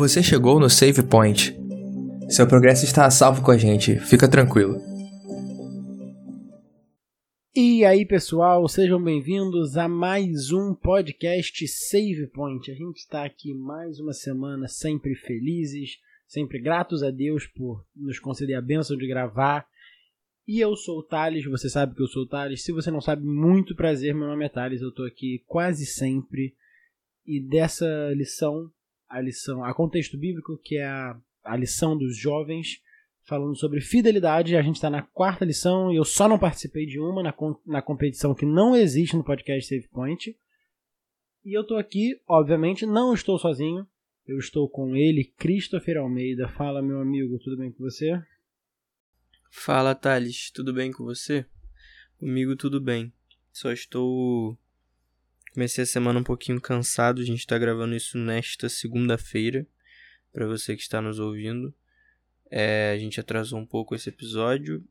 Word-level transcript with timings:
Você 0.00 0.22
chegou 0.22 0.58
no 0.58 0.70
Save 0.70 1.02
Point. 1.02 1.54
Seu 2.30 2.46
progresso 2.46 2.86
está 2.86 3.04
a 3.04 3.10
salvo 3.10 3.42
com 3.42 3.50
a 3.50 3.58
gente, 3.58 4.00
fica 4.00 4.26
tranquilo. 4.26 4.80
E 7.54 7.84
aí, 7.84 8.06
pessoal, 8.06 8.66
sejam 8.66 8.98
bem-vindos 9.04 9.76
a 9.76 9.86
mais 9.86 10.52
um 10.52 10.74
podcast 10.74 11.68
Save 11.68 12.28
Point. 12.28 12.70
A 12.70 12.74
gente 12.74 13.00
está 13.00 13.26
aqui 13.26 13.52
mais 13.52 14.00
uma 14.00 14.14
semana 14.14 14.68
sempre 14.68 15.14
felizes, 15.14 15.98
sempre 16.26 16.58
gratos 16.58 17.02
a 17.02 17.10
Deus 17.10 17.46
por 17.46 17.84
nos 17.94 18.18
conceder 18.18 18.56
a 18.56 18.62
bênção 18.62 18.96
de 18.96 19.06
gravar. 19.06 19.66
E 20.48 20.60
eu 20.60 20.74
sou 20.76 21.00
o 21.00 21.02
Thales, 21.02 21.44
você 21.44 21.68
sabe 21.68 21.94
que 21.94 22.02
eu 22.02 22.08
sou 22.08 22.22
o 22.22 22.26
Thales. 22.26 22.64
Se 22.64 22.72
você 22.72 22.90
não 22.90 23.02
sabe, 23.02 23.22
muito 23.22 23.76
prazer, 23.76 24.14
meu 24.14 24.28
nome 24.28 24.46
é 24.46 24.48
Thales, 24.48 24.80
eu 24.80 24.88
estou 24.88 25.04
aqui 25.04 25.44
quase 25.46 25.84
sempre. 25.84 26.54
E 27.26 27.38
dessa 27.38 27.86
lição, 28.14 28.70
a 29.10 29.20
lição, 29.20 29.64
a 29.64 29.74
contexto 29.74 30.16
bíblico, 30.16 30.56
que 30.56 30.76
é 30.76 30.86
a, 30.86 31.20
a 31.44 31.56
lição 31.56 31.98
dos 31.98 32.16
jovens, 32.16 32.80
falando 33.24 33.56
sobre 33.56 33.80
fidelidade. 33.80 34.56
A 34.56 34.62
gente 34.62 34.76
está 34.76 34.88
na 34.88 35.02
quarta 35.02 35.44
lição 35.44 35.92
e 35.92 35.96
eu 35.96 36.04
só 36.04 36.28
não 36.28 36.38
participei 36.38 36.86
de 36.86 37.00
uma 37.00 37.22
na, 37.22 37.34
na 37.66 37.82
competição 37.82 38.34
que 38.34 38.46
não 38.46 38.76
existe 38.76 39.16
no 39.16 39.24
podcast 39.24 39.68
Save 39.68 39.88
Point. 39.88 40.36
E 41.44 41.56
eu 41.56 41.62
estou 41.62 41.76
aqui, 41.76 42.20
obviamente, 42.28 42.86
não 42.86 43.12
estou 43.12 43.38
sozinho. 43.38 43.86
Eu 44.26 44.38
estou 44.38 44.68
com 44.68 44.94
ele, 44.94 45.24
Christopher 45.36 45.96
Almeida. 45.96 46.48
Fala, 46.48 46.80
meu 46.80 47.00
amigo, 47.00 47.38
tudo 47.40 47.56
bem 47.56 47.72
com 47.72 47.82
você? 47.82 48.22
Fala, 49.50 49.94
Thales, 49.94 50.52
tudo 50.52 50.72
bem 50.72 50.92
com 50.92 51.02
você? 51.02 51.44
Comigo 52.18 52.54
tudo 52.54 52.80
bem. 52.80 53.12
Só 53.50 53.72
estou. 53.72 54.56
Comecei 55.52 55.84
a 55.84 55.86
semana 55.86 56.20
um 56.20 56.24
pouquinho 56.24 56.60
cansado. 56.60 57.20
A 57.20 57.24
gente 57.24 57.40
está 57.40 57.58
gravando 57.58 57.94
isso 57.94 58.16
nesta 58.16 58.68
segunda-feira. 58.68 59.66
Para 60.32 60.46
você 60.46 60.76
que 60.76 60.82
está 60.82 61.00
nos 61.00 61.18
ouvindo. 61.18 61.74
É, 62.50 62.92
a 62.92 62.98
gente 62.98 63.20
atrasou 63.20 63.58
um 63.60 63.66
pouco 63.66 63.94
esse 63.94 64.08
episódio 64.08 64.84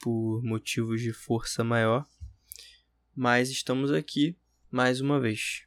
por 0.00 0.42
motivos 0.42 1.00
de 1.00 1.12
força 1.12 1.62
maior, 1.62 2.04
mas 3.14 3.50
estamos 3.50 3.92
aqui 3.92 4.36
mais 4.70 5.00
uma 5.00 5.20
vez. 5.20 5.62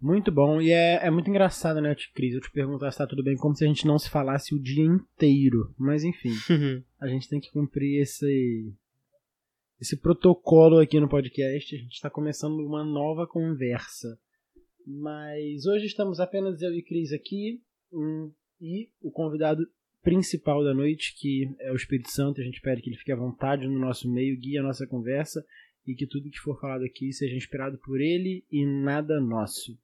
Muito 0.00 0.32
bom, 0.32 0.60
e 0.60 0.70
é, 0.70 1.06
é 1.06 1.10
muito 1.10 1.28
engraçado, 1.28 1.80
né, 1.80 1.94
Cris? 2.14 2.34
Eu 2.34 2.40
te 2.40 2.50
perguntar 2.50 2.90
se 2.90 2.98
tá 2.98 3.06
tudo 3.06 3.22
bem, 3.22 3.36
como 3.36 3.54
se 3.54 3.64
a 3.64 3.68
gente 3.68 3.86
não 3.86 3.98
se 3.98 4.08
falasse 4.08 4.54
o 4.54 4.60
dia 4.60 4.84
inteiro. 4.84 5.74
Mas 5.78 6.04
enfim, 6.04 6.32
a 7.00 7.06
gente 7.06 7.28
tem 7.28 7.40
que 7.40 7.50
cumprir 7.50 8.00
esse, 8.00 8.72
esse 9.82 9.96
protocolo 9.96 10.78
aqui 10.78 11.00
no 11.00 11.08
podcast. 11.08 11.74
A 11.74 11.78
gente 11.78 11.94
está 11.94 12.08
começando 12.08 12.60
uma 12.60 12.84
nova 12.84 13.26
conversa. 13.26 14.16
Mas 14.86 15.66
hoje 15.66 15.86
estamos 15.86 16.20
apenas 16.20 16.62
eu 16.62 16.72
e 16.72 16.82
Cris 16.82 17.12
aqui. 17.12 17.60
Hum, 17.92 18.30
e 18.60 18.88
o 19.02 19.10
convidado 19.10 19.66
principal 20.00 20.62
da 20.62 20.72
noite, 20.72 21.16
que 21.18 21.52
é 21.58 21.72
o 21.72 21.74
Espírito 21.74 22.12
Santo. 22.12 22.40
A 22.40 22.44
gente 22.44 22.60
pede 22.60 22.80
que 22.80 22.90
ele 22.90 22.96
fique 22.96 23.10
à 23.10 23.16
vontade 23.16 23.66
no 23.66 23.76
nosso 23.76 24.08
meio, 24.08 24.38
guie 24.38 24.56
a 24.56 24.62
nossa 24.62 24.86
conversa 24.86 25.44
e 25.84 25.96
que 25.96 26.06
tudo 26.06 26.30
que 26.30 26.38
for 26.38 26.60
falado 26.60 26.84
aqui 26.84 27.12
seja 27.12 27.34
inspirado 27.34 27.76
por 27.78 28.00
ele 28.00 28.44
e 28.52 28.64
nada 28.64 29.20
nosso. 29.20 29.76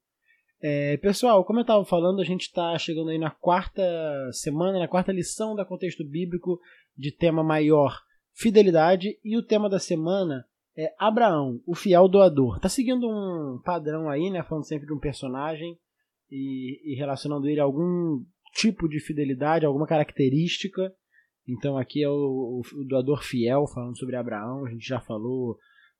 É, 0.61 0.95
pessoal, 0.95 1.43
como 1.43 1.59
eu 1.59 1.63
estava 1.63 1.83
falando, 1.83 2.21
a 2.21 2.25
gente 2.25 2.43
está 2.43 2.77
chegando 2.77 3.09
aí 3.09 3.17
na 3.17 3.31
quarta 3.31 3.83
semana, 4.31 4.79
na 4.79 4.87
quarta 4.87 5.11
lição 5.11 5.55
da 5.55 5.65
contexto 5.65 6.05
bíblico 6.05 6.57
de 6.97 7.11
tema 7.11 7.43
maior, 7.43 8.01
fidelidade, 8.39 9.19
e 9.23 9.37
o 9.37 9.43
tema 9.43 9.69
da 9.69 9.79
semana 9.79 10.45
é 10.77 10.93
Abraão, 10.97 11.61
o 11.67 11.75
fiel 11.75 12.07
doador. 12.07 12.57
Tá 12.59 12.69
seguindo 12.69 13.05
um 13.05 13.61
padrão 13.63 14.09
aí, 14.09 14.29
né? 14.29 14.41
Falando 14.43 14.65
sempre 14.65 14.87
de 14.87 14.93
um 14.93 14.99
personagem 14.99 15.77
e, 16.31 16.93
e 16.93 16.95
relacionando 16.95 17.49
ele 17.49 17.59
a 17.59 17.63
algum 17.63 18.23
tipo 18.53 18.87
de 18.87 18.99
fidelidade, 19.01 19.65
alguma 19.65 19.85
característica. 19.85 20.93
Então 21.45 21.77
aqui 21.77 22.01
é 22.01 22.09
o, 22.09 22.61
o, 22.61 22.83
doador 22.85 23.23
fiel, 23.23 23.67
falando 23.67 23.97
sobre 23.97 24.15
Abraão. 24.15 24.65
A 24.65 24.69
gente 24.69 24.87
já 24.87 25.01
falou 25.01 25.57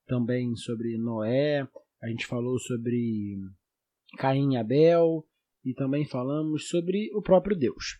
também 0.07 0.55
sobre 0.55 0.97
Noé, 0.97 1.67
a 2.01 2.07
gente 2.07 2.25
falou 2.25 2.57
sobre 2.57 3.37
Caim 4.17 4.53
e 4.53 4.57
Abel, 4.57 5.25
e 5.65 5.73
também 5.73 6.05
falamos 6.05 6.69
sobre 6.69 7.09
o 7.13 7.21
próprio 7.21 7.55
Deus. 7.55 7.99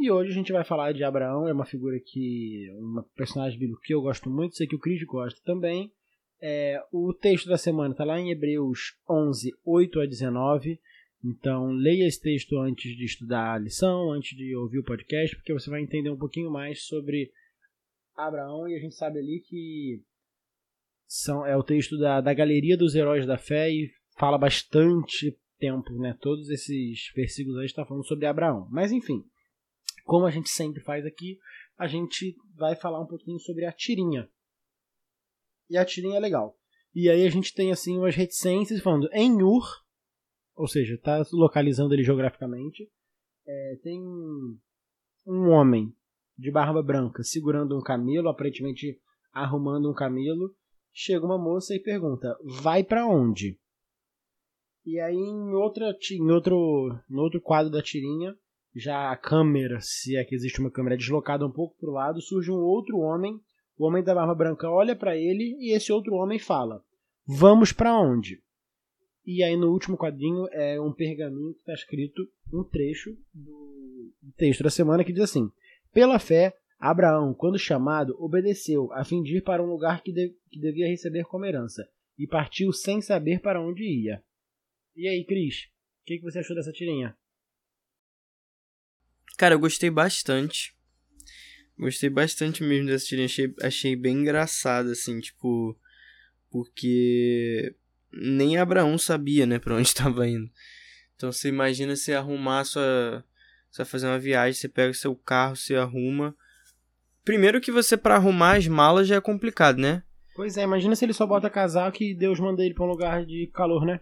E 0.00 0.10
hoje 0.10 0.30
a 0.30 0.34
gente 0.34 0.50
vai 0.50 0.64
falar 0.64 0.92
de 0.92 1.04
Abraão, 1.04 1.46
é 1.46 1.52
uma 1.52 1.66
figura 1.66 2.00
que. 2.00 2.70
uma 2.78 3.02
personagem 3.14 3.58
bíblica 3.58 3.82
que 3.84 3.92
eu 3.92 4.00
gosto 4.00 4.30
muito, 4.30 4.56
sei 4.56 4.66
que 4.66 4.74
o 4.74 4.78
Cris 4.78 5.04
gosta 5.04 5.38
também. 5.44 5.92
É, 6.40 6.82
o 6.90 7.12
texto 7.12 7.46
da 7.50 7.58
semana 7.58 7.92
está 7.92 8.02
lá 8.02 8.18
em 8.18 8.30
Hebreus 8.30 8.96
11, 9.06 9.52
8 9.62 10.00
a 10.00 10.06
19. 10.06 10.80
Então, 11.22 11.66
leia 11.72 12.06
esse 12.06 12.18
texto 12.18 12.56
antes 12.58 12.96
de 12.96 13.04
estudar 13.04 13.52
a 13.52 13.58
lição, 13.58 14.10
antes 14.10 14.34
de 14.34 14.56
ouvir 14.56 14.78
o 14.78 14.84
podcast, 14.84 15.36
porque 15.36 15.52
você 15.52 15.68
vai 15.68 15.82
entender 15.82 16.08
um 16.08 16.16
pouquinho 16.16 16.50
mais 16.50 16.86
sobre 16.86 17.30
Abraão 18.16 18.66
e 18.66 18.76
a 18.76 18.80
gente 18.80 18.94
sabe 18.94 19.18
ali 19.18 19.42
que 19.46 20.02
são, 21.06 21.44
é 21.44 21.54
o 21.54 21.62
texto 21.62 21.98
da, 21.98 22.22
da 22.22 22.32
Galeria 22.32 22.74
dos 22.74 22.94
Heróis 22.94 23.26
da 23.26 23.36
Fé 23.36 23.70
e 23.70 23.92
fala 24.16 24.38
bastante 24.38 25.36
tempo, 25.58 25.92
né? 25.98 26.16
Todos 26.22 26.48
esses 26.48 27.12
versículos 27.14 27.58
aí 27.58 27.66
estão 27.66 27.84
falando 27.84 28.06
sobre 28.06 28.24
Abraão. 28.24 28.66
Mas 28.70 28.92
enfim, 28.92 29.22
como 30.10 30.26
a 30.26 30.30
gente 30.30 30.50
sempre 30.50 30.82
faz 30.82 31.06
aqui, 31.06 31.38
a 31.78 31.86
gente 31.86 32.36
vai 32.56 32.74
falar 32.74 33.00
um 33.00 33.06
pouquinho 33.06 33.38
sobre 33.38 33.64
a 33.64 33.70
tirinha. 33.72 34.28
E 35.70 35.78
a 35.78 35.84
tirinha 35.84 36.16
é 36.16 36.20
legal. 36.20 36.58
E 36.92 37.08
aí 37.08 37.24
a 37.24 37.30
gente 37.30 37.54
tem 37.54 37.70
assim 37.70 37.96
umas 37.96 38.16
reticências 38.16 38.82
falando 38.82 39.08
em 39.12 39.40
Ur, 39.40 39.64
ou 40.56 40.66
seja, 40.66 40.94
está 40.94 41.22
localizando 41.32 41.94
ele 41.94 42.02
geograficamente. 42.02 42.90
É, 43.46 43.78
tem 43.84 44.02
um 45.24 45.48
homem 45.48 45.94
de 46.36 46.50
barba 46.50 46.82
branca 46.82 47.22
segurando 47.22 47.78
um 47.78 47.80
camelo, 47.80 48.28
aparentemente 48.28 49.00
arrumando 49.32 49.88
um 49.88 49.94
camelo. 49.94 50.52
Chega 50.92 51.24
uma 51.24 51.38
moça 51.38 51.72
e 51.72 51.78
pergunta: 51.78 52.36
vai 52.60 52.82
para 52.82 53.06
onde? 53.06 53.56
E 54.84 54.98
aí 54.98 55.14
em 55.14 55.54
outra 55.54 55.96
em 56.10 56.30
outro 56.32 56.98
no 57.08 57.22
outro 57.22 57.40
quadro 57.40 57.70
da 57.70 57.80
tirinha, 57.80 58.36
já 58.74 59.10
a 59.10 59.16
câmera, 59.16 59.78
se 59.80 60.16
é 60.16 60.24
que 60.24 60.34
existe 60.34 60.60
uma 60.60 60.70
câmera 60.70 60.96
deslocada 60.96 61.46
um 61.46 61.50
pouco 61.50 61.76
para 61.78 61.90
o 61.90 61.92
lado, 61.92 62.20
surge 62.20 62.50
um 62.50 62.60
outro 62.60 62.98
homem. 62.98 63.40
O 63.76 63.86
homem 63.86 64.02
da 64.02 64.14
barba 64.14 64.34
branca 64.34 64.68
olha 64.68 64.94
para 64.94 65.16
ele 65.16 65.56
e 65.58 65.74
esse 65.74 65.92
outro 65.92 66.14
homem 66.14 66.38
fala: 66.38 66.82
"Vamos 67.26 67.72
para 67.72 67.98
onde?" 67.98 68.42
E 69.26 69.42
aí 69.42 69.56
no 69.56 69.70
último 69.70 69.96
quadrinho 69.96 70.46
é 70.52 70.80
um 70.80 70.92
pergaminho 70.92 71.52
que 71.54 71.60
está 71.60 71.74
escrito 71.74 72.28
um 72.52 72.64
trecho 72.64 73.16
do 73.32 74.12
texto 74.36 74.62
da 74.62 74.70
semana 74.70 75.04
que 75.04 75.12
diz 75.12 75.22
assim: 75.22 75.50
Pela 75.92 76.18
fé, 76.18 76.54
Abraão, 76.78 77.34
quando 77.34 77.58
chamado, 77.58 78.16
obedeceu, 78.18 78.90
a 78.92 79.04
fim 79.04 79.22
de 79.22 79.36
ir 79.36 79.42
para 79.42 79.62
um 79.62 79.66
lugar 79.66 80.02
que, 80.02 80.12
de, 80.12 80.34
que 80.50 80.58
devia 80.58 80.88
receber 80.88 81.24
como 81.24 81.44
herança, 81.44 81.86
e 82.18 82.26
partiu 82.26 82.72
sem 82.72 83.02
saber 83.02 83.40
para 83.40 83.60
onde 83.60 83.84
ia. 83.84 84.22
E 84.96 85.06
aí, 85.06 85.24
Cris, 85.24 85.66
o 86.00 86.04
que, 86.06 86.16
que 86.16 86.24
você 86.24 86.38
achou 86.38 86.56
dessa 86.56 86.72
tirinha? 86.72 87.16
Cara, 89.36 89.54
eu 89.54 89.58
gostei 89.58 89.90
bastante. 89.90 90.74
Gostei 91.78 92.10
bastante 92.10 92.62
mesmo 92.62 92.88
dessa 92.88 93.06
tirinha. 93.06 93.26
Achei, 93.26 93.54
achei 93.62 93.96
bem 93.96 94.18
engraçada, 94.18 94.92
assim, 94.92 95.18
tipo. 95.20 95.78
Porque 96.50 97.74
nem 98.12 98.58
Abraão 98.58 98.98
sabia, 98.98 99.46
né, 99.46 99.58
para 99.58 99.74
onde 99.74 99.86
estava 99.88 100.28
indo. 100.28 100.50
Então 101.16 101.32
você 101.32 101.48
imagina 101.48 101.96
você 101.96 102.14
arrumar 102.14 102.64
sua. 102.64 103.24
Você 103.70 103.78
vai 103.82 103.86
fazer 103.86 104.06
uma 104.08 104.18
viagem, 104.18 104.52
você 104.52 104.68
pega 104.68 104.90
o 104.90 104.94
seu 104.94 105.14
carro, 105.14 105.56
você 105.56 105.76
arruma. 105.76 106.34
Primeiro 107.24 107.60
que 107.60 107.70
você, 107.70 107.96
para 107.96 108.16
arrumar 108.16 108.56
as 108.56 108.66
malas, 108.66 109.06
já 109.06 109.16
é 109.16 109.20
complicado, 109.20 109.78
né? 109.78 110.02
Pois 110.34 110.56
é, 110.56 110.62
imagina 110.62 110.96
se 110.96 111.04
ele 111.04 111.12
só 111.12 111.26
bota 111.26 111.50
casaco 111.50 112.02
e 112.02 112.14
Deus 112.14 112.40
manda 112.40 112.64
ele 112.64 112.74
pra 112.74 112.84
um 112.84 112.88
lugar 112.88 113.24
de 113.24 113.48
calor, 113.52 113.84
né? 113.84 114.00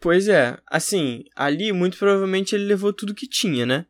Pois 0.00 0.28
é, 0.28 0.58
assim, 0.66 1.24
ali 1.34 1.72
muito 1.72 1.98
provavelmente 1.98 2.54
ele 2.54 2.64
levou 2.64 2.92
tudo 2.92 3.14
que 3.14 3.26
tinha, 3.26 3.66
né? 3.66 3.86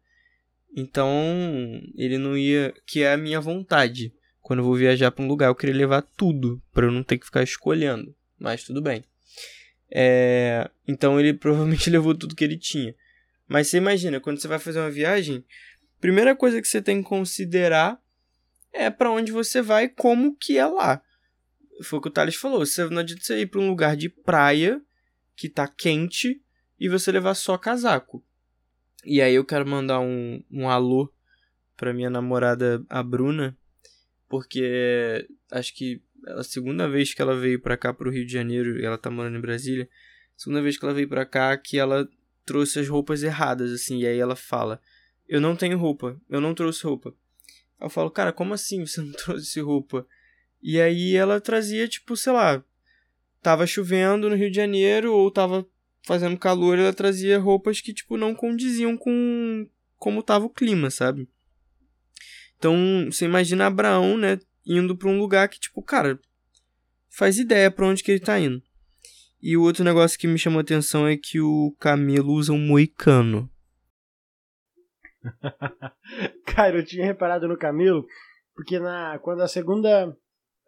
Então, 0.77 1.81
ele 1.97 2.19
não 2.19 2.37
ia. 2.37 2.75
Que 2.87 3.03
é 3.03 3.15
a 3.15 3.17
minha 3.17 3.41
vontade. 3.41 4.13
Quando 4.43 4.59
eu 4.59 4.65
vou 4.65 4.77
viajar 4.77 5.11
para 5.11 5.25
um 5.25 5.29
lugar, 5.29 5.49
eu 5.49 5.55
queria 5.55 5.75
levar 5.75 6.03
tudo, 6.03 6.63
para 6.73 6.87
eu 6.87 6.93
não 6.93 7.03
ter 7.03 7.19
que 7.19 7.25
ficar 7.25 7.43
escolhendo. 7.43 8.15
Mas 8.39 8.63
tudo 8.63 8.83
bem. 8.83 9.03
É, 9.91 10.71
então 10.87 11.19
ele 11.19 11.33
provavelmente 11.35 11.89
levou 11.89 12.15
tudo 12.15 12.37
que 12.37 12.45
ele 12.45 12.59
tinha. 12.59 12.95
Mas 13.49 13.69
você 13.69 13.79
imagina, 13.79 14.21
quando 14.21 14.41
você 14.41 14.47
vai 14.47 14.59
fazer 14.59 14.79
uma 14.79 14.91
viagem, 14.91 15.45
primeira 16.01 16.37
coisa 16.37 16.61
que 16.61 16.69
você 16.69 16.83
tem 16.83 17.03
que 17.03 17.09
considerar 17.09 18.01
é 18.73 18.91
para 18.91 19.11
onde 19.11 19.33
você 19.33 19.63
vai, 19.63 19.89
como 19.89 20.37
que 20.37 20.59
é 20.59 20.67
lá. 20.67 21.01
Foi 21.83 21.99
o 21.99 22.03
que 22.03 22.09
o 22.09 22.11
Thales 22.11 22.37
falou. 22.37 22.65
Você 22.65 22.85
não 22.91 22.99
adianta 22.99 23.25
você 23.25 23.41
ir 23.41 23.47
para 23.47 23.61
um 23.61 23.69
lugar 23.69 23.97
de 23.97 24.09
praia 24.09 24.81
que 25.35 25.49
tá 25.49 25.67
quente 25.67 26.43
e 26.79 26.89
você 26.89 27.11
levar 27.11 27.35
só 27.35 27.57
casaco. 27.57 28.25
E 29.07 29.23
aí 29.23 29.37
eu 29.37 29.45
quero 29.45 29.65
mandar 29.65 30.01
um, 30.01 30.43
um 30.51 30.69
alô 30.69 31.09
pra 31.77 31.95
minha 31.95 32.11
namorada, 32.11 32.85
a 32.89 33.03
Bruna, 33.05 33.57
porque 34.29 35.25
acho 35.51 35.73
que 35.75 36.03
a 36.27 36.43
segunda 36.43 36.89
vez 36.89 37.15
que 37.15 37.23
ela 37.23 37.37
veio 37.37 37.61
para 37.61 37.77
cá 37.77 37.95
pro 37.95 38.11
Rio 38.11 38.27
de 38.27 38.33
Janeiro, 38.33 38.81
e 38.81 38.85
ela 38.85 38.99
tá 38.99 39.09
morando 39.09 39.39
em 39.39 39.41
Brasília, 39.41 39.89
segunda 40.37 40.61
vez 40.61 40.77
que 40.77 40.85
ela 40.85 40.93
veio 40.93 41.09
para 41.09 41.25
cá 41.25 41.57
que 41.57 41.79
ela 41.79 42.09
trouxe 42.45 42.81
as 42.81 42.89
roupas 42.89 43.23
erradas, 43.23 43.71
assim. 43.71 44.01
E 44.01 44.07
aí 44.09 44.19
ela 44.19 44.35
fala: 44.35 44.81
Eu 45.29 45.41
não 45.41 45.55
tenho 45.55 45.79
roupa, 45.79 46.21
eu 46.29 46.41
não 46.41 46.53
trouxe 46.53 46.85
roupa. 46.85 47.15
Eu 47.81 47.89
falo, 47.89 48.11
cara, 48.11 48.33
como 48.33 48.55
assim 48.55 48.85
você 48.85 49.01
não 49.01 49.13
trouxe 49.15 49.61
roupa? 49.61 50.05
E 50.61 50.81
aí 50.81 51.15
ela 51.15 51.41
trazia, 51.41 51.87
tipo, 51.87 52.17
sei 52.17 52.33
lá, 52.33 52.65
tava 53.41 53.69
chovendo 53.69 54.29
no 54.29 54.35
Rio 54.35 54.51
de 54.51 54.57
Janeiro 54.57 55.13
ou 55.13 55.31
tava 55.31 55.65
fazendo 56.07 56.39
calor, 56.39 56.79
ela 56.79 56.93
trazia 56.93 57.39
roupas 57.39 57.81
que, 57.81 57.93
tipo, 57.93 58.17
não 58.17 58.35
condiziam 58.35 58.97
com 58.97 59.69
como 59.99 60.23
tava 60.23 60.45
o 60.45 60.51
clima, 60.51 60.89
sabe? 60.89 61.29
Então, 62.57 62.75
você 63.11 63.25
imagina 63.25 63.67
Abraão, 63.67 64.17
né, 64.17 64.39
indo 64.65 64.97
para 64.97 65.09
um 65.09 65.19
lugar 65.19 65.49
que, 65.49 65.59
tipo, 65.59 65.83
cara, 65.83 66.19
faz 67.11 67.39
ideia 67.39 67.71
para 67.71 67.87
onde 67.87 68.05
que 68.05 68.13
ele 68.13 68.21
tá 68.21 68.39
indo. 68.39 68.63
E 69.43 69.57
o 69.57 69.63
outro 69.63 69.83
negócio 69.83 70.19
que 70.19 70.29
me 70.29 70.39
chamou 70.39 70.59
a 70.59 70.63
atenção 70.63 71.09
é 71.09 71.17
que 71.17 71.41
o 71.41 71.75
camelo 71.79 72.33
usa 72.33 72.53
um 72.53 72.59
moicano. 72.59 73.51
Cara, 76.47 76.79
eu 76.79 76.85
tinha 76.85 77.05
reparado 77.05 77.49
no 77.49 77.59
camelo, 77.59 78.07
porque 78.55 78.79
na, 78.79 79.19
quando 79.19 79.43
a 79.43 79.49
segunda 79.49 80.17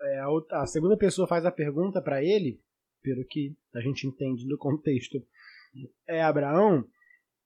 é, 0.01 0.21
a, 0.21 0.63
a, 0.63 0.67
segunda 0.67 0.97
pessoa 0.97 1.29
faz 1.29 1.47
a 1.47 1.53
pergunta 1.53 2.03
para 2.03 2.23
ele, 2.23 2.61
pelo 3.03 3.25
que 3.25 3.55
a 3.75 3.81
gente 3.81 4.07
entende 4.07 4.47
do 4.47 4.59
contexto, 4.59 5.23
é 6.07 6.23
Abraão, 6.23 6.85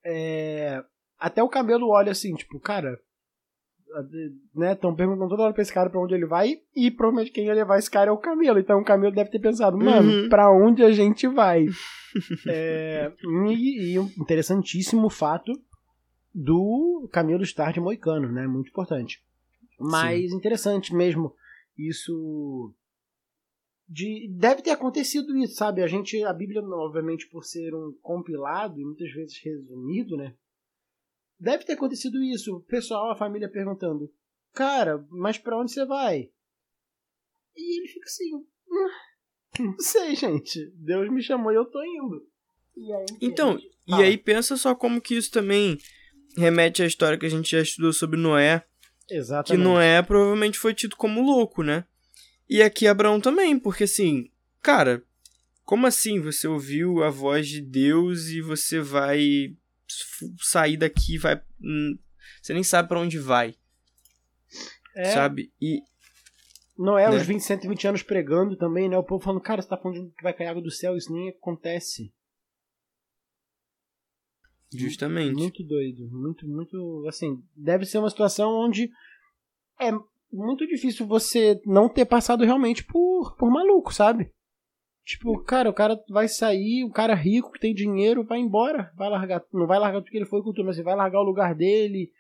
é, 0.04 0.82
até 1.18 1.42
o 1.42 1.48
camelo 1.48 1.88
olha 1.90 2.12
assim, 2.12 2.34
tipo, 2.34 2.58
cara, 2.58 2.98
né, 4.54 4.72
estão 4.72 4.94
perguntando 4.94 5.28
toda 5.28 5.42
hora 5.42 5.52
pra 5.52 5.62
esse 5.62 5.72
cara 5.72 5.90
pra 5.90 6.00
onde 6.00 6.14
ele 6.14 6.26
vai, 6.26 6.60
e 6.74 6.90
provavelmente 6.90 7.32
quem 7.32 7.46
ia 7.46 7.54
levar 7.54 7.78
esse 7.78 7.90
cara 7.90 8.10
é 8.10 8.12
o 8.12 8.18
camelo. 8.18 8.58
Então 8.58 8.80
o 8.80 8.84
camelo 8.84 9.14
deve 9.14 9.30
ter 9.30 9.38
pensado, 9.38 9.76
mano, 9.76 10.22
uhum. 10.22 10.28
pra 10.28 10.50
onde 10.50 10.82
a 10.82 10.92
gente 10.92 11.26
vai? 11.28 11.66
é, 12.48 13.12
e, 13.50 13.92
e 13.92 13.98
um 13.98 14.10
interessantíssimo 14.18 15.08
fato 15.10 15.52
do 16.34 17.08
camelo 17.12 17.42
estar 17.42 17.72
de 17.72 17.80
moicano, 17.80 18.30
né? 18.32 18.46
Muito 18.46 18.70
importante. 18.70 19.22
Mas 19.78 20.30
Sim. 20.30 20.36
interessante 20.36 20.94
mesmo 20.94 21.34
isso 21.76 22.72
de 23.92 24.26
deve 24.30 24.62
ter 24.62 24.70
acontecido 24.70 25.36
isso, 25.36 25.54
sabe? 25.54 25.82
A 25.82 25.86
gente 25.86 26.22
a 26.24 26.32
Bíblia, 26.32 26.62
obviamente, 26.62 27.28
por 27.28 27.44
ser 27.44 27.74
um 27.74 27.92
compilado 28.00 28.80
e 28.80 28.84
muitas 28.84 29.12
vezes 29.12 29.38
resumido, 29.44 30.16
né? 30.16 30.34
Deve 31.38 31.64
ter 31.64 31.74
acontecido 31.74 32.22
isso. 32.22 32.56
O 32.56 32.60
pessoal, 32.62 33.10
a 33.10 33.16
família 33.16 33.50
perguntando: 33.50 34.10
"Cara, 34.54 35.04
mas 35.10 35.36
para 35.36 35.58
onde 35.58 35.72
você 35.72 35.84
vai?" 35.84 36.30
E 37.54 37.78
ele 37.78 37.88
fica 37.88 38.06
assim: 38.06 38.34
hum, 38.34 38.88
"Não 39.60 39.78
sei, 39.78 40.16
gente. 40.16 40.72
Deus 40.74 41.10
me 41.10 41.22
chamou 41.22 41.52
e 41.52 41.56
eu 41.56 41.66
tô 41.66 41.82
indo." 41.84 42.26
E 42.74 42.90
aí, 42.94 43.06
então, 43.20 43.58
e 43.86 43.94
aí 43.94 44.16
pensa 44.16 44.56
só 44.56 44.74
como 44.74 45.02
que 45.02 45.14
isso 45.14 45.30
também 45.30 45.76
remete 46.34 46.82
à 46.82 46.86
história 46.86 47.18
que 47.18 47.26
a 47.26 47.30
gente 47.30 47.50
já 47.50 47.60
estudou 47.60 47.92
sobre 47.92 48.18
Noé. 48.18 48.64
Exatamente. 49.10 49.50
Que 49.50 49.68
Noé 49.68 50.00
provavelmente 50.00 50.58
foi 50.58 50.72
tido 50.72 50.96
como 50.96 51.20
louco, 51.20 51.62
né? 51.62 51.84
E 52.52 52.62
aqui 52.62 52.86
Abraão 52.86 53.18
também, 53.18 53.58
porque 53.58 53.84
assim, 53.84 54.30
cara, 54.60 55.02
como 55.64 55.86
assim 55.86 56.20
você 56.20 56.46
ouviu 56.46 57.02
a 57.02 57.08
voz 57.08 57.48
de 57.48 57.62
Deus 57.62 58.26
e 58.26 58.42
você 58.42 58.78
vai 58.78 59.56
sair 60.38 60.76
daqui, 60.76 61.16
vai. 61.16 61.40
Hum, 61.58 61.98
você 62.42 62.52
nem 62.52 62.62
sabe 62.62 62.90
para 62.90 63.00
onde 63.00 63.18
vai. 63.18 63.54
É. 64.94 65.12
Sabe? 65.12 65.50
E. 65.58 65.80
Não 66.76 66.98
é, 66.98 67.08
né? 67.08 67.16
os 67.16 67.26
20, 67.26 67.40
120 67.40 67.88
anos 67.88 68.02
pregando 68.02 68.54
também, 68.54 68.86
né? 68.86 68.98
O 68.98 69.02
povo 69.02 69.24
falando, 69.24 69.40
cara, 69.40 69.62
você 69.62 69.68
tá 69.70 69.78
falando 69.78 70.12
que 70.14 70.22
vai 70.22 70.34
cair 70.34 70.48
água 70.48 70.60
do 70.60 70.70
céu, 70.70 70.94
isso 70.94 71.10
nem 71.10 71.30
acontece. 71.30 72.12
Justamente. 74.70 75.38
Muito 75.38 75.64
doido. 75.64 76.06
Muito, 76.10 76.46
muito. 76.46 77.06
Assim, 77.08 77.42
deve 77.56 77.86
ser 77.86 77.96
uma 77.96 78.10
situação 78.10 78.50
onde 78.50 78.92
é 79.80 79.90
muito 80.32 80.66
difícil 80.66 81.06
você 81.06 81.60
não 81.66 81.88
ter 81.88 82.06
passado 82.06 82.44
realmente 82.44 82.84
por, 82.84 83.36
por 83.36 83.50
maluco, 83.50 83.92
sabe? 83.92 84.32
Tipo, 85.04 85.42
cara, 85.42 85.68
o 85.68 85.74
cara 85.74 86.00
vai 86.08 86.28
sair, 86.28 86.84
o 86.84 86.90
cara 86.90 87.14
rico 87.14 87.50
que 87.52 87.60
tem 87.60 87.74
dinheiro 87.74 88.24
vai 88.24 88.38
embora, 88.38 88.92
vai 88.96 89.08
largar, 89.10 89.44
não 89.52 89.66
vai 89.66 89.78
largar 89.78 90.00
tudo 90.00 90.10
que 90.10 90.16
ele 90.16 90.26
foi 90.26 90.42
tudo, 90.42 90.64
mas 90.64 90.76
ele 90.76 90.84
vai 90.84 90.94
largar 90.94 91.20
o 91.20 91.24
lugar 91.24 91.54
dele. 91.54 92.10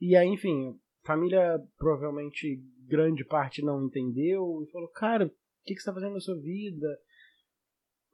E 0.00 0.16
aí, 0.16 0.26
enfim, 0.28 0.76
família 1.04 1.60
provavelmente 1.78 2.60
grande 2.88 3.24
parte 3.24 3.64
não 3.64 3.86
entendeu 3.86 4.62
e 4.62 4.70
falou, 4.70 4.88
cara, 4.88 5.26
o 5.26 5.30
que, 5.64 5.74
que 5.74 5.80
você 5.80 5.86
tá 5.86 5.94
fazendo 5.94 6.14
na 6.14 6.20
sua 6.20 6.36
vida? 6.36 6.88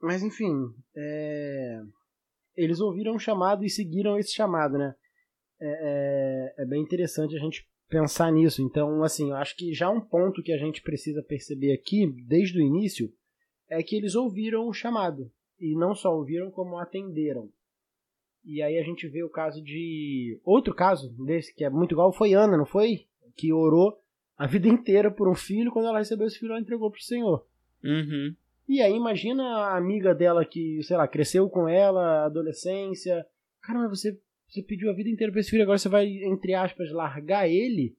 Mas 0.01 0.21
enfim, 0.21 0.53
é 0.95 1.81
eles 2.59 2.81
ouviram 2.81 3.15
um 3.15 3.19
chamado 3.19 3.63
e 3.63 3.69
seguiram 3.69 4.17
esse 4.17 4.33
chamado, 4.33 4.77
né? 4.77 4.93
É, 5.61 5.67
é, 5.67 6.63
é, 6.63 6.65
bem 6.65 6.81
interessante 6.81 7.35
a 7.35 7.39
gente 7.39 7.65
pensar 7.89 8.31
nisso. 8.31 8.61
Então, 8.61 9.03
assim, 9.03 9.29
eu 9.29 9.35
acho 9.35 9.55
que 9.55 9.73
já 9.73 9.89
um 9.89 9.99
ponto 9.99 10.43
que 10.43 10.53
a 10.53 10.57
gente 10.57 10.81
precisa 10.81 11.23
perceber 11.23 11.73
aqui, 11.73 12.07
desde 12.27 12.59
o 12.59 12.61
início, 12.61 13.11
é 13.67 13.81
que 13.83 13.95
eles 13.95 14.15
ouviram 14.15 14.67
o 14.67 14.73
chamado. 14.73 15.31
E 15.59 15.75
não 15.75 15.93
só 15.93 16.15
ouviram, 16.15 16.49
como 16.49 16.77
atenderam. 16.77 17.49
E 18.45 18.61
aí 18.61 18.77
a 18.77 18.83
gente 18.83 19.07
vê 19.07 19.23
o 19.23 19.29
caso 19.29 19.61
de. 19.61 20.39
Outro 20.45 20.73
caso 20.73 21.09
desse, 21.25 21.53
que 21.53 21.65
é 21.65 21.69
muito 21.69 21.93
igual, 21.93 22.13
foi 22.13 22.33
Ana, 22.33 22.55
não 22.55 22.65
foi? 22.65 23.05
Que 23.35 23.51
orou 23.51 23.99
a 24.37 24.47
vida 24.47 24.69
inteira 24.69 25.11
por 25.11 25.27
um 25.27 25.35
filho, 25.35 25.71
quando 25.71 25.87
ela 25.87 25.99
recebeu 25.99 26.25
esse 26.25 26.39
filho, 26.39 26.51
ela 26.51 26.61
entregou 26.61 26.89
pro 26.89 27.01
Senhor. 27.01 27.45
Uhum. 27.83 28.33
E 28.69 28.81
aí 28.81 28.95
imagina 28.95 29.43
a 29.43 29.77
amiga 29.77 30.15
dela 30.15 30.45
que, 30.45 30.81
sei 30.83 30.95
lá, 30.95 31.07
cresceu 31.07 31.49
com 31.49 31.67
ela, 31.67 32.25
adolescência. 32.25 33.25
Caramba, 33.61 33.89
você, 33.89 34.17
você 34.49 34.63
pediu 34.63 34.89
a 34.89 34.93
vida 34.93 35.09
inteira 35.09 35.31
pra 35.31 35.39
esse 35.39 35.49
filho, 35.49 35.63
agora 35.63 35.77
você 35.77 35.89
vai, 35.89 36.07
entre 36.23 36.53
aspas, 36.53 36.91
largar 36.91 37.47
ele? 37.47 37.95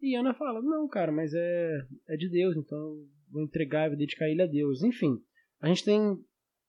E 0.00 0.14
Ana 0.14 0.32
fala, 0.32 0.62
não, 0.62 0.86
cara, 0.88 1.10
mas 1.10 1.34
é, 1.34 1.86
é 2.08 2.16
de 2.16 2.28
Deus, 2.28 2.56
então 2.56 3.04
vou 3.30 3.42
entregar, 3.42 3.88
vou 3.88 3.98
dedicar 3.98 4.28
ele 4.28 4.42
a 4.42 4.46
Deus. 4.46 4.82
Enfim, 4.82 5.20
a 5.60 5.68
gente 5.68 5.84
tem 5.84 6.16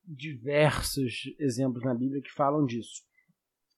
diversos 0.04 1.36
exemplos 1.40 1.84
na 1.84 1.94
Bíblia 1.94 2.22
que 2.22 2.32
falam 2.32 2.66
disso. 2.66 3.04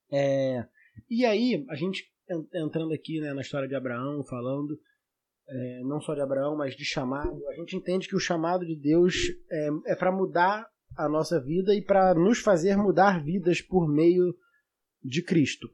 É, 0.09 0.65
e 1.09 1.25
aí, 1.25 1.65
a 1.69 1.75
gente 1.75 2.09
entrando 2.53 2.93
aqui 2.93 3.19
né, 3.19 3.33
na 3.33 3.41
história 3.41 3.67
de 3.67 3.75
Abraão, 3.75 4.23
falando, 4.23 4.79
é, 5.49 5.81
não 5.83 5.99
só 5.99 6.13
de 6.13 6.21
Abraão, 6.21 6.55
mas 6.55 6.75
de 6.75 6.85
chamado, 6.85 7.45
a 7.49 7.53
gente 7.55 7.75
entende 7.75 8.07
que 8.07 8.15
o 8.15 8.19
chamado 8.19 8.65
de 8.65 8.75
Deus 8.75 9.15
é, 9.51 9.69
é 9.87 9.95
para 9.95 10.11
mudar 10.11 10.65
a 10.97 11.09
nossa 11.09 11.41
vida 11.41 11.75
e 11.75 11.81
para 11.81 12.13
nos 12.13 12.39
fazer 12.39 12.77
mudar 12.77 13.23
vidas 13.23 13.61
por 13.61 13.87
meio 13.87 14.33
de 15.03 15.21
Cristo. 15.23 15.69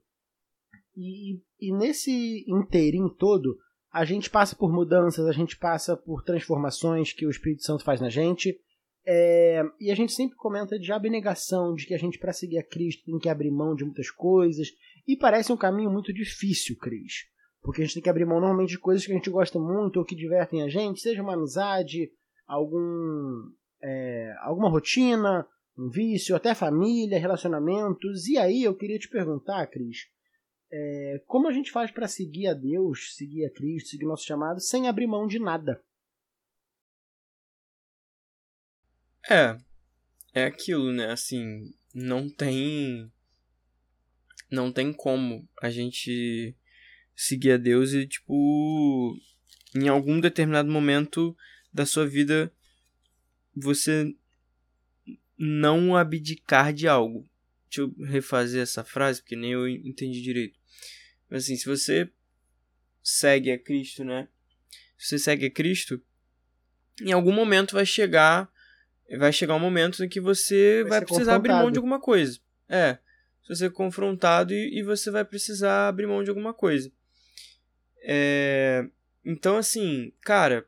E, 0.95 1.39
e 1.59 1.71
nesse 1.71 2.45
inteirinho 2.47 3.09
todo, 3.09 3.57
a 3.91 4.03
gente 4.03 4.29
passa 4.29 4.55
por 4.55 4.71
mudanças, 4.71 5.25
a 5.25 5.31
gente 5.31 5.57
passa 5.57 5.95
por 5.95 6.23
transformações 6.23 7.13
que 7.13 7.25
o 7.25 7.29
Espírito 7.29 7.63
Santo 7.63 7.83
faz 7.83 8.01
na 8.01 8.09
gente. 8.09 8.59
É, 9.05 9.63
e 9.79 9.89
a 9.89 9.95
gente 9.95 10.11
sempre 10.11 10.35
comenta 10.35 10.77
de 10.77 10.91
abnegação, 10.91 11.73
de 11.73 11.85
que 11.85 11.93
a 11.93 11.97
gente, 11.97 12.19
para 12.19 12.33
seguir 12.33 12.57
a 12.57 12.63
Cristo, 12.63 13.05
tem 13.05 13.17
que 13.19 13.29
abrir 13.29 13.51
mão 13.51 13.75
de 13.75 13.85
muitas 13.85 14.11
coisas. 14.11 14.69
E 15.07 15.15
parece 15.15 15.51
um 15.53 15.57
caminho 15.57 15.89
muito 15.89 16.13
difícil, 16.13 16.75
Cris. 16.77 17.25
Porque 17.61 17.81
a 17.81 17.85
gente 17.85 17.95
tem 17.95 18.03
que 18.03 18.09
abrir 18.09 18.25
mão 18.25 18.39
normalmente 18.39 18.69
de 18.69 18.79
coisas 18.79 19.05
que 19.05 19.11
a 19.11 19.15
gente 19.15 19.29
gosta 19.29 19.57
muito 19.59 19.97
ou 19.97 20.05
que 20.05 20.15
divertem 20.15 20.61
a 20.61 20.67
gente, 20.67 20.99
seja 20.99 21.21
uma 21.21 21.33
amizade, 21.33 22.11
algum, 22.45 23.49
é, 23.81 24.35
alguma 24.41 24.69
rotina, 24.69 25.47
um 25.77 25.89
vício, 25.89 26.35
até 26.35 26.55
família, 26.55 27.19
relacionamentos. 27.19 28.27
E 28.27 28.37
aí 28.37 28.63
eu 28.63 28.75
queria 28.75 28.97
te 28.97 29.07
perguntar, 29.07 29.67
Cris, 29.67 30.09
é, 30.71 31.21
como 31.27 31.47
a 31.47 31.53
gente 31.53 31.71
faz 31.71 31.91
para 31.91 32.07
seguir 32.07 32.47
a 32.47 32.53
Deus, 32.53 33.15
seguir 33.15 33.45
a 33.45 33.51
Cristo, 33.51 33.89
seguir 33.89 34.05
nosso 34.05 34.25
chamado, 34.25 34.59
sem 34.59 34.87
abrir 34.87 35.07
mão 35.07 35.27
de 35.27 35.39
nada? 35.39 35.81
É, 39.29 39.57
é 40.33 40.45
aquilo, 40.45 40.91
né? 40.91 41.11
Assim, 41.11 41.73
não 41.93 42.29
tem. 42.29 43.11
Não 44.49 44.71
tem 44.71 44.93
como 44.93 45.47
a 45.61 45.69
gente 45.69 46.55
seguir 47.13 47.51
a 47.51 47.57
Deus 47.57 47.91
e, 47.91 48.07
tipo, 48.07 49.13
em 49.75 49.89
algum 49.89 50.21
determinado 50.21 50.71
momento 50.71 51.35
da 51.73 51.85
sua 51.85 52.07
vida 52.07 52.51
você 53.53 54.15
não 55.37 55.95
abdicar 55.95 56.73
de 56.73 56.87
algo. 56.87 57.27
Deixa 57.69 57.81
eu 57.81 58.05
refazer 58.05 58.61
essa 58.61 58.83
frase, 58.83 59.21
porque 59.21 59.35
nem 59.35 59.51
eu 59.51 59.67
entendi 59.67 60.21
direito. 60.21 60.57
Mas 61.29 61.43
assim, 61.43 61.55
se 61.55 61.65
você 61.65 62.09
segue 63.03 63.51
a 63.51 63.59
Cristo, 63.59 64.03
né? 64.03 64.27
Se 64.97 65.09
você 65.09 65.19
segue 65.19 65.45
a 65.45 65.51
Cristo, 65.51 66.01
em 67.01 67.11
algum 67.11 67.31
momento 67.31 67.73
vai 67.73 67.85
chegar 67.85 68.49
vai 69.15 69.31
chegar 69.31 69.55
um 69.55 69.59
momento 69.59 70.03
em 70.03 70.09
que 70.09 70.19
você 70.19 70.81
vai, 70.83 70.99
vai 70.99 71.05
precisar 71.05 71.35
abrir 71.35 71.53
mão 71.53 71.71
de 71.71 71.77
alguma 71.77 71.99
coisa. 71.99 72.39
É, 72.67 72.97
você 73.41 73.47
vai 73.49 73.57
ser 73.57 73.71
confrontado 73.71 74.53
e, 74.53 74.79
e 74.79 74.83
você 74.83 75.09
vai 75.09 75.23
precisar 75.23 75.87
abrir 75.87 76.07
mão 76.07 76.23
de 76.23 76.29
alguma 76.29 76.53
coisa. 76.53 76.91
É, 78.01 78.85
então, 79.23 79.57
assim, 79.57 80.11
cara, 80.21 80.67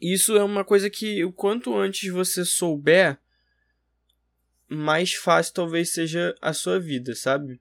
isso 0.00 0.36
é 0.36 0.42
uma 0.42 0.64
coisa 0.64 0.88
que 0.88 1.24
o 1.24 1.32
quanto 1.32 1.76
antes 1.76 2.10
você 2.10 2.44
souber, 2.44 3.18
mais 4.68 5.14
fácil 5.14 5.52
talvez 5.52 5.90
seja 5.90 6.34
a 6.40 6.52
sua 6.52 6.78
vida, 6.78 7.14
sabe? 7.14 7.60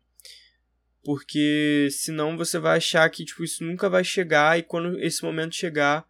Porque 1.04 1.88
senão 1.92 2.38
você 2.38 2.60
vai 2.60 2.78
achar 2.78 3.10
que 3.10 3.26
tipo 3.26 3.44
isso 3.44 3.64
nunca 3.64 3.90
vai 3.90 4.04
chegar 4.04 4.60
e 4.60 4.64
quando 4.64 5.00
esse 5.00 5.24
momento 5.24 5.56
chegar, 5.56 6.06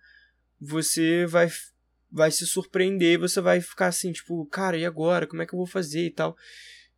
você 0.59 1.25
vai 1.25 1.50
vai 2.12 2.31
se 2.31 2.45
surpreender, 2.45 3.19
você 3.19 3.39
vai 3.39 3.62
ficar 3.62 3.88
assim, 3.88 4.12
tipo, 4.12 4.45
cara, 4.48 4.77
e 4.77 4.86
agora? 4.86 5.27
Como 5.27 5.41
é 5.41 5.45
que 5.45 5.53
eu 5.53 5.57
vou 5.57 5.67
fazer 5.67 6.05
e 6.05 6.09
tal? 6.09 6.36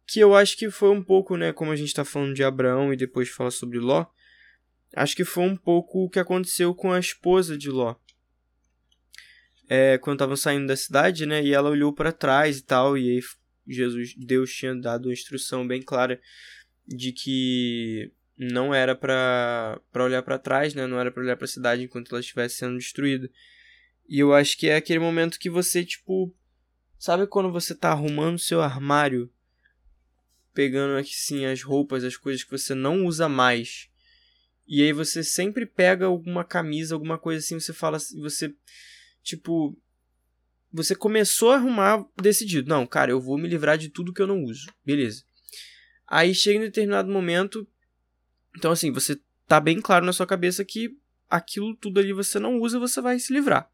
Que 0.08 0.20
eu 0.20 0.34
acho 0.36 0.58
que 0.58 0.70
foi 0.70 0.90
um 0.90 1.04
pouco, 1.04 1.36
né, 1.36 1.52
como 1.52 1.72
a 1.72 1.76
gente 1.76 1.94
tá 1.94 2.06
falando 2.06 2.34
de 2.34 2.44
Abraão 2.44 2.94
e 2.94 2.98
depois 2.98 3.30
fala 3.30 3.52
sobre 3.52 3.78
Ló, 3.78 4.06
acho 4.96 5.16
que 5.16 5.26
foi 5.26 5.44
um 5.44 5.56
pouco 5.56 6.06
o 6.06 6.10
que 6.10 6.20
aconteceu 6.20 6.74
com 6.74 6.92
a 6.92 7.00
esposa 7.00 7.58
de 7.58 7.70
Ló. 7.70 7.96
É, 9.74 9.98
quando 9.98 10.18
estavam 10.18 10.36
saindo 10.36 10.68
da 10.68 10.76
cidade, 10.76 11.26
né, 11.26 11.42
e 11.42 11.54
ela 11.54 11.70
olhou 11.70 11.94
para 11.94 12.12
trás 12.12 12.58
e 12.58 12.62
tal, 12.62 12.98
e 12.98 13.10
aí 13.10 13.22
Jesus, 13.66 14.14
Deus 14.18 14.54
tinha 14.54 14.76
dado 14.76 15.06
uma 15.06 15.14
instrução 15.14 15.66
bem 15.66 15.82
clara 15.82 16.20
de 16.86 17.14
que 17.14 18.12
não 18.38 18.76
era 18.76 18.94
para 18.94 19.80
olhar 19.96 20.24
para 20.24 20.38
trás, 20.38 20.74
né, 20.74 20.86
não 20.86 21.00
era 21.00 21.10
para 21.10 21.24
olhar 21.24 21.38
para 21.38 21.46
a 21.46 21.48
cidade 21.48 21.84
enquanto 21.84 22.12
ela 22.12 22.20
estivesse 22.20 22.58
sendo 22.58 22.78
destruída. 22.78 23.30
E 24.10 24.20
eu 24.20 24.34
acho 24.34 24.58
que 24.58 24.68
é 24.68 24.76
aquele 24.76 25.00
momento 25.00 25.40
que 25.40 25.50
você, 25.50 25.86
tipo, 25.86 26.36
sabe 27.00 27.26
quando 27.26 27.50
você 27.50 27.74
tá 27.74 27.92
arrumando 27.92 28.38
seu 28.38 28.60
armário, 28.60 29.32
pegando 30.54 30.98
aqui 30.98 31.16
sim 31.16 31.46
as 31.46 31.64
roupas, 31.64 32.04
as 32.04 32.18
coisas 32.18 32.44
que 32.44 32.52
você 32.52 32.76
não 32.76 33.06
usa 33.06 33.30
mais. 33.30 33.90
E 34.68 34.84
aí 34.84 34.92
você 34.92 35.24
sempre 35.24 35.66
pega 35.66 36.08
alguma 36.08 36.44
camisa, 36.44 36.94
alguma 36.94 37.18
coisa 37.18 37.40
assim, 37.40 37.58
você 37.58 37.72
fala, 37.72 37.98
você 38.20 38.54
tipo, 39.24 39.78
você 40.72 40.96
começou 40.96 41.52
a 41.52 41.56
arrumar 41.56 42.06
decidido, 42.22 42.70
não, 42.70 42.86
cara, 42.86 43.12
eu 43.12 43.20
vou 43.20 43.38
me 43.38 43.48
livrar 43.48 43.78
de 43.78 43.90
tudo 43.90 44.14
que 44.14 44.22
eu 44.22 44.28
não 44.28 44.44
uso. 44.44 44.72
Beleza. 44.86 45.24
Aí 46.08 46.34
chega 46.36 46.60
em 46.60 46.64
determinado 46.64 47.10
momento, 47.10 47.68
então 48.58 48.72
assim, 48.72 48.92
você 48.92 49.20
tá 49.48 49.60
bem 49.60 49.80
claro 49.80 50.06
na 50.06 50.14
sua 50.14 50.28
cabeça 50.28 50.64
que 50.66 50.98
aquilo 51.30 51.76
tudo 51.76 52.00
ali 52.00 52.14
você 52.14 52.40
não 52.40 52.60
usa, 52.60 52.80
você 52.80 53.00
vai 53.02 53.20
se 53.20 53.34
livrar 53.34 53.72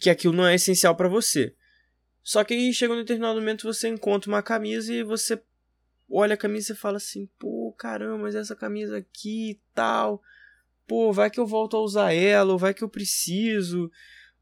que 0.00 0.10
aquilo 0.10 0.34
não 0.34 0.46
é 0.46 0.54
essencial 0.54 0.94
para 0.94 1.08
você. 1.08 1.54
Só 2.22 2.44
que 2.44 2.54
aí 2.54 2.72
chega 2.72 2.92
um 2.92 2.98
determinado 2.98 3.38
momento 3.38 3.66
você 3.66 3.88
encontra 3.88 4.30
uma 4.30 4.42
camisa 4.42 4.92
e 4.92 5.02
você 5.02 5.40
olha 6.10 6.34
a 6.34 6.38
camisa 6.38 6.72
e 6.72 6.76
fala 6.76 6.96
assim: 6.96 7.28
pô, 7.38 7.74
caramba, 7.78 8.18
mas 8.18 8.34
essa 8.34 8.56
camisa 8.56 8.98
aqui 8.98 9.52
e 9.52 9.60
tal. 9.74 10.22
Pô, 10.86 11.12
vai 11.12 11.30
que 11.30 11.40
eu 11.40 11.46
volto 11.46 11.76
a 11.76 11.80
usar 11.80 12.12
ela, 12.12 12.52
ou 12.52 12.58
vai 12.58 12.72
que 12.72 12.84
eu 12.84 12.88
preciso. 12.88 13.90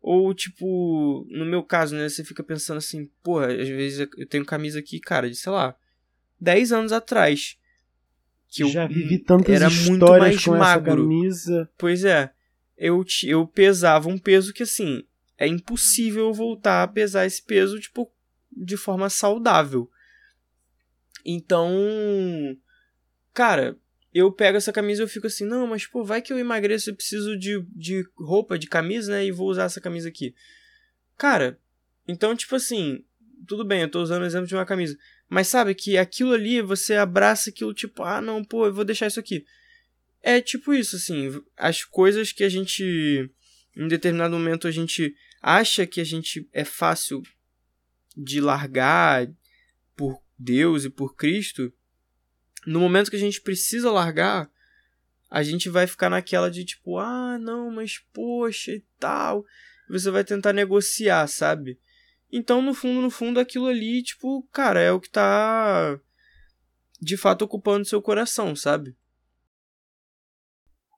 Ou, 0.00 0.34
tipo, 0.34 1.26
no 1.30 1.46
meu 1.46 1.62
caso, 1.62 1.96
né? 1.96 2.08
Você 2.08 2.22
fica 2.22 2.42
pensando 2.42 2.78
assim: 2.78 3.10
pô, 3.22 3.38
às 3.38 3.68
vezes 3.68 4.06
eu 4.18 4.26
tenho 4.26 4.44
camisa 4.44 4.78
aqui, 4.78 5.00
cara, 5.00 5.30
de 5.30 5.36
sei 5.36 5.50
lá, 5.50 5.74
10 6.40 6.72
anos 6.72 6.92
atrás. 6.92 7.56
Que 8.48 8.62
eu 8.62 8.68
já 8.68 8.86
vivi 8.86 9.18
tantas 9.18 9.54
era 9.54 9.70
muito 9.70 10.06
mais 10.06 10.46
magro. 10.46 11.08
camisa. 11.08 11.68
Pois 11.76 12.04
é. 12.04 12.30
Eu, 12.76 13.04
eu 13.24 13.46
pesava 13.46 14.08
um 14.08 14.18
peso 14.18 14.52
que, 14.52 14.62
assim, 14.62 15.02
é 15.38 15.46
impossível 15.46 16.32
voltar 16.32 16.82
a 16.82 16.88
pesar 16.88 17.24
esse 17.24 17.42
peso, 17.42 17.80
tipo, 17.80 18.12
de 18.52 18.76
forma 18.76 19.08
saudável. 19.08 19.90
Então, 21.24 21.72
cara, 23.32 23.78
eu 24.14 24.30
pego 24.30 24.56
essa 24.56 24.72
camisa 24.72 25.02
e 25.02 25.04
eu 25.04 25.08
fico 25.08 25.26
assim, 25.26 25.44
não, 25.44 25.66
mas 25.66 25.86
pô, 25.86 26.04
vai 26.04 26.22
que 26.22 26.32
eu 26.32 26.38
emagreço 26.38 26.90
e 26.90 26.94
preciso 26.94 27.36
de, 27.36 27.60
de 27.74 28.04
roupa, 28.16 28.58
de 28.58 28.66
camisa, 28.66 29.12
né, 29.12 29.26
e 29.26 29.32
vou 29.32 29.48
usar 29.48 29.64
essa 29.64 29.80
camisa 29.80 30.08
aqui. 30.08 30.34
Cara, 31.18 31.58
então, 32.06 32.34
tipo 32.36 32.54
assim, 32.54 33.04
tudo 33.46 33.64
bem, 33.64 33.82
eu 33.82 33.90
tô 33.90 34.00
usando 34.00 34.22
o 34.22 34.26
exemplo 34.26 34.46
de 34.46 34.54
uma 34.54 34.64
camisa, 34.64 34.96
mas 35.28 35.48
sabe 35.48 35.74
que 35.74 35.98
aquilo 35.98 36.32
ali, 36.32 36.62
você 36.62 36.94
abraça 36.94 37.50
aquilo, 37.50 37.74
tipo, 37.74 38.02
ah, 38.02 38.20
não, 38.20 38.44
pô, 38.44 38.66
eu 38.66 38.72
vou 38.72 38.84
deixar 38.84 39.08
isso 39.08 39.20
aqui. 39.20 39.44
É 40.22 40.40
tipo 40.40 40.72
isso, 40.72 40.96
assim, 40.96 41.42
as 41.56 41.84
coisas 41.84 42.32
que 42.32 42.44
a 42.44 42.48
gente 42.48 43.30
em 43.76 43.88
determinado 43.88 44.34
momento 44.34 44.68
a 44.68 44.70
gente 44.70 45.14
acha 45.42 45.86
que 45.86 46.00
a 46.00 46.04
gente 46.04 46.48
é 46.52 46.64
fácil 46.64 47.22
de 48.16 48.40
largar 48.40 49.28
por 49.96 50.20
Deus 50.38 50.84
e 50.84 50.90
por 50.90 51.16
Cristo, 51.16 51.72
no 52.66 52.80
momento 52.80 53.10
que 53.10 53.16
a 53.16 53.20
gente 53.20 53.40
precisa 53.40 53.90
largar, 53.90 54.50
a 55.30 55.42
gente 55.42 55.68
vai 55.68 55.86
ficar 55.86 56.08
naquela 56.08 56.50
de 56.50 56.64
tipo, 56.64 56.98
ah, 56.98 57.38
não, 57.38 57.70
mas 57.70 57.98
poxa 58.12 58.72
e 58.72 58.84
tal. 58.98 59.44
Você 59.88 60.10
vai 60.10 60.24
tentar 60.24 60.52
negociar, 60.52 61.26
sabe? 61.26 61.78
Então, 62.32 62.62
no 62.62 62.74
fundo, 62.74 63.00
no 63.00 63.10
fundo, 63.10 63.38
aquilo 63.38 63.66
ali, 63.66 64.02
tipo, 64.02 64.42
cara, 64.52 64.80
é 64.80 64.90
o 64.90 65.00
que 65.00 65.10
tá 65.10 66.00
de 67.00 67.16
fato 67.16 67.42
ocupando 67.42 67.84
seu 67.84 68.00
coração, 68.00 68.56
sabe? 68.56 68.96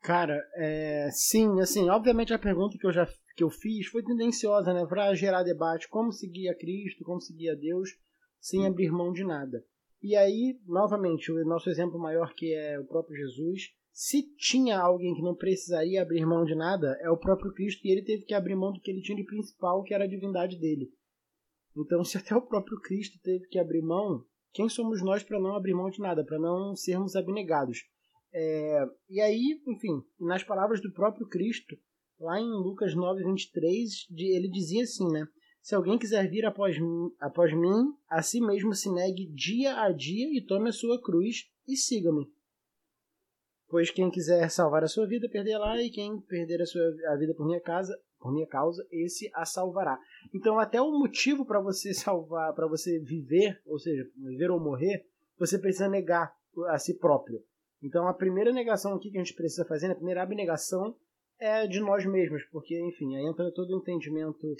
Cara, 0.02 0.40
é, 0.54 1.08
sim, 1.12 1.60
assim, 1.60 1.90
obviamente 1.90 2.32
a 2.32 2.38
pergunta 2.38 2.78
que 2.78 2.86
eu 2.86 2.92
já 2.92 3.08
que 3.36 3.42
eu 3.42 3.50
fiz 3.50 3.88
foi 3.88 4.02
tendenciosa, 4.02 4.72
né, 4.72 4.86
para 4.86 5.14
gerar 5.14 5.42
debate 5.42 5.88
como 5.88 6.10
seguir 6.10 6.48
a 6.48 6.54
Cristo, 6.54 7.04
como 7.04 7.20
seguir 7.20 7.50
a 7.50 7.54
Deus, 7.54 7.90
sem 8.40 8.66
abrir 8.66 8.90
mão 8.90 9.12
de 9.12 9.24
nada. 9.24 9.62
E 10.02 10.14
aí, 10.14 10.58
novamente, 10.66 11.32
o 11.32 11.44
nosso 11.44 11.70
exemplo 11.70 11.98
maior 11.98 12.34
que 12.34 12.54
é 12.54 12.78
o 12.78 12.86
próprio 12.86 13.16
Jesus, 13.16 13.70
se 13.92 14.22
tinha 14.36 14.78
alguém 14.78 15.14
que 15.14 15.22
não 15.22 15.34
precisaria 15.34 16.02
abrir 16.02 16.26
mão 16.26 16.44
de 16.44 16.54
nada, 16.54 16.98
é 17.00 17.10
o 17.10 17.16
próprio 17.16 17.52
Cristo 17.54 17.80
e 17.86 17.90
ele 17.90 18.04
teve 18.04 18.24
que 18.24 18.34
abrir 18.34 18.54
mão 18.54 18.72
do 18.72 18.80
que 18.80 18.90
ele 18.90 19.00
tinha 19.00 19.16
de 19.16 19.24
principal, 19.24 19.82
que 19.82 19.94
era 19.94 20.04
a 20.04 20.08
divindade 20.08 20.58
dele. 20.58 20.90
Então, 21.74 22.02
se 22.04 22.18
até 22.18 22.36
o 22.36 22.46
próprio 22.46 22.78
Cristo 22.80 23.18
teve 23.22 23.46
que 23.48 23.58
abrir 23.58 23.82
mão, 23.82 24.22
quem 24.52 24.68
somos 24.68 25.02
nós 25.02 25.22
para 25.22 25.40
não 25.40 25.54
abrir 25.54 25.74
mão 25.74 25.88
de 25.88 25.98
nada, 25.98 26.24
para 26.24 26.38
não 26.38 26.76
sermos 26.76 27.16
abnegados? 27.16 27.78
É, 28.34 28.84
e 29.08 29.20
aí, 29.20 29.62
enfim, 29.66 30.02
nas 30.20 30.44
palavras 30.44 30.82
do 30.82 30.92
próprio 30.92 31.26
Cristo, 31.26 31.74
lá 32.20 32.38
em 32.38 32.48
Lucas 32.48 32.94
9, 32.94 33.24
23, 33.24 34.06
ele 34.10 34.50
dizia 34.50 34.82
assim, 34.82 35.10
né? 35.10 35.26
Se 35.66 35.74
alguém 35.74 35.98
quiser 35.98 36.30
vir 36.30 36.46
após, 36.46 36.76
após 37.18 37.52
mim, 37.52 37.92
a 38.08 38.22
si 38.22 38.40
mesmo 38.40 38.72
se 38.72 38.88
negue 38.88 39.26
dia 39.26 39.80
a 39.80 39.90
dia 39.90 40.28
e 40.32 40.40
tome 40.40 40.68
a 40.68 40.72
sua 40.72 41.02
cruz 41.02 41.50
e 41.66 41.76
siga-me. 41.76 42.32
Pois 43.68 43.90
quem 43.90 44.08
quiser 44.08 44.48
salvar 44.48 44.84
a 44.84 44.86
sua 44.86 45.08
vida, 45.08 45.28
perderá, 45.28 45.82
e 45.82 45.90
quem 45.90 46.20
perder 46.20 46.62
a 46.62 46.66
sua 46.66 46.84
a 47.08 47.16
vida 47.16 47.34
por 47.34 47.44
minha 47.44 47.60
casa, 47.60 48.00
por 48.20 48.32
minha 48.32 48.46
causa, 48.46 48.86
esse 48.92 49.28
a 49.34 49.44
salvará. 49.44 49.98
Então, 50.32 50.56
até 50.60 50.80
o 50.80 50.96
motivo 50.96 51.44
para 51.44 51.60
você 51.60 51.92
salvar, 51.92 52.54
para 52.54 52.68
você 52.68 53.00
viver, 53.00 53.60
ou 53.66 53.80
seja, 53.80 54.08
viver 54.18 54.52
ou 54.52 54.60
morrer, 54.60 55.04
você 55.36 55.58
precisa 55.58 55.88
negar 55.88 56.32
a 56.68 56.78
si 56.78 56.94
próprio. 56.94 57.42
Então 57.82 58.06
a 58.06 58.14
primeira 58.14 58.52
negação 58.52 58.94
aqui 58.94 59.10
que 59.10 59.18
a 59.18 59.20
gente 59.20 59.34
precisa 59.34 59.64
fazer, 59.64 59.90
a 59.90 59.96
primeira 59.96 60.22
abnegação 60.22 60.96
é 61.40 61.66
de 61.66 61.80
nós 61.80 62.06
mesmos, 62.06 62.44
porque, 62.52 62.78
enfim, 62.86 63.16
aí 63.16 63.26
entra 63.26 63.50
todo 63.50 63.70
o 63.70 63.80
entendimento 63.80 64.54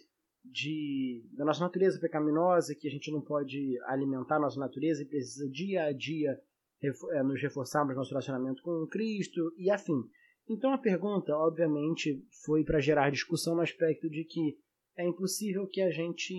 de, 0.51 1.25
da 1.33 1.45
nossa 1.45 1.61
natureza 1.61 2.01
pecaminosa, 2.01 2.75
que 2.75 2.89
a 2.89 2.91
gente 2.91 3.11
não 3.11 3.21
pode 3.21 3.79
alimentar 3.85 4.37
a 4.37 4.41
nossa 4.41 4.59
natureza 4.59 5.03
e 5.03 5.07
precisa 5.07 5.49
dia 5.49 5.85
a 5.85 5.93
dia 5.93 6.41
é, 6.83 7.23
nos 7.23 7.41
reforçarmos 7.41 7.97
nosso 7.97 8.11
relacionamento 8.11 8.63
com 8.63 8.87
Cristo 8.87 9.53
e 9.57 9.71
afim. 9.71 10.03
Então 10.49 10.73
a 10.73 10.79
pergunta, 10.79 11.35
obviamente, 11.37 12.25
foi 12.45 12.65
para 12.65 12.81
gerar 12.81 13.11
discussão 13.11 13.55
no 13.55 13.63
aspecto 13.63 14.09
de 14.09 14.25
que 14.25 14.59
é 14.97 15.07
impossível 15.07 15.67
que 15.67 15.81
a 15.81 15.91
gente 15.91 16.35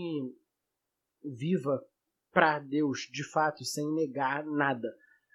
viva 1.24 1.84
para 2.32 2.60
Deus 2.60 3.10
de 3.12 3.24
fato 3.24 3.66
sem 3.66 3.92
negar 3.94 4.46
nada. 4.46 4.88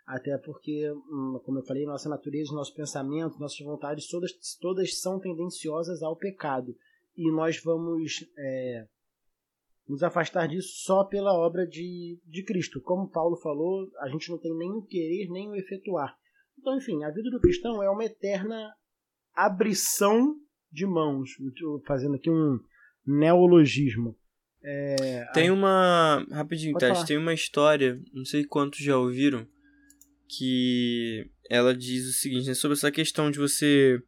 Até 0.06 0.36
porque, 0.38 0.90
hum, 0.90 1.40
como 1.44 1.58
eu 1.58 1.64
falei, 1.64 1.84
nossa 1.84 2.08
natureza, 2.08 2.52
nosso 2.52 2.74
pensamento, 2.74 3.38
nossas 3.38 3.60
vontades, 3.60 4.08
todas, 4.08 4.32
todas 4.60 5.00
são 5.00 5.20
tendenciosas 5.20 6.02
ao 6.02 6.16
pecado. 6.16 6.74
E 7.16 7.30
nós 7.30 7.60
vamos 7.62 8.24
é, 8.38 8.86
nos 9.88 10.02
afastar 10.02 10.48
disso 10.48 10.84
só 10.84 11.04
pela 11.04 11.32
obra 11.34 11.66
de, 11.66 12.18
de 12.26 12.44
Cristo. 12.44 12.80
Como 12.80 13.10
Paulo 13.10 13.36
falou, 13.36 13.88
a 14.00 14.08
gente 14.08 14.30
não 14.30 14.38
tem 14.38 14.56
nem 14.56 14.72
o 14.72 14.82
querer, 14.82 15.28
nem 15.30 15.50
o 15.50 15.54
efetuar. 15.54 16.16
Então, 16.58 16.76
enfim, 16.76 17.02
a 17.04 17.10
vida 17.10 17.30
do 17.30 17.40
cristão 17.40 17.82
é 17.82 17.90
uma 17.90 18.04
eterna 18.04 18.72
abrição 19.34 20.36
de 20.70 20.86
mãos. 20.86 21.30
Fazendo 21.86 22.14
aqui 22.14 22.30
um 22.30 22.58
neologismo. 23.06 24.16
É, 24.64 25.26
tem 25.34 25.50
uma. 25.50 26.24
Rapidinho, 26.30 26.78
Tati, 26.78 27.04
tem 27.04 27.18
uma 27.18 27.34
história, 27.34 28.00
não 28.12 28.24
sei 28.24 28.44
quantos 28.44 28.78
já 28.78 28.96
ouviram, 28.96 29.46
que 30.28 31.28
ela 31.50 31.74
diz 31.74 32.06
o 32.06 32.12
seguinte, 32.12 32.46
né, 32.46 32.54
sobre 32.54 32.76
essa 32.76 32.92
questão 32.92 33.30
de 33.30 33.38
você 33.38 34.00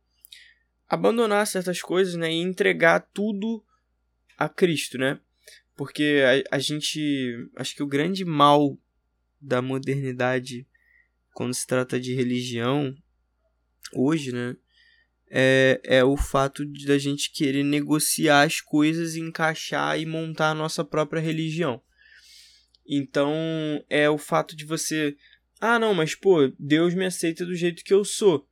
abandonar 0.88 1.46
certas 1.46 1.80
coisas, 1.80 2.14
né, 2.14 2.32
e 2.32 2.40
entregar 2.40 3.00
tudo 3.12 3.64
a 4.36 4.48
Cristo, 4.48 4.98
né? 4.98 5.20
Porque 5.76 6.22
a, 6.50 6.56
a 6.56 6.58
gente, 6.58 7.48
acho 7.56 7.74
que 7.74 7.82
o 7.82 7.86
grande 7.86 8.24
mal 8.24 8.78
da 9.40 9.60
modernidade 9.60 10.66
quando 11.34 11.52
se 11.52 11.66
trata 11.66 11.98
de 11.98 12.14
religião 12.14 12.94
hoje, 13.92 14.32
né, 14.32 14.56
é, 15.28 15.80
é 15.84 16.04
o 16.04 16.16
fato 16.16 16.64
de 16.64 16.90
a 16.92 16.96
gente 16.96 17.30
querer 17.32 17.64
negociar 17.64 18.42
as 18.42 18.60
coisas, 18.60 19.16
encaixar 19.16 19.98
e 19.98 20.06
montar 20.06 20.50
a 20.50 20.54
nossa 20.54 20.84
própria 20.84 21.20
religião. 21.20 21.82
Então, 22.86 23.32
é 23.90 24.08
o 24.08 24.18
fato 24.18 24.54
de 24.54 24.64
você. 24.64 25.16
Ah, 25.60 25.78
não, 25.78 25.94
mas 25.94 26.14
pô, 26.14 26.52
Deus 26.58 26.94
me 26.94 27.04
aceita 27.04 27.44
do 27.44 27.54
jeito 27.54 27.82
que 27.82 27.92
eu 27.92 28.04
sou. 28.04 28.48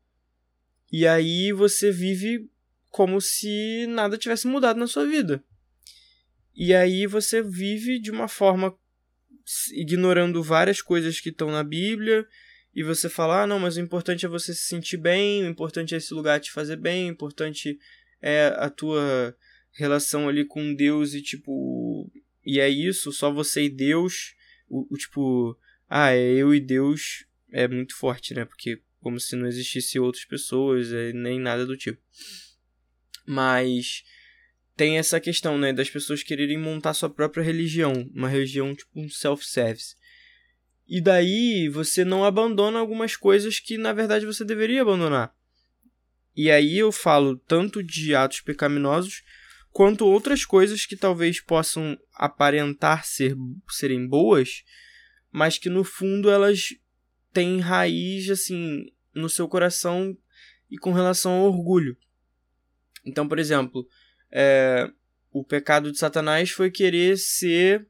E 0.92 1.06
aí 1.06 1.52
você 1.52 1.90
vive 1.90 2.50
como 2.90 3.18
se 3.18 3.86
nada 3.88 4.18
tivesse 4.18 4.46
mudado 4.46 4.78
na 4.78 4.86
sua 4.86 5.06
vida. 5.06 5.42
E 6.54 6.74
aí 6.74 7.06
você 7.06 7.42
vive 7.42 7.98
de 7.98 8.10
uma 8.10 8.28
forma 8.28 8.76
ignorando 9.72 10.42
várias 10.42 10.82
coisas 10.82 11.18
que 11.18 11.30
estão 11.30 11.50
na 11.50 11.64
Bíblia 11.64 12.26
e 12.74 12.82
você 12.82 13.08
fala: 13.08 13.42
"Ah, 13.42 13.46
não, 13.46 13.58
mas 13.58 13.76
o 13.76 13.80
importante 13.80 14.26
é 14.26 14.28
você 14.28 14.54
se 14.54 14.64
sentir 14.64 14.98
bem, 14.98 15.42
o 15.42 15.48
importante 15.48 15.94
é 15.94 15.98
esse 15.98 16.12
lugar 16.12 16.38
te 16.38 16.52
fazer 16.52 16.76
bem, 16.76 17.08
o 17.08 17.12
importante 17.12 17.78
é 18.20 18.54
a 18.58 18.68
tua 18.68 19.34
relação 19.72 20.28
ali 20.28 20.44
com 20.44 20.74
Deus 20.74 21.14
e 21.14 21.22
tipo, 21.22 22.10
e 22.44 22.60
é 22.60 22.68
isso, 22.68 23.10
só 23.12 23.32
você 23.32 23.64
e 23.64 23.70
Deus, 23.70 24.34
o, 24.68 24.86
o 24.94 24.98
tipo, 24.98 25.58
ah, 25.88 26.12
é 26.12 26.32
eu 26.34 26.54
e 26.54 26.60
Deus 26.60 27.24
é 27.50 27.66
muito 27.66 27.96
forte, 27.96 28.34
né? 28.34 28.44
Porque 28.44 28.82
como 29.02 29.18
se 29.18 29.34
não 29.36 29.46
existisse 29.46 29.98
outras 29.98 30.24
pessoas, 30.24 30.92
é, 30.92 31.12
nem 31.12 31.38
nada 31.38 31.66
do 31.66 31.76
tipo. 31.76 32.00
Mas 33.26 34.04
tem 34.76 34.96
essa 34.96 35.20
questão, 35.20 35.58
né, 35.58 35.72
das 35.72 35.90
pessoas 35.90 36.22
quererem 36.22 36.58
montar 36.58 36.94
sua 36.94 37.10
própria 37.10 37.42
religião, 37.42 38.08
uma 38.14 38.28
religião 38.28 38.74
tipo 38.74 38.90
um 38.94 39.08
self-service. 39.08 39.96
E 40.88 41.00
daí 41.00 41.68
você 41.68 42.04
não 42.04 42.24
abandona 42.24 42.78
algumas 42.78 43.16
coisas 43.16 43.58
que 43.58 43.76
na 43.76 43.92
verdade 43.92 44.24
você 44.24 44.44
deveria 44.44 44.82
abandonar. 44.82 45.34
E 46.34 46.50
aí 46.50 46.78
eu 46.78 46.90
falo 46.90 47.36
tanto 47.36 47.82
de 47.82 48.14
atos 48.14 48.40
pecaminosos 48.40 49.22
quanto 49.70 50.06
outras 50.06 50.44
coisas 50.44 50.86
que 50.86 50.96
talvez 50.96 51.40
possam 51.40 51.98
aparentar 52.14 53.04
ser, 53.04 53.34
serem 53.68 54.06
boas, 54.06 54.62
mas 55.30 55.58
que 55.58 55.68
no 55.68 55.82
fundo 55.84 56.30
elas 56.30 56.74
têm 57.32 57.60
raiz 57.60 58.30
assim 58.30 58.86
no 59.14 59.28
seu 59.28 59.48
coração 59.48 60.16
e 60.70 60.78
com 60.78 60.92
relação 60.92 61.32
ao 61.32 61.46
orgulho. 61.46 61.96
Então, 63.04 63.28
por 63.28 63.38
exemplo, 63.38 63.86
é, 64.30 64.90
o 65.32 65.44
pecado 65.44 65.90
de 65.90 65.98
Satanás 65.98 66.50
foi 66.50 66.70
querer 66.70 67.18
ser 67.18 67.86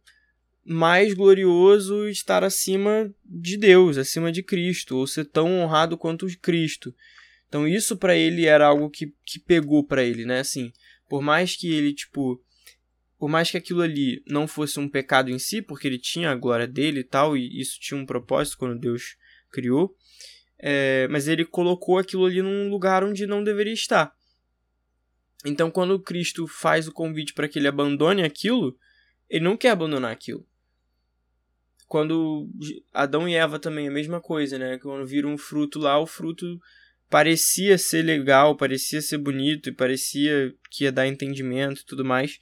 mais 0.65 1.13
glorioso 1.13 2.09
e 2.09 2.13
estar 2.13 2.45
acima 2.45 3.13
de 3.25 3.57
Deus, 3.57 3.99
acima 3.99 4.31
de 4.31 4.43
Cristo, 4.43 4.97
ou 4.97 5.07
ser 5.07 5.25
tão 5.25 5.61
honrado 5.61 5.99
quanto 5.99 6.27
Cristo. 6.41 6.95
Então 7.49 7.67
isso 7.67 7.97
para 7.97 8.17
ele 8.17 8.47
era 8.47 8.67
algo 8.67 8.89
que, 8.89 9.13
que 9.25 9.39
pegou 9.39 9.85
para 9.85 10.03
ele, 10.03 10.25
né? 10.25 10.41
Assim, 10.41 10.73
por 11.09 11.21
mais 11.21 11.57
que 11.57 11.73
ele, 11.73 11.93
tipo, 11.93 12.43
por 13.19 13.29
mais 13.29 13.51
que 13.51 13.57
aquilo 13.57 13.83
ali 13.83 14.23
não 14.27 14.47
fosse 14.47 14.81
um 14.81 14.89
pecado 14.89 15.31
em 15.31 15.39
si, 15.39 15.61
porque 15.61 15.87
ele 15.87 15.99
tinha 15.99 16.31
a 16.31 16.35
glória 16.35 16.67
dele 16.67 17.01
e 17.01 17.05
tal, 17.05 17.37
e 17.37 17.61
isso 17.61 17.79
tinha 17.79 17.99
um 18.01 18.07
propósito 18.07 18.57
quando 18.57 18.81
Deus 18.81 19.17
criou, 19.53 19.95
é, 20.59 21.07
mas 21.09 21.29
ele 21.29 21.45
colocou 21.45 21.99
aquilo 21.99 22.25
ali 22.25 22.43
num 22.43 22.69
lugar 22.69 23.05
onde 23.05 23.27
não 23.27 23.45
deveria 23.45 23.73
estar. 23.73 24.13
Então, 25.45 25.71
quando 25.71 26.01
Cristo 26.01 26.47
faz 26.47 26.87
o 26.87 26.93
convite 26.93 27.35
para 27.35 27.49
que 27.49 27.59
ele 27.59 27.69
abandone 27.69 28.23
aquilo, 28.23 28.77
ele 29.29 29.45
não 29.45 29.57
quer 29.57 29.71
abandonar 29.71 30.13
aquilo. 30.13 30.47
Quando 31.87 32.49
Adão 32.93 33.29
e 33.29 33.35
Eva 33.35 33.59
também, 33.59 33.89
a 33.89 33.91
mesma 33.91 34.21
coisa, 34.21 34.57
né? 34.59 34.79
Quando 34.79 35.07
viram 35.07 35.35
um 35.35 35.39
fruto 35.39 35.79
lá, 35.79 35.99
o 35.99 36.07
fruto 36.07 36.59
parecia 37.11 37.77
ser 37.77 38.03
legal, 38.03 38.57
parecia 38.57 39.03
ser 39.03 39.19
bonito 39.19 39.69
e 39.69 39.73
parecia 39.73 40.55
que 40.71 40.85
ia 40.85 40.93
dar 40.93 41.07
entendimento 41.07 41.81
e 41.81 41.85
tudo 41.85 42.05
mais. 42.05 42.39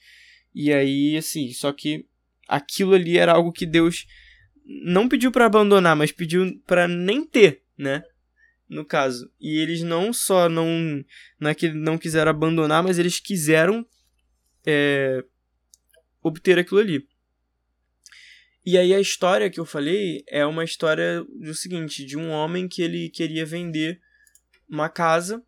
E 0.54 0.72
aí, 0.72 1.16
assim, 1.16 1.52
só 1.52 1.72
que 1.72 2.06
aquilo 2.46 2.94
ali 2.94 3.18
era 3.18 3.32
algo 3.32 3.52
que 3.52 3.66
Deus 3.66 4.06
não 4.70 5.08
pediu 5.08 5.32
para 5.32 5.46
abandonar, 5.46 5.96
mas 5.96 6.12
pediu 6.12 6.60
para 6.64 6.86
nem 6.86 7.26
ter, 7.26 7.64
né? 7.76 8.04
No 8.68 8.84
caso. 8.84 9.28
E 9.40 9.58
eles 9.58 9.82
não 9.82 10.12
só 10.12 10.48
não, 10.48 11.04
não 11.40 11.50
é 11.50 11.54
que 11.54 11.70
não 11.70 11.98
quiseram 11.98 12.30
abandonar, 12.30 12.80
mas 12.80 12.96
eles 12.96 13.18
quiseram 13.18 13.84
é, 14.64 15.24
obter 16.22 16.56
aquilo 16.56 16.78
ali. 16.78 17.08
E 18.64 18.78
aí 18.78 18.94
a 18.94 19.00
história 19.00 19.50
que 19.50 19.58
eu 19.58 19.64
falei 19.64 20.22
é 20.28 20.46
uma 20.46 20.62
história 20.62 21.24
do 21.24 21.52
seguinte, 21.52 22.04
de 22.04 22.16
um 22.16 22.30
homem 22.30 22.68
que 22.68 22.80
ele 22.80 23.10
queria 23.10 23.44
vender 23.44 24.00
uma 24.68 24.88
casa. 24.88 25.42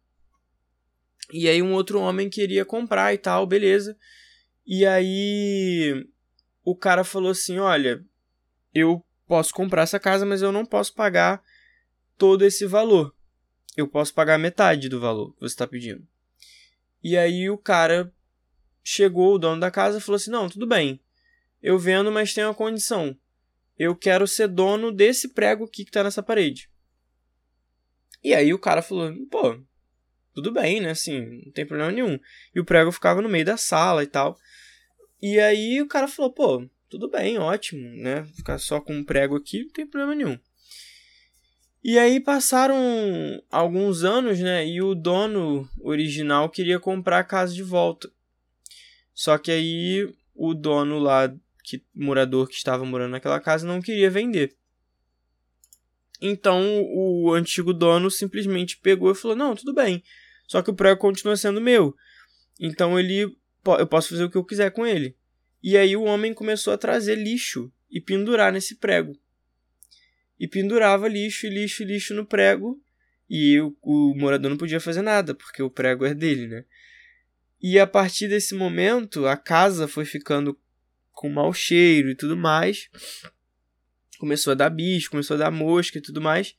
E 1.33 1.49
aí 1.49 1.63
um 1.63 1.75
outro 1.75 2.01
homem 2.01 2.29
queria 2.29 2.65
comprar 2.65 3.15
e 3.15 3.19
tal, 3.19 3.47
beleza. 3.47 3.97
E 4.67 4.85
aí 4.85 6.05
o 6.65 6.75
cara 6.75 7.05
falou 7.05 7.31
assim: 7.31 7.59
"Olha, 7.59 8.05
eu 8.75 9.05
posso 9.27 9.53
comprar 9.53 9.83
essa 9.83 10.01
casa, 10.01 10.27
mas 10.27 10.43
eu 10.43 10.53
não 10.53 10.65
posso 10.65 10.95
pagar 10.95 11.43
todo 12.17 12.45
esse 12.45 12.67
valor. 12.67 13.15
Eu 13.77 13.89
posso 13.89 14.13
pagar 14.13 14.39
metade 14.39 14.89
do 14.89 15.01
valor 15.01 15.33
que 15.35 15.41
você 15.41 15.55
está 15.55 15.67
pedindo." 15.67 16.07
E 17.03 17.17
aí 17.17 17.51
o 17.51 17.59
cara 17.59 18.13
chegou, 18.85 19.35
o 19.35 19.39
dono 19.39 19.61
da 19.61 19.71
casa, 19.71 20.01
falou 20.01 20.17
assim: 20.17 20.31
"Não, 20.31 20.49
tudo 20.49 20.67
bem. 20.67 21.01
Eu 21.63 21.79
vendo, 21.79 22.11
mas 22.11 22.35
tem 22.35 22.45
uma 22.45 22.55
condição. 22.55 23.17
Eu 23.79 23.97
quero 23.97 24.27
ser 24.27 24.49
dono 24.49 24.93
desse 24.93 25.29
prego 25.29 25.65
aqui 25.65 25.85
que 25.85 25.91
está 25.91 26.03
nessa 26.03 26.23
parede." 26.23 26.71
E 28.23 28.35
aí 28.35 28.55
o 28.55 28.59
cara 28.59 28.83
falou, 28.83 29.13
pô, 29.27 29.59
tudo 30.33 30.53
bem, 30.53 30.81
né? 30.81 30.91
Assim, 30.91 31.43
não 31.45 31.53
tem 31.53 31.67
problema 31.67 31.91
nenhum. 31.91 32.19
E 32.55 32.61
o 32.61 32.65
prego 32.65 32.93
ficava 32.93 33.21
no 33.21 33.29
meio 33.29 33.45
da 33.45 33.57
sala 33.57 34.03
e 34.03 34.07
tal. 34.07 34.39
E 35.21 35.41
aí 35.41 35.83
o 35.83 35.89
cara 35.89 36.07
falou, 36.07 36.33
pô, 36.33 36.69
tudo 36.93 37.09
bem, 37.09 37.39
ótimo, 37.39 37.89
né? 37.97 38.23
Ficar 38.37 38.59
só 38.59 38.79
com 38.79 38.95
um 38.95 39.03
prego 39.03 39.35
aqui 39.35 39.63
não 39.63 39.71
tem 39.71 39.87
problema 39.87 40.15
nenhum. 40.15 40.39
E 41.83 41.99
aí 41.99 42.21
passaram 42.21 42.77
alguns 43.51 44.05
anos, 44.05 44.39
né? 44.39 44.69
E 44.69 44.83
o 44.83 44.95
dono 44.95 45.67
original 45.81 46.51
queria 46.51 46.79
comprar 46.79 47.21
a 47.21 47.25
casa 47.25 47.55
de 47.55 47.63
volta. 47.63 48.13
Só 49.15 49.39
que 49.39 49.51
aí 49.51 50.15
o 50.35 50.53
dono 50.53 50.99
lá, 50.99 51.35
que 51.65 51.83
morador 51.95 52.47
que 52.47 52.57
estava 52.57 52.85
morando 52.85 53.13
naquela 53.13 53.41
casa, 53.41 53.67
não 53.67 53.81
queria 53.81 54.11
vender. 54.11 54.55
Então 56.21 56.63
o 56.95 57.33
antigo 57.33 57.73
dono 57.73 58.11
simplesmente 58.11 58.77
pegou 58.77 59.11
e 59.11 59.15
falou: 59.15 59.35
Não, 59.35 59.57
tudo 59.57 59.73
bem. 59.73 60.05
Só 60.47 60.61
que 60.61 60.71
o 60.71 60.75
prego 60.75 61.01
continua 61.01 61.39
sendo 61.39 61.59
meu. 61.59 61.97
Então 62.61 63.01
ele 63.01 63.35
eu 63.65 63.87
posso 63.87 64.11
fazer 64.11 64.25
o 64.25 64.31
que 64.31 64.37
eu 64.37 64.45
quiser 64.45 64.71
com 64.73 64.87
ele. 64.87 65.17
E 65.63 65.77
aí 65.77 65.97
o 65.97 66.03
homem 66.03 66.35
começou 66.35 66.73
a 66.73 66.79
trazer 66.79 67.15
lixo 67.15 67.73
e 67.91 68.01
pendurar 68.01 68.53
nesse 68.53 68.77
prego. 68.77 69.17
E 70.39 70.49
pendurava 70.49 71.09
lixo, 71.09 71.47
lixo, 71.47 71.85
lixo 71.85 72.15
no 72.15 72.27
prego. 72.27 72.83
E 73.31 73.61
o, 73.61 73.77
o 73.81 74.15
morador 74.15 74.51
não 74.51 74.59
podia 74.59 74.81
fazer 74.81 75.03
nada, 75.03 75.35
porque 75.35 75.63
o 75.63 75.71
prego 75.71 76.05
é 76.05 76.15
dele, 76.15 76.49
né? 76.49 76.65
E 77.61 77.79
a 77.79 77.87
partir 77.87 78.29
desse 78.29 78.55
momento, 78.55 79.27
a 79.27 79.37
casa 79.37 79.87
foi 79.87 80.05
ficando 80.05 80.59
com 81.13 81.29
mau 81.29 81.53
cheiro 81.53 82.11
e 82.11 82.15
tudo 82.17 82.37
mais 82.37 82.91
começou 84.23 84.53
a 84.53 84.55
dar 84.55 84.71
bicho, 84.71 85.11
começou 85.11 85.35
a 85.35 85.39
dar 85.39 85.51
mosca 85.51 85.99
e 85.99 86.01
tudo 86.01 86.21
mais. 86.21 86.55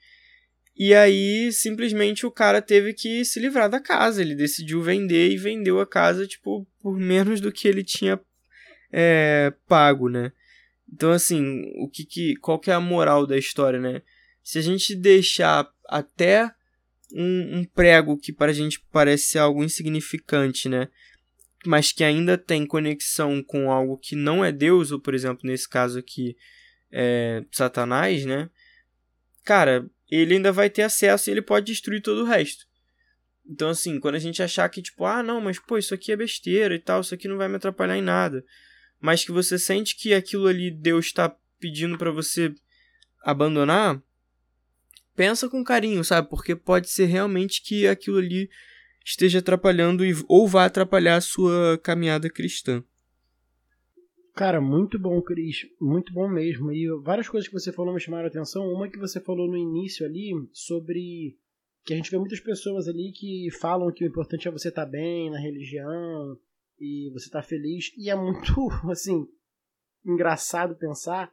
E 0.75 0.93
aí, 0.93 1.49
simplesmente, 1.53 2.25
o 2.25 2.31
cara 2.31 2.61
teve 2.61 2.93
que 2.93 3.23
se 3.23 3.39
livrar 3.39 3.69
da 3.69 3.79
casa. 3.79 4.21
Ele 4.21 4.35
decidiu 4.35 4.81
vender 4.81 5.29
e 5.29 5.37
vendeu 5.37 5.79
a 5.79 5.87
casa, 5.87 6.27
tipo, 6.27 6.67
por 6.81 6.99
menos 6.99 7.39
do 7.39 7.53
que 7.53 7.65
ele 7.65 7.81
tinha 7.81 8.19
é, 8.93 9.51
pago, 9.67 10.07
né? 10.07 10.31
Então, 10.91 11.11
assim, 11.11 11.63
o 11.77 11.89
que, 11.89 12.05
que 12.05 12.35
qual 12.35 12.59
que 12.59 12.69
é 12.69 12.73
a 12.73 12.79
moral 12.79 13.25
da 13.25 13.35
história, 13.35 13.79
né? 13.79 14.03
Se 14.43 14.59
a 14.59 14.61
gente 14.61 14.95
deixar 14.95 15.67
até 15.89 16.53
um, 17.11 17.59
um 17.59 17.65
prego 17.65 18.15
que 18.15 18.31
para 18.31 18.51
a 18.51 18.53
gente 18.53 18.79
parece 18.91 19.39
algo 19.39 19.63
insignificante, 19.63 20.69
né? 20.69 20.87
Mas 21.65 21.91
que 21.91 22.03
ainda 22.03 22.37
tem 22.37 22.67
conexão 22.67 23.41
com 23.41 23.71
algo 23.71 23.97
que 23.97 24.15
não 24.15 24.45
é 24.45 24.51
Deus, 24.51 24.91
ou, 24.91 24.99
por 24.99 25.15
exemplo, 25.15 25.49
nesse 25.49 25.67
caso 25.67 25.97
aqui, 25.97 26.37
é, 26.91 27.43
Satanás, 27.51 28.25
né? 28.25 28.49
Cara, 29.43 29.89
ele 30.11 30.35
ainda 30.35 30.51
vai 30.51 30.69
ter 30.69 30.83
acesso 30.83 31.29
e 31.29 31.31
ele 31.31 31.41
pode 31.41 31.65
destruir 31.65 32.01
todo 32.01 32.21
o 32.21 32.25
resto. 32.25 32.65
Então, 33.49 33.69
assim, 33.69 33.99
quando 33.99 34.15
a 34.15 34.19
gente 34.19 34.43
achar 34.43 34.69
que, 34.69 34.81
tipo, 34.81 35.05
ah, 35.05 35.23
não, 35.23 35.41
mas 35.41 35.57
pô, 35.57 35.77
isso 35.77 35.93
aqui 35.93 36.11
é 36.11 36.15
besteira 36.15 36.75
e 36.75 36.79
tal, 36.79 37.01
isso 37.01 37.13
aqui 37.13 37.27
não 37.27 37.37
vai 37.37 37.47
me 37.47 37.55
atrapalhar 37.55 37.97
em 37.97 38.01
nada. 38.01 38.43
Mas 39.03 39.25
que 39.25 39.33
você 39.33 39.59
sente 39.59 39.97
que 39.97 40.13
aquilo 40.13 40.47
ali 40.47 40.71
Deus 40.71 41.07
está 41.07 41.35
pedindo 41.59 41.97
para 41.97 42.09
você 42.09 42.55
abandonar, 43.21 44.01
pensa 45.13 45.49
com 45.49 45.61
carinho, 45.61 46.05
sabe? 46.05 46.29
Porque 46.29 46.55
pode 46.55 46.89
ser 46.89 47.07
realmente 47.07 47.61
que 47.61 47.85
aquilo 47.85 48.17
ali 48.17 48.49
esteja 49.03 49.39
atrapalhando 49.39 50.05
ou 50.29 50.47
vá 50.47 50.63
atrapalhar 50.63 51.17
a 51.17 51.21
sua 51.21 51.77
caminhada 51.83 52.29
cristã. 52.29 52.81
Cara, 54.33 54.61
muito 54.61 54.97
bom, 54.97 55.21
Cris. 55.21 55.67
Muito 55.81 56.13
bom 56.13 56.29
mesmo. 56.29 56.71
E 56.71 56.87
várias 57.01 57.27
coisas 57.27 57.49
que 57.49 57.53
você 57.53 57.73
falou 57.73 57.93
me 57.93 57.99
chamaram 57.99 58.23
a 58.23 58.29
atenção. 58.29 58.71
Uma 58.71 58.87
que 58.87 58.97
você 58.97 59.19
falou 59.19 59.49
no 59.49 59.57
início 59.57 60.05
ali 60.05 60.31
sobre 60.53 61.37
que 61.83 61.93
a 61.93 61.97
gente 61.97 62.09
vê 62.09 62.17
muitas 62.17 62.39
pessoas 62.39 62.87
ali 62.87 63.11
que 63.11 63.49
falam 63.59 63.91
que 63.91 64.05
o 64.05 64.07
importante 64.07 64.47
é 64.47 64.51
você 64.51 64.69
estar 64.69 64.85
tá 64.85 64.89
bem 64.89 65.29
na 65.29 65.39
religião 65.41 66.39
e 66.83 67.09
você 67.11 67.25
estar 67.25 67.41
tá 67.41 67.47
feliz. 67.47 67.91
E 67.97 68.09
é 68.09 68.15
muito, 68.15 68.69
assim, 68.91 69.25
engraçado 70.05 70.75
pensar 70.75 71.31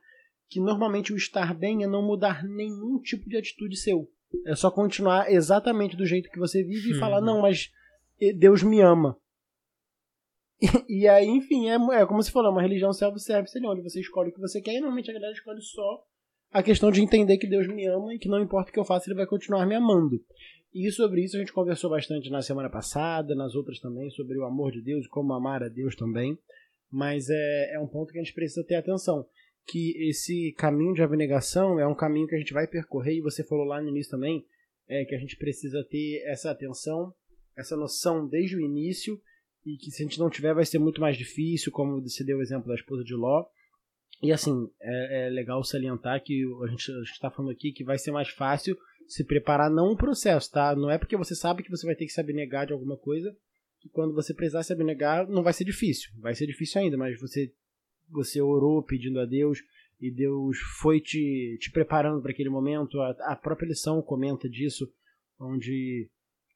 que 0.49 0.61
normalmente 0.61 1.13
o 1.13 1.17
estar 1.17 1.55
bem 1.55 1.83
é 1.83 1.87
não 1.87 2.03
mudar 2.03 2.45
nenhum 2.45 3.01
tipo 3.01 3.29
de 3.29 3.37
atitude 3.37 3.77
seu. 3.77 4.11
É 4.47 4.55
só 4.55 4.71
continuar 4.71 5.31
exatamente 5.31 5.97
do 5.97 6.07
jeito 6.07 6.31
que 6.31 6.39
você 6.39 6.63
vive 6.63 6.93
e 6.93 6.99
falar, 6.99 7.19
uhum. 7.19 7.25
não, 7.25 7.43
mas 7.43 7.71
Deus 8.37 8.63
me 8.63 8.81
ama. 8.81 9.17
E, 10.87 11.05
e 11.05 11.09
aí, 11.09 11.25
enfim, 11.25 11.71
é, 11.71 11.77
é 12.03 12.05
como 12.05 12.23
se 12.23 12.31
falou, 12.31 12.51
é 12.51 12.53
uma 12.53 12.61
religião 12.61 12.93
self-service 12.93 13.59
onde 13.65 13.81
você 13.81 13.99
escolhe 13.99 14.29
o 14.29 14.35
que 14.35 14.41
você 14.41 14.61
quer 14.61 14.75
e 14.75 14.81
normalmente 14.81 15.11
a 15.11 15.15
galera 15.15 15.33
escolhe 15.33 15.63
só 15.63 16.05
a 16.51 16.63
questão 16.63 16.91
de 16.91 17.01
entender 17.01 17.39
que 17.39 17.47
Deus 17.47 17.67
me 17.69 17.87
ama 17.87 18.15
e 18.15 18.19
que 18.19 18.29
não 18.29 18.41
importa 18.41 18.71
o 18.71 18.73
que 18.73 18.79
eu 18.79 18.85
faça, 18.85 19.09
ele 19.09 19.17
vai 19.17 19.27
continuar 19.27 19.67
me 19.67 19.75
amando. 19.75 20.21
E 20.73 20.91
sobre 20.93 21.25
isso 21.25 21.37
a 21.37 21.41
gente 21.41 21.53
conversou 21.53 21.91
bastante 21.91 22.31
na 22.31 22.43
semana 22.43 22.71
passada, 22.71 23.35
nas 23.35 23.55
outras 23.55 23.81
também, 23.81 24.09
sobre 24.11 24.39
o 24.39 24.45
amor 24.45 24.71
de 24.71 24.81
Deus, 24.81 25.07
como 25.07 25.33
amar 25.33 25.63
a 25.63 25.69
Deus 25.69 25.97
também. 25.97 26.39
Mas 26.91 27.29
é, 27.29 27.75
é 27.75 27.81
um 27.81 27.87
ponto 27.87 28.13
que 28.13 28.19
a 28.19 28.23
gente 28.23 28.35
precisa 28.35 28.65
ter 28.65 28.77
atenção. 28.77 29.27
Que 29.67 30.09
esse 30.09 30.53
caminho 30.57 30.95
de 30.95 31.03
abnegação 31.03 31.79
é 31.79 31.87
um 31.87 31.95
caminho 31.95 32.27
que 32.27 32.35
a 32.35 32.39
gente 32.39 32.53
vai 32.53 32.67
percorrer, 32.67 33.17
e 33.17 33.21
você 33.21 33.45
falou 33.45 33.65
lá 33.65 33.81
no 33.81 33.89
início 33.89 34.11
também, 34.11 34.45
é 34.89 35.05
que 35.05 35.15
a 35.15 35.19
gente 35.19 35.37
precisa 35.37 35.85
ter 35.89 36.23
essa 36.25 36.51
atenção, 36.51 37.15
essa 37.57 37.77
noção 37.77 38.27
desde 38.27 38.57
o 38.57 38.61
início, 38.61 39.21
e 39.65 39.77
que 39.77 39.91
se 39.91 40.03
a 40.03 40.07
gente 40.07 40.19
não 40.19 40.31
tiver 40.31 40.55
vai 40.55 40.65
ser 40.65 40.79
muito 40.79 41.01
mais 41.01 41.17
difícil, 41.17 41.71
como 41.71 42.01
você 42.01 42.25
deu 42.25 42.39
o 42.39 42.43
exemplo 42.43 42.69
da 42.69 42.75
esposa 42.75 43.05
de 43.05 43.15
Ló. 43.15 43.45
E 44.23 44.33
assim, 44.33 44.71
é, 44.81 45.27
é 45.27 45.31
legal 45.31 45.65
salientar 45.65 46.23
que 46.23 46.45
a 46.63 46.67
gente 46.67 46.91
está 47.03 47.31
falando 47.31 47.53
aqui 47.53 47.73
que 47.73 47.85
vai 47.85 47.99
ser 47.99 48.11
mais 48.11 48.29
fácil 48.29 48.77
se 49.09 49.25
preparar, 49.25 49.71
não 49.71 49.93
um 49.93 49.97
processo, 49.97 50.51
tá? 50.53 50.75
Não 50.77 50.91
é 50.91 50.97
porque 50.97 51.17
você 51.17 51.35
sabe 51.35 51.63
que 51.63 51.71
você 51.71 51.85
vai 51.85 51.97
ter 51.97 52.07
que 52.07 52.13
se 52.13 52.21
abnegar 52.21 52.67
de 52.67 52.73
alguma 52.73 52.97
coisa 52.97 53.35
que 53.81 53.89
quando 53.89 54.15
você 54.15 54.35
precisar 54.35 54.63
se 54.63 54.73
abnegar 54.73 55.29
não 55.29 55.43
vai 55.43 55.53
ser 55.53 55.65
difícil. 55.65 56.11
Vai 56.19 56.35
ser 56.35 56.47
difícil 56.47 56.81
ainda, 56.81 56.97
mas 56.97 57.19
você, 57.21 57.53
você 58.09 58.41
orou 58.41 58.83
pedindo 58.83 59.19
a 59.19 59.27
Deus 59.27 59.59
e 60.01 60.11
Deus 60.11 60.59
foi 60.81 61.01
te, 61.01 61.59
te 61.61 61.71
preparando 61.71 62.23
para 62.23 62.31
aquele 62.31 62.51
momento. 62.51 63.01
A, 63.01 63.11
a, 63.33 63.37
própria 63.37 63.69
lição 63.69 64.01
comenta 64.01 64.49
disso, 64.49 64.91
onde 65.39 66.09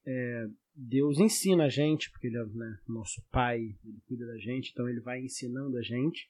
é, 0.06 0.46
Deus 0.74 1.18
ensina 1.18 1.64
a 1.64 1.68
gente, 1.68 2.10
porque 2.10 2.26
Ele 2.26 2.38
é 2.38 2.44
né, 2.44 2.78
nosso 2.88 3.22
Pai, 3.30 3.58
Ele 3.58 4.00
cuida 4.06 4.26
da 4.26 4.38
gente, 4.38 4.70
então 4.70 4.88
Ele 4.88 5.00
vai 5.00 5.20
ensinando 5.20 5.76
a 5.76 5.82
gente. 5.82 6.28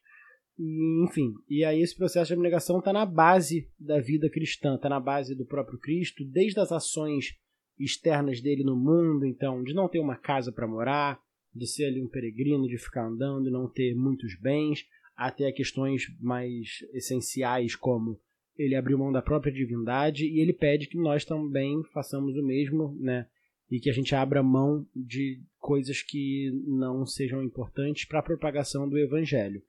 Enfim, 0.58 1.34
e 1.48 1.64
aí 1.64 1.80
esse 1.80 1.96
processo 1.96 2.28
de 2.28 2.34
abnegação 2.34 2.78
está 2.78 2.92
na 2.92 3.04
base 3.04 3.68
da 3.78 4.00
vida 4.00 4.30
cristã, 4.30 4.76
está 4.76 4.88
na 4.88 5.00
base 5.00 5.34
do 5.34 5.44
próprio 5.44 5.78
Cristo, 5.78 6.24
desde 6.24 6.60
as 6.60 6.70
ações 6.70 7.36
externas 7.78 8.40
dele 8.40 8.62
no 8.62 8.76
mundo, 8.76 9.26
então, 9.26 9.64
de 9.64 9.74
não 9.74 9.88
ter 9.88 9.98
uma 9.98 10.16
casa 10.16 10.52
para 10.52 10.68
morar, 10.68 11.20
de 11.52 11.66
ser 11.66 11.86
ali 11.86 12.00
um 12.00 12.08
peregrino, 12.08 12.68
de 12.68 12.78
ficar 12.78 13.06
andando, 13.06 13.50
não 13.50 13.68
ter 13.68 13.94
muitos 13.94 14.38
bens, 14.40 14.86
até 15.16 15.50
questões 15.52 16.06
mais 16.20 16.78
essenciais 16.92 17.74
como 17.74 18.20
ele 18.56 18.74
abriu 18.76 18.98
mão 18.98 19.10
da 19.10 19.22
própria 19.22 19.52
divindade 19.52 20.24
e 20.26 20.40
ele 20.40 20.52
pede 20.52 20.86
que 20.86 20.98
nós 20.98 21.24
também 21.24 21.82
façamos 21.92 22.36
o 22.36 22.46
mesmo, 22.46 22.96
né? 23.00 23.26
E 23.70 23.80
que 23.80 23.90
a 23.90 23.92
gente 23.92 24.14
abra 24.14 24.42
mão 24.42 24.86
de 24.94 25.42
coisas 25.58 26.02
que 26.02 26.52
não 26.66 27.04
sejam 27.04 27.42
importantes 27.42 28.04
para 28.04 28.20
a 28.20 28.22
propagação 28.22 28.88
do 28.88 28.98
evangelho. 28.98 29.62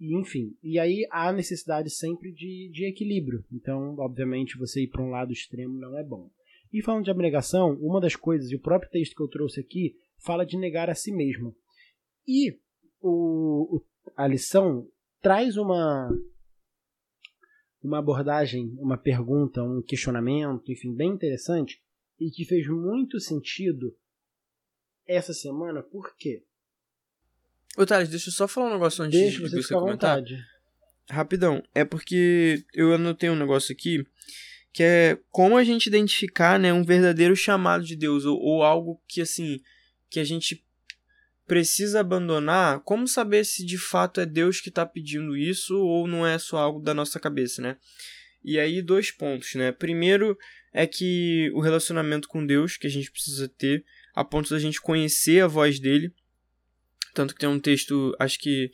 E, 0.00 0.18
enfim, 0.18 0.56
e 0.62 0.78
aí 0.78 1.06
há 1.10 1.30
necessidade 1.30 1.90
sempre 1.90 2.32
de, 2.32 2.70
de 2.72 2.86
equilíbrio. 2.86 3.44
Então, 3.52 3.94
obviamente, 3.98 4.56
você 4.56 4.84
ir 4.84 4.88
para 4.88 5.02
um 5.02 5.10
lado 5.10 5.30
extremo 5.30 5.78
não 5.78 5.96
é 5.98 6.02
bom. 6.02 6.30
E 6.72 6.82
falando 6.82 7.04
de 7.04 7.10
abnegação, 7.10 7.74
uma 7.80 8.00
das 8.00 8.16
coisas, 8.16 8.50
e 8.50 8.56
o 8.56 8.60
próprio 8.60 8.90
texto 8.90 9.14
que 9.14 9.22
eu 9.22 9.28
trouxe 9.28 9.60
aqui, 9.60 9.96
fala 10.24 10.46
de 10.46 10.56
negar 10.56 10.88
a 10.88 10.94
si 10.94 11.12
mesmo. 11.12 11.54
E 12.26 12.58
o, 13.00 13.82
a 14.16 14.26
lição 14.26 14.88
traz 15.20 15.58
uma, 15.58 16.08
uma 17.82 17.98
abordagem, 17.98 18.72
uma 18.78 18.96
pergunta, 18.96 19.62
um 19.62 19.82
questionamento, 19.82 20.72
enfim, 20.72 20.94
bem 20.94 21.10
interessante, 21.10 21.82
e 22.18 22.30
que 22.30 22.46
fez 22.46 22.66
muito 22.68 23.20
sentido 23.20 23.94
essa 25.06 25.34
semana, 25.34 25.82
por 25.82 26.16
quê? 26.16 26.44
Ô, 27.76 27.86
Thales, 27.86 28.08
deixa 28.08 28.28
eu 28.28 28.32
só 28.32 28.48
falar 28.48 28.68
um 28.68 28.72
negócio 28.72 29.04
antes 29.04 29.18
deixa 29.18 29.38
de 29.38 29.48
você, 29.48 29.62
você 29.62 29.74
comentar. 29.74 30.18
Vontade. 30.18 30.44
Rapidão. 31.08 31.62
É 31.74 31.84
porque 31.84 32.64
eu 32.74 32.92
anotei 32.94 33.30
um 33.30 33.36
negócio 33.36 33.72
aqui 33.72 34.04
que 34.72 34.82
é 34.82 35.18
como 35.30 35.56
a 35.56 35.64
gente 35.64 35.86
identificar, 35.86 36.58
né, 36.58 36.72
um 36.72 36.84
verdadeiro 36.84 37.34
chamado 37.34 37.84
de 37.84 37.96
Deus 37.96 38.24
ou, 38.24 38.38
ou 38.38 38.62
algo 38.62 39.02
que 39.08 39.20
assim, 39.20 39.60
que 40.08 40.20
a 40.20 40.24
gente 40.24 40.64
precisa 41.46 41.98
abandonar, 41.98 42.78
como 42.80 43.08
saber 43.08 43.44
se 43.44 43.66
de 43.66 43.76
fato 43.76 44.20
é 44.20 44.26
Deus 44.26 44.60
que 44.60 44.68
está 44.68 44.86
pedindo 44.86 45.36
isso 45.36 45.76
ou 45.76 46.06
não 46.06 46.24
é 46.24 46.38
só 46.38 46.58
algo 46.58 46.80
da 46.80 46.94
nossa 46.94 47.18
cabeça, 47.18 47.60
né? 47.60 47.76
E 48.44 48.58
aí 48.58 48.80
dois 48.80 49.10
pontos, 49.10 49.56
né? 49.56 49.72
Primeiro 49.72 50.38
é 50.72 50.86
que 50.86 51.50
o 51.52 51.60
relacionamento 51.60 52.28
com 52.28 52.46
Deus 52.46 52.76
que 52.76 52.86
a 52.86 52.90
gente 52.90 53.10
precisa 53.10 53.48
ter 53.48 53.84
a 54.14 54.24
ponto 54.24 54.48
da 54.50 54.60
gente 54.60 54.80
conhecer 54.80 55.42
a 55.42 55.48
voz 55.48 55.80
dele 55.80 56.14
tanto 57.14 57.34
que 57.34 57.40
tem 57.40 57.48
um 57.48 57.60
texto, 57.60 58.14
acho 58.18 58.38
que 58.38 58.70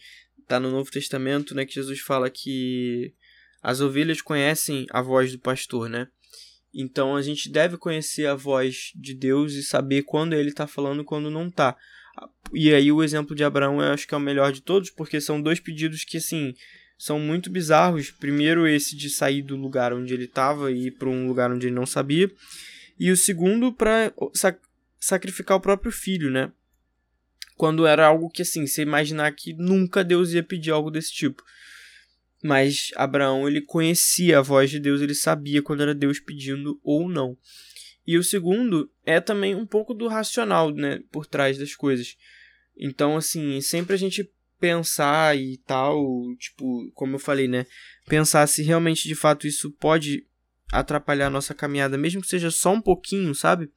tá 0.46 0.60
no 0.60 0.70
Novo 0.70 0.90
Testamento, 0.90 1.54
né, 1.54 1.64
que 1.64 1.74
Jesus 1.74 2.00
fala 2.00 2.30
que 2.30 3.12
as 3.62 3.80
ovelhas 3.80 4.20
conhecem 4.20 4.86
a 4.90 5.02
voz 5.02 5.32
do 5.32 5.38
pastor, 5.38 5.88
né? 5.88 6.08
Então 6.72 7.16
a 7.16 7.22
gente 7.22 7.50
deve 7.50 7.76
conhecer 7.76 8.26
a 8.26 8.34
voz 8.34 8.92
de 8.94 9.14
Deus 9.14 9.54
e 9.54 9.62
saber 9.62 10.02
quando 10.02 10.34
ele 10.34 10.50
está 10.50 10.66
falando 10.66 11.02
e 11.02 11.04
quando 11.04 11.30
não 11.30 11.48
está. 11.48 11.76
E 12.52 12.72
aí 12.72 12.92
o 12.92 13.02
exemplo 13.02 13.34
de 13.34 13.42
Abraão 13.42 13.80
eu 13.80 13.92
acho 13.92 14.06
que 14.06 14.14
é 14.14 14.16
o 14.16 14.20
melhor 14.20 14.52
de 14.52 14.60
todos, 14.60 14.90
porque 14.90 15.20
são 15.20 15.40
dois 15.40 15.58
pedidos 15.58 16.04
que 16.04 16.18
assim 16.18 16.54
são 16.98 17.18
muito 17.18 17.50
bizarros. 17.50 18.10
Primeiro 18.10 18.66
esse 18.66 18.94
de 18.94 19.10
sair 19.10 19.42
do 19.42 19.56
lugar 19.56 19.92
onde 19.92 20.12
ele 20.12 20.24
estava 20.24 20.70
e 20.70 20.88
ir 20.88 20.90
para 20.92 21.08
um 21.08 21.26
lugar 21.26 21.50
onde 21.50 21.66
ele 21.66 21.74
não 21.74 21.86
sabia, 21.86 22.30
e 22.98 23.10
o 23.10 23.16
segundo 23.16 23.72
para 23.72 24.12
sac 24.34 24.60
sacrificar 24.98 25.56
o 25.56 25.60
próprio 25.60 25.92
filho, 25.92 26.30
né? 26.30 26.52
Quando 27.56 27.86
era 27.86 28.06
algo 28.06 28.28
que 28.28 28.42
assim, 28.42 28.66
você 28.66 28.82
imaginar 28.82 29.32
que 29.32 29.54
nunca 29.54 30.04
Deus 30.04 30.32
ia 30.32 30.42
pedir 30.42 30.70
algo 30.70 30.90
desse 30.90 31.12
tipo. 31.12 31.42
Mas 32.42 32.90
Abraão, 32.94 33.48
ele 33.48 33.62
conhecia 33.62 34.38
a 34.38 34.42
voz 34.42 34.70
de 34.70 34.78
Deus, 34.78 35.00
ele 35.00 35.14
sabia 35.14 35.62
quando 35.62 35.82
era 35.82 35.94
Deus 35.94 36.20
pedindo 36.20 36.78
ou 36.84 37.08
não. 37.08 37.36
E 38.06 38.16
o 38.16 38.22
segundo 38.22 38.90
é 39.04 39.20
também 39.20 39.54
um 39.54 39.66
pouco 39.66 39.92
do 39.92 40.06
racional, 40.06 40.70
né, 40.70 41.02
por 41.10 41.26
trás 41.26 41.58
das 41.58 41.74
coisas. 41.74 42.16
Então, 42.76 43.16
assim, 43.16 43.60
sempre 43.60 43.94
a 43.94 43.98
gente 43.98 44.30
pensar 44.60 45.36
e 45.36 45.56
tal, 45.66 46.04
tipo, 46.38 46.90
como 46.94 47.16
eu 47.16 47.18
falei, 47.18 47.48
né, 47.48 47.66
pensar 48.06 48.46
se 48.46 48.62
realmente 48.62 49.08
de 49.08 49.14
fato 49.14 49.46
isso 49.46 49.70
pode 49.72 50.24
atrapalhar 50.70 51.26
a 51.26 51.30
nossa 51.30 51.54
caminhada, 51.54 51.98
mesmo 51.98 52.20
que 52.20 52.28
seja 52.28 52.50
só 52.50 52.72
um 52.72 52.80
pouquinho, 52.80 53.34
sabe? 53.34 53.70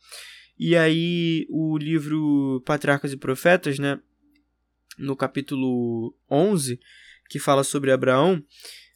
E 0.59 0.75
aí 0.75 1.47
o 1.49 1.77
livro 1.77 2.61
Patriarcas 2.65 3.13
e 3.13 3.17
Profetas, 3.17 3.79
né, 3.79 3.97
no 4.97 5.15
capítulo 5.15 6.13
11, 6.29 6.77
que 7.29 7.39
fala 7.39 7.63
sobre 7.63 7.93
Abraão, 7.93 8.43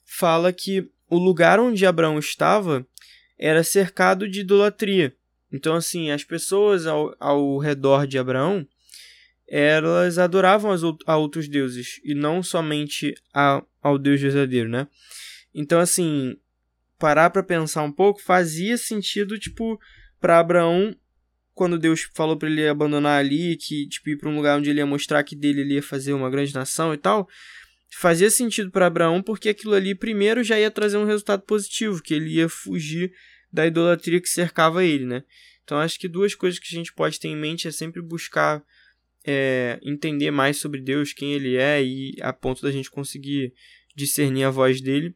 fala 0.04 0.52
que 0.52 0.92
o 1.10 1.18
lugar 1.18 1.62
onde 1.62 1.86
Abraão 1.86 2.20
estava 2.20 2.86
era 3.40 3.64
cercado 3.64 4.28
de 4.28 4.42
idolatria. 4.42 5.16
Então, 5.52 5.76
assim, 5.76 6.12
as 6.12 6.24
pessoas 6.24 6.86
ao, 6.86 7.16
ao 7.18 7.58
redor 7.60 8.06
de 8.08 8.18
Abraão, 8.18 8.68
elas 9.48 10.18
adoravam 10.18 10.72
as, 10.72 10.82
a 11.06 11.16
outros 11.16 11.48
deuses, 11.48 12.02
e 12.04 12.14
não 12.14 12.44
somente 12.44 13.14
a, 13.34 13.64
ao 13.82 13.98
Deus 13.98 14.20
verdadeiro, 14.20 14.68
né? 14.68 14.88
Então, 15.54 15.80
assim, 15.80 16.36
parar 16.98 17.30
para 17.30 17.44
pensar 17.44 17.84
um 17.84 17.92
pouco, 17.92 18.22
fazia 18.22 18.78
sentido, 18.78 19.40
tipo, 19.40 19.80
para 20.20 20.40
Abraão 20.40 20.96
quando 21.54 21.78
Deus 21.78 22.10
falou 22.14 22.36
para 22.38 22.50
ele 22.50 22.68
abandonar 22.68 23.20
ali, 23.20 23.56
que 23.56 23.88
tipo 23.88 24.10
ir 24.10 24.18
para 24.18 24.30
um 24.30 24.36
lugar 24.36 24.58
onde 24.58 24.70
ele 24.70 24.80
ia 24.80 24.86
mostrar 24.86 25.24
que 25.24 25.36
dele 25.36 25.62
ele 25.62 25.76
ia 25.76 25.84
fazer 25.84 26.14
uma 26.14 26.30
grande 26.30 26.54
nação 26.54 26.94
e 26.94 26.98
tal, 26.98 27.28
fazia 27.92 28.30
sentido 28.30 28.72
para 28.72 28.88
Abraão 28.88 29.22
porque 29.22 29.50
aquilo 29.50 29.74
ali 29.74 29.94
primeiro 29.94 30.44
já 30.44 30.60
ia 30.60 30.72
trazer 30.72 30.98
um 30.98 31.06
resultado 31.06 31.44
positivo, 31.44 32.02
que 32.02 32.14
ele 32.14 32.36
ia 32.36 32.50
fugir 32.50 33.14
da 33.52 33.68
idolatria 33.68 34.20
que 34.20 34.30
cercava 34.30 34.84
ele, 34.84 35.06
né? 35.06 35.24
Então 35.64 35.78
acho 35.80 36.00
que 36.00 36.08
duas 36.08 36.34
coisas 36.36 36.60
que 36.60 36.76
a 36.76 36.78
gente 36.78 36.92
pode 36.92 37.20
ter 37.20 37.28
em 37.28 37.38
mente 37.38 37.68
é 37.68 37.72
sempre 37.72 38.02
buscar 38.02 38.64
é, 39.26 39.80
entender 39.84 40.32
mais 40.32 40.58
sobre 40.58 40.82
Deus, 40.82 41.14
quem 41.14 41.34
ele 41.34 41.56
é 41.56 41.84
e 41.84 42.16
a 42.22 42.34
ponto 42.34 42.62
da 42.62 42.72
gente 42.72 42.92
conseguir 42.92 43.54
discernir 43.96 44.44
a 44.44 44.50
voz 44.50 44.82
dele 44.82 45.16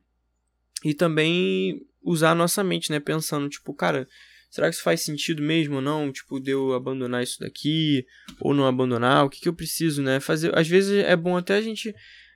e 0.84 0.93
também 0.93 1.86
usar 2.02 2.32
a 2.32 2.36
nossa 2.36 2.63
mente, 2.63 2.91
né? 2.91 3.00
Pensando 3.00 3.50
tipo, 3.50 3.73
cara, 3.73 4.08
será 4.49 4.69
que 4.69 4.75
isso 4.75 4.83
faz 4.83 5.01
sentido 5.01 5.41
mesmo 5.41 5.75
ou 5.75 5.81
não? 5.81 6.12
Tipo, 6.12 6.39
de 6.39 6.51
eu 6.51 6.73
abandonar 6.73 7.23
isso 7.23 7.39
daqui 7.39 8.05
ou 8.39 8.53
não 8.53 8.65
abandonar? 8.65 9.25
O 9.25 9.29
que, 9.29 9.41
que 9.41 9.49
eu 9.49 9.53
preciso, 9.53 10.01
né? 10.01 10.19
Fazer, 10.19 10.57
às 10.57 10.67
vezes 10.67 11.03
é 11.03 11.15
bom 11.15 11.38
até 11.38 11.55
a 11.55 11.62
gente 11.62 11.93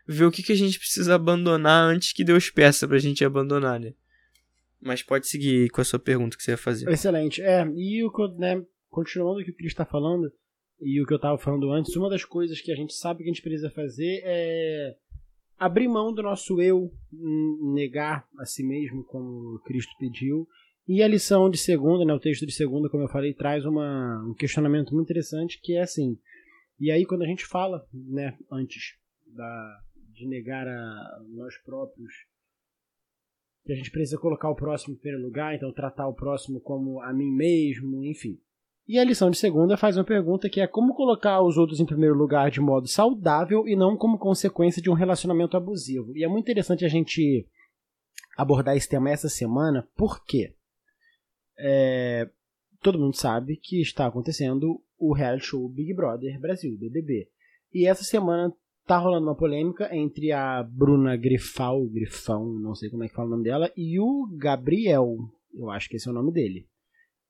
ver 0.08 0.26
o 0.26 0.32
que, 0.32 0.44
que 0.44 0.52
a 0.52 0.58
gente 0.58 0.80
precisa 0.80 1.16
abandonar 1.16 1.90
antes 1.90 2.14
que 2.14 2.24
Deus 2.24 2.50
peça 2.50 2.88
pra 2.88 3.00
gente 3.00 3.24
abandonar, 3.24 3.80
né? 3.80 3.94
Mas 4.82 5.04
pode 5.04 5.28
seguir 5.28 5.70
com 5.70 5.82
a 5.82 5.84
sua 5.84 6.00
pergunta 6.00 6.36
que 6.36 6.44
você 6.44 6.52
ia 6.52 6.58
fazer. 6.58 6.90
Excelente. 6.90 7.42
É, 7.42 7.66
e 7.76 8.04
o 8.04 8.12
né, 8.38 8.64
continuando 8.90 9.40
o 9.40 9.44
que 9.44 9.52
o 9.52 9.56
Cris 9.56 9.72
está 9.72 9.86
falando, 9.86 10.32
e 10.82 11.00
o 11.00 11.06
que 11.06 11.14
eu 11.14 11.18
estava 11.18 11.38
falando 11.38 11.72
antes, 11.72 11.96
uma 11.96 12.10
das 12.10 12.26
coisas 12.26 12.60
que 12.60 12.72
a 12.72 12.76
gente 12.76 12.94
sabe 12.94 13.20
que 13.20 13.30
a 13.30 13.34
gente 13.34 13.44
precisa 13.44 13.70
fazer 13.70 14.22
é 14.26 14.96
abrir 15.60 15.88
mão 15.88 16.12
do 16.12 16.24
nosso 16.24 16.60
eu, 16.60 16.92
negar 17.76 18.28
a 18.40 18.46
si 18.46 18.64
mesmo, 18.64 19.04
como 19.04 19.60
Cristo 19.60 19.92
pediu. 20.00 20.48
E 20.94 21.02
a 21.02 21.08
lição 21.08 21.50
de 21.50 21.58
segunda, 21.58 22.04
né, 22.04 22.14
o 22.14 22.20
texto 22.20 22.46
de 22.46 22.52
segunda, 22.52 22.90
como 22.90 23.06
eu 23.06 23.08
falei, 23.08 23.34
traz 23.34 23.66
uma, 23.66 24.22
um 24.28 24.34
questionamento 24.34 24.94
muito 24.94 25.08
interessante 25.08 25.58
que 25.62 25.78
é 25.78 25.84
assim. 25.84 26.20
E 26.78 26.92
aí 26.92 27.06
quando 27.06 27.22
a 27.22 27.26
gente 27.26 27.46
fala, 27.46 27.88
né, 27.94 28.38
antes 28.52 28.98
da, 29.26 29.80
de 30.14 30.28
negar 30.28 30.68
a 30.68 31.22
nós 31.30 31.56
próprios, 31.64 32.12
que 33.64 33.72
a 33.72 33.76
gente 33.78 33.90
precisa 33.90 34.20
colocar 34.20 34.50
o 34.50 34.56
próximo 34.56 34.94
em 34.94 34.98
primeiro 34.98 35.24
lugar, 35.24 35.56
então 35.56 35.72
tratar 35.72 36.10
o 36.10 36.14
próximo 36.14 36.60
como 36.60 37.00
a 37.00 37.14
mim 37.14 37.32
mesmo, 37.32 38.04
enfim. 38.04 38.38
E 38.86 39.00
a 39.00 39.06
lição 39.06 39.32
de 39.32 39.38
segunda 39.38 39.78
faz 39.78 39.96
uma 39.96 40.04
pergunta 40.04 40.50
que 40.50 40.60
é 40.60 40.68
como 40.68 40.94
colocar 40.94 41.42
os 41.42 41.56
outros 41.56 41.80
em 41.80 41.86
primeiro 41.86 42.16
lugar 42.16 42.52
de 42.52 42.60
modo 42.60 42.90
saudável 42.90 43.66
e 43.66 43.78
não 43.78 43.96
como 43.96 44.20
consequência 44.20 44.82
de 44.82 44.90
um 44.90 44.94
relacionamento 44.94 45.56
abusivo. 45.56 46.12
E 46.18 46.26
é 46.26 46.28
muito 46.28 46.44
interessante 46.44 46.84
a 46.84 46.90
gente 46.90 47.48
abordar 48.36 48.76
esse 48.76 48.90
tema 48.90 49.10
essa 49.10 49.30
semana, 49.30 49.88
porque 49.96 50.54
é, 51.58 52.30
todo 52.82 53.00
mundo 53.00 53.16
sabe 53.16 53.58
que 53.58 53.82
está 53.82 54.08
acontecendo 54.08 54.82
o 54.98 55.14
reality 55.14 55.46
show 55.46 55.68
Big 55.70 55.94
Brother 55.94 56.40
Brasil, 56.40 56.78
BBB. 56.78 57.28
E 57.74 57.86
essa 57.86 58.04
semana 58.04 58.54
tá 58.86 58.98
rolando 58.98 59.28
uma 59.28 59.36
polêmica 59.36 59.96
entre 59.96 60.32
a 60.32 60.64
Bruna 60.64 61.16
Grifal, 61.16 61.86
Grifão, 61.88 62.54
não 62.60 62.76
sei 62.76 62.90
como 62.90 63.04
é 63.04 63.08
que 63.08 63.16
fala 63.16 63.28
o 63.28 63.32
nome 63.32 63.44
dela, 63.44 63.72
e 63.78 64.00
o 64.00 64.28
Gabriel, 64.38 65.18
eu 65.54 65.70
acho 65.70 65.88
que 65.88 65.96
esse 65.96 66.08
é 66.08 66.12
o 66.12 66.16
nome 66.16 66.32
dele 66.32 66.68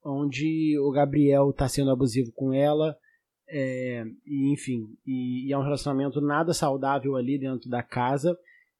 onde 0.04 0.78
o 0.80 0.92
Gabriel 0.92 1.52
está 1.52 1.68
sendo 1.68 1.92
abusivo 1.92 2.32
com 2.34 2.54
ela, 2.54 2.98
é, 3.48 4.04
e, 4.26 4.52
enfim, 4.54 4.88
e, 5.06 5.48
e, 5.48 5.54
é 5.54 5.58
um 5.58 5.64
relacionamento 5.64 6.22
nada 6.22 6.54
saudável 6.54 7.16
ali 7.16 7.38
dentro 7.38 7.70
da 7.70 7.84
casa. 7.84 8.38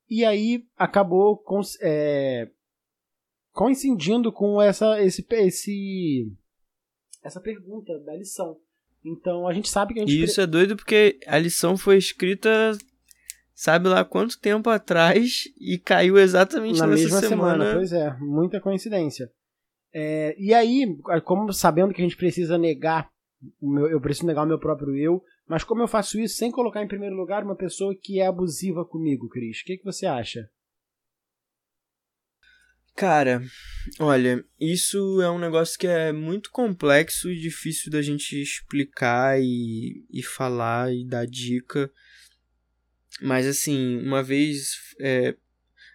E 0.10 0.26
aí 0.26 0.66
acabou 0.78 1.38
com, 1.38 1.62
é, 1.82 2.50
coincidindo 3.52 4.32
com 4.32 4.62
essa, 4.62 5.02
esse, 5.02 5.26
esse, 5.32 6.32
essa 7.24 7.40
pergunta 7.40 7.98
da 8.00 8.16
lição. 8.16 8.58
Então 9.04 9.48
a 9.48 9.54
gente 9.54 9.70
sabe 9.70 9.94
que 9.94 10.00
a 10.00 10.06
gente. 10.06 10.16
E 10.16 10.24
isso 10.24 10.40
é 10.40 10.48
doido 10.48 10.76
porque 10.76 11.20
a 11.26 11.38
lição 11.38 11.78
foi 11.78 11.98
escrita 11.98 12.78
sabe 13.62 13.88
lá 13.88 14.04
quanto 14.04 14.40
tempo 14.40 14.70
atrás 14.70 15.44
e 15.60 15.78
caiu 15.78 16.18
exatamente 16.18 16.80
na 16.80 16.88
nessa 16.88 17.04
mesma 17.04 17.20
semana. 17.20 17.52
semana. 17.52 17.74
Pois 17.76 17.92
é, 17.94 18.18
muita 18.20 18.60
coincidência. 18.60 19.32
É, 19.94 20.36
e 20.40 20.54
aí, 20.54 20.98
como 21.24 21.52
sabendo 21.54 21.94
que 21.94 22.02
a 22.02 22.04
gente 22.04 22.18
precisa 22.18 22.58
negar, 22.58 23.10
meu, 23.62 23.88
eu 23.88 24.02
preciso 24.02 24.26
negar 24.26 24.44
o 24.44 24.48
meu 24.48 24.58
próprio 24.58 24.96
eu, 24.96 25.22
mas 25.48 25.64
como 25.64 25.82
eu 25.82 25.88
faço 25.88 26.20
isso 26.20 26.38
sem 26.38 26.50
colocar 26.50 26.82
em 26.82 26.88
primeiro 26.88 27.16
lugar 27.16 27.44
uma 27.44 27.56
pessoa 27.56 27.96
que 27.96 28.20
é 28.20 28.26
abusiva 28.26 28.84
comigo, 28.84 29.30
Cris? 29.30 29.60
O 29.62 29.66
que, 29.66 29.78
que 29.78 29.84
você 29.84 30.08
acha? 30.08 30.50
Cara, 33.02 33.42
olha, 33.98 34.46
isso 34.60 35.20
é 35.24 35.32
um 35.32 35.40
negócio 35.40 35.80
que 35.80 35.88
é 35.88 36.12
muito 36.12 36.52
complexo 36.52 37.32
e 37.32 37.40
difícil 37.40 37.92
da 37.92 38.00
gente 38.00 38.40
explicar 38.40 39.42
e, 39.42 40.06
e 40.14 40.22
falar 40.22 40.94
e 40.94 41.04
dar 41.04 41.26
dica. 41.26 41.92
Mas 43.20 43.48
assim, 43.48 43.98
uma 43.98 44.22
vez. 44.22 44.94
É, 45.00 45.36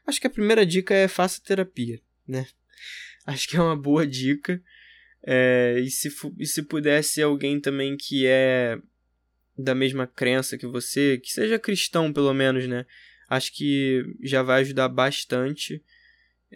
acho 0.04 0.20
que 0.20 0.26
a 0.26 0.30
primeira 0.30 0.66
dica 0.66 0.94
é 0.94 1.06
faça 1.06 1.40
terapia, 1.40 2.00
né? 2.26 2.44
Acho 3.24 3.48
que 3.48 3.56
é 3.56 3.62
uma 3.62 3.76
boa 3.76 4.04
dica. 4.04 4.60
É, 5.22 5.78
e, 5.78 5.88
se, 5.88 6.12
e 6.40 6.44
se 6.44 6.64
pudesse 6.64 7.22
alguém 7.22 7.60
também 7.60 7.96
que 7.96 8.26
é 8.26 8.80
da 9.56 9.76
mesma 9.76 10.08
crença 10.08 10.58
que 10.58 10.66
você, 10.66 11.18
que 11.18 11.30
seja 11.30 11.56
cristão 11.56 12.12
pelo 12.12 12.34
menos, 12.34 12.66
né? 12.66 12.84
Acho 13.30 13.52
que 13.52 14.02
já 14.24 14.42
vai 14.42 14.62
ajudar 14.62 14.88
bastante. 14.88 15.80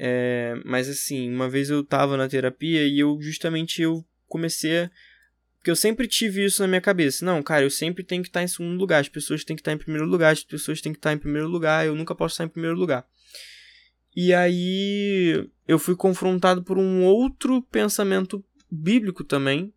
É, 0.02 0.54
mas 0.64 0.88
assim, 0.88 1.30
uma 1.30 1.46
vez 1.46 1.68
eu 1.68 1.84
tava 1.84 2.16
na 2.16 2.26
terapia 2.26 2.86
e 2.86 2.98
eu 2.98 3.18
justamente 3.20 3.82
eu 3.82 4.02
comecei 4.26 4.84
a, 4.84 4.90
porque 5.58 5.70
eu 5.70 5.76
sempre 5.76 6.08
tive 6.08 6.42
isso 6.42 6.62
na 6.62 6.68
minha 6.68 6.80
cabeça. 6.80 7.22
Não, 7.22 7.42
cara, 7.42 7.64
eu 7.64 7.70
sempre 7.70 8.02
tenho 8.02 8.22
que 8.22 8.30
estar 8.30 8.42
em 8.42 8.48
segundo 8.48 8.78
lugar. 8.78 8.98
As 8.98 9.10
pessoas 9.10 9.44
têm 9.44 9.54
que 9.54 9.60
estar 9.60 9.74
em 9.74 9.76
primeiro 9.78 10.06
lugar. 10.06 10.32
As 10.32 10.42
pessoas 10.42 10.80
têm 10.80 10.90
que 10.90 10.98
estar 10.98 11.12
em 11.12 11.18
primeiro 11.18 11.48
lugar. 11.48 11.84
Eu 11.84 11.94
nunca 11.94 12.14
posso 12.14 12.32
estar 12.32 12.44
em 12.44 12.48
primeiro 12.48 12.78
lugar. 12.78 13.06
E 14.16 14.32
aí 14.32 15.46
eu 15.68 15.78
fui 15.78 15.94
confrontado 15.94 16.62
por 16.64 16.78
um 16.78 17.04
outro 17.04 17.60
pensamento 17.64 18.42
bíblico 18.70 19.22
também, 19.22 19.70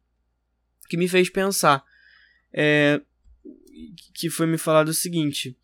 que 0.87 0.95
me 0.95 1.09
fez 1.09 1.29
pensar. 1.29 1.83
É, 2.53 3.01
que 4.13 4.29
foi 4.29 4.47
me 4.47 4.57
falar 4.57 4.85
do 4.85 4.93
seguinte: 4.93 5.57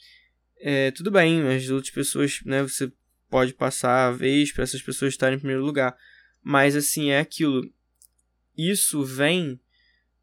é, 0.60 0.92
tudo 0.92 1.12
bem, 1.12 1.48
as 1.48 1.70
outras 1.70 1.94
pessoas, 1.94 2.42
né, 2.44 2.62
você 2.62 2.92
pode 3.30 3.54
passar 3.54 4.08
a 4.08 4.12
vez 4.12 4.52
para 4.52 4.64
essas 4.64 4.82
pessoas 4.82 5.14
estarem 5.14 5.36
em 5.36 5.40
primeiro 5.40 5.64
lugar, 5.64 5.96
mas 6.42 6.76
assim 6.76 7.12
é 7.12 7.20
aquilo. 7.20 7.72
Isso 8.58 9.04
vem 9.04 9.60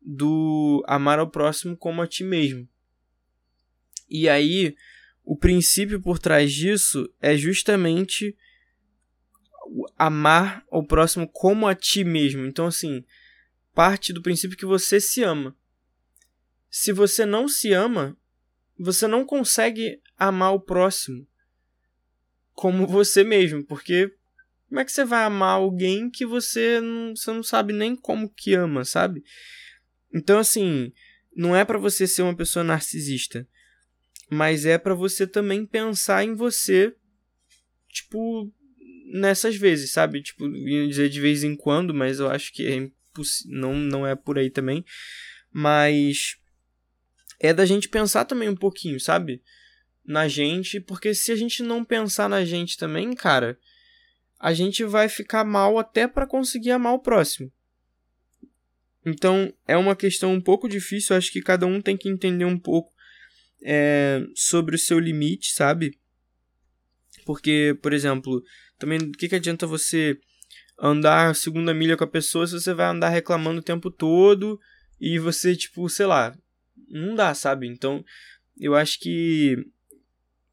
do 0.03 0.85
amar 0.87 1.19
ao 1.19 1.31
próximo 1.31 1.77
como 1.77 2.03
a 2.03 2.07
ti 2.07 2.25
mesmo. 2.25 2.69
E 4.09 4.29
aí 4.29 4.77
o 5.25 5.37
princípio 5.37 6.01
por 6.01 6.19
trás 6.19 6.53
disso 6.53 7.13
é 7.21 7.37
justamente 7.37 8.37
amar 9.99 10.65
ao 10.71 10.85
próximo 10.85 11.29
como 11.29 11.67
a 11.67 11.75
ti 11.75 12.05
mesmo. 12.05 12.45
Então, 12.47 12.67
assim, 12.67 13.05
parte 13.75 14.13
do 14.13 14.23
princípio 14.23 14.57
que 14.57 14.67
você 14.67 15.01
se 15.01 15.23
ama. 15.23 15.57
Se 16.71 16.93
você 16.93 17.25
não 17.25 17.49
se 17.49 17.73
ama, 17.73 18.17
você 18.79 19.07
não 19.07 19.25
consegue 19.25 20.01
amar 20.17 20.53
o 20.53 20.61
próximo 20.61 21.27
como 22.57 22.89
você 22.89 23.23
mesmo, 23.23 23.65
porque 23.65 24.11
como 24.69 24.81
é 24.81 24.85
que 24.85 24.91
você 24.91 25.05
vai 25.05 25.23
amar 25.23 25.53
alguém 25.53 26.11
que 26.11 26.27
você 26.27 26.81
não, 26.81 27.15
você 27.15 27.31
não 27.31 27.45
sabe 27.45 27.73
nem 27.73 27.95
como 27.95 28.29
que 28.29 28.55
ama, 28.55 28.85
sabe? 28.85 29.23
Então, 30.13 30.41
assim, 30.41 30.93
não 31.37 31.55
é 31.55 31.65
para 31.65 31.79
você 31.79 32.05
ser 32.05 32.23
uma 32.23 32.35
pessoa 32.35 32.65
narcisista 32.65 33.47
mas 34.29 34.67
é 34.67 34.77
para 34.77 34.95
você 34.95 35.27
também 35.27 35.65
pensar 35.65 36.25
em 36.25 36.35
você, 36.35 36.95
tipo, 37.89 38.53
nessas 39.13 39.57
vezes, 39.57 39.93
sabe? 39.93 40.23
Tipo, 40.23 40.49
ia 40.49 40.89
dizer 40.89 41.09
de 41.09 41.21
vez 41.21 41.45
em 41.45 41.55
quando, 41.55 41.95
mas 41.95 42.19
eu 42.19 42.29
acho 42.29 42.53
que 42.53 42.67
é 42.67 42.91
não, 43.47 43.75
não 43.75 44.07
é 44.07 44.15
por 44.15 44.39
aí 44.39 44.51
também. 44.51 44.85
Mas 45.51 46.37
é 47.41 47.55
da 47.55 47.65
gente 47.65 47.89
pensar 47.89 48.25
também 48.25 48.49
um 48.49 48.57
pouquinho, 48.57 48.99
sabe? 48.99 49.43
Na 50.07 50.29
gente, 50.29 50.79
porque 50.81 51.15
se 51.15 51.33
a 51.33 51.37
gente 51.37 51.63
não 51.63 51.85
pensar 51.85 52.29
na 52.29 52.45
gente 52.45 52.79
também, 52.79 53.13
cara, 53.15 53.59
a 54.39 54.53
gente 54.53 54.85
vai 54.85 55.09
ficar 55.09 55.45
mal 55.45 55.79
até 55.79 56.07
para 56.07 56.27
conseguir 56.27 56.71
amar 56.71 56.95
o 56.95 57.01
próximo. 57.01 57.51
Então, 59.05 59.53
é 59.67 59.77
uma 59.77 59.97
questão 59.97 60.33
um 60.33 60.41
pouco 60.41 60.69
difícil, 60.69 61.17
acho 61.17 61.33
que 61.33 61.41
cada 61.41 61.67
um 61.67 61.81
tem 61.81 61.97
que 61.97 62.09
entender 62.09 62.45
um 62.45 62.59
pouco 62.59 62.93
é, 63.63 64.21
sobre 64.35 64.77
o 64.77 64.79
seu 64.79 64.99
limite, 64.99 65.53
sabe? 65.53 65.99
Porque, 67.25 67.77
por 67.83 67.93
exemplo, 67.93 68.43
também 68.79 68.99
o 68.99 69.13
que, 69.13 69.29
que 69.29 69.35
adianta 69.35 69.67
você 69.67 70.19
andar 70.79 71.35
segunda 71.35 71.73
milha 71.73 71.97
com 71.97 72.05
a 72.05 72.09
pessoa 72.09 72.47
se 72.47 72.53
você 72.53 72.75
vai 72.75 72.87
andar 72.87 73.09
reclamando 73.09 73.61
o 73.61 73.65
tempo 73.65 73.91
todo 73.91 74.61
e 75.01 75.19
você, 75.19 75.57
tipo, 75.57 75.89
sei 75.89 76.07
lá, 76.07 76.37
não 76.89 77.15
dá, 77.15 77.35
sabe? 77.35 77.67
Então, 77.67 78.05
eu 78.59 78.75
acho 78.75 79.01
que 79.01 79.57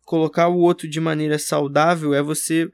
colocar 0.04 0.48
o 0.48 0.58
outro 0.58 0.88
de 0.88 1.00
maneira 1.00 1.40
saudável 1.40 2.14
é 2.14 2.22
você 2.22 2.72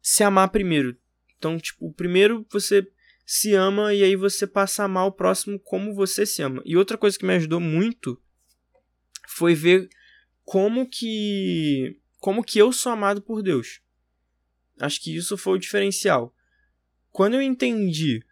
se 0.00 0.22
amar 0.22 0.48
primeiro. 0.50 0.96
Então, 1.36 1.58
tipo, 1.58 1.92
primeiro 1.92 2.46
você 2.50 2.86
se 3.24 3.54
ama 3.54 3.92
e 3.92 4.02
aí 4.02 4.16
você 4.16 4.46
passa 4.46 4.82
a 4.82 4.86
amar 4.86 5.06
o 5.06 5.12
próximo 5.12 5.58
como 5.60 5.94
você 5.94 6.24
se 6.24 6.42
ama. 6.42 6.62
E 6.64 6.76
outra 6.76 6.96
coisa 6.96 7.18
que 7.18 7.26
me 7.26 7.34
ajudou 7.34 7.60
muito 7.60 8.20
foi 9.28 9.54
ver 9.54 9.88
como 10.44 10.88
que 10.88 12.00
como 12.18 12.42
que 12.42 12.58
eu 12.58 12.72
sou 12.72 12.90
amado 12.90 13.22
por 13.22 13.42
Deus. 13.42 13.80
Acho 14.80 15.00
que 15.00 15.14
isso 15.14 15.36
foi 15.36 15.54
o 15.54 15.60
diferencial. 15.60 16.34
Quando 17.10 17.34
eu 17.34 17.42
entendi 17.42 18.24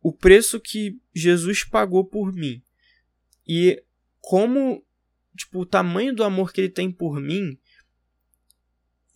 o 0.00 0.12
preço 0.12 0.60
que 0.60 1.00
Jesus 1.14 1.64
pagou 1.64 2.04
por 2.04 2.32
mim 2.32 2.62
e 3.48 3.82
como 4.20 4.85
tipo 5.36 5.60
o 5.60 5.66
tamanho 5.66 6.14
do 6.14 6.24
amor 6.24 6.52
que 6.52 6.60
ele 6.60 6.70
tem 6.70 6.90
por 6.90 7.20
mim, 7.20 7.58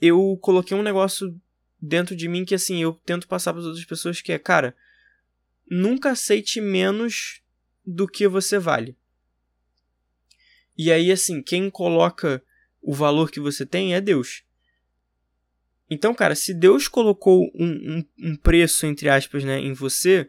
eu 0.00 0.38
coloquei 0.40 0.76
um 0.76 0.82
negócio 0.82 1.34
dentro 1.80 2.14
de 2.14 2.28
mim 2.28 2.44
que 2.44 2.54
assim, 2.54 2.82
eu 2.82 2.92
tento 3.04 3.26
passar 3.26 3.52
para 3.52 3.60
as 3.60 3.66
outras 3.66 3.84
pessoas 3.84 4.20
que 4.20 4.32
é, 4.32 4.38
cara, 4.38 4.76
nunca 5.68 6.10
aceite 6.10 6.60
menos 6.60 7.42
do 7.86 8.06
que 8.06 8.28
você 8.28 8.58
vale. 8.58 8.96
E 10.76 10.90
aí, 10.90 11.12
assim, 11.12 11.42
quem 11.42 11.68
coloca 11.68 12.42
o 12.80 12.94
valor 12.94 13.30
que 13.30 13.40
você 13.40 13.66
tem 13.66 13.94
é 13.94 14.00
Deus. 14.00 14.42
Então, 15.90 16.14
cara, 16.14 16.34
se 16.34 16.54
Deus 16.54 16.88
colocou 16.88 17.50
um, 17.54 17.66
um, 17.68 18.30
um 18.30 18.36
preço, 18.36 18.86
entre 18.86 19.08
aspas, 19.08 19.44
né, 19.44 19.58
em 19.58 19.72
você, 19.72 20.28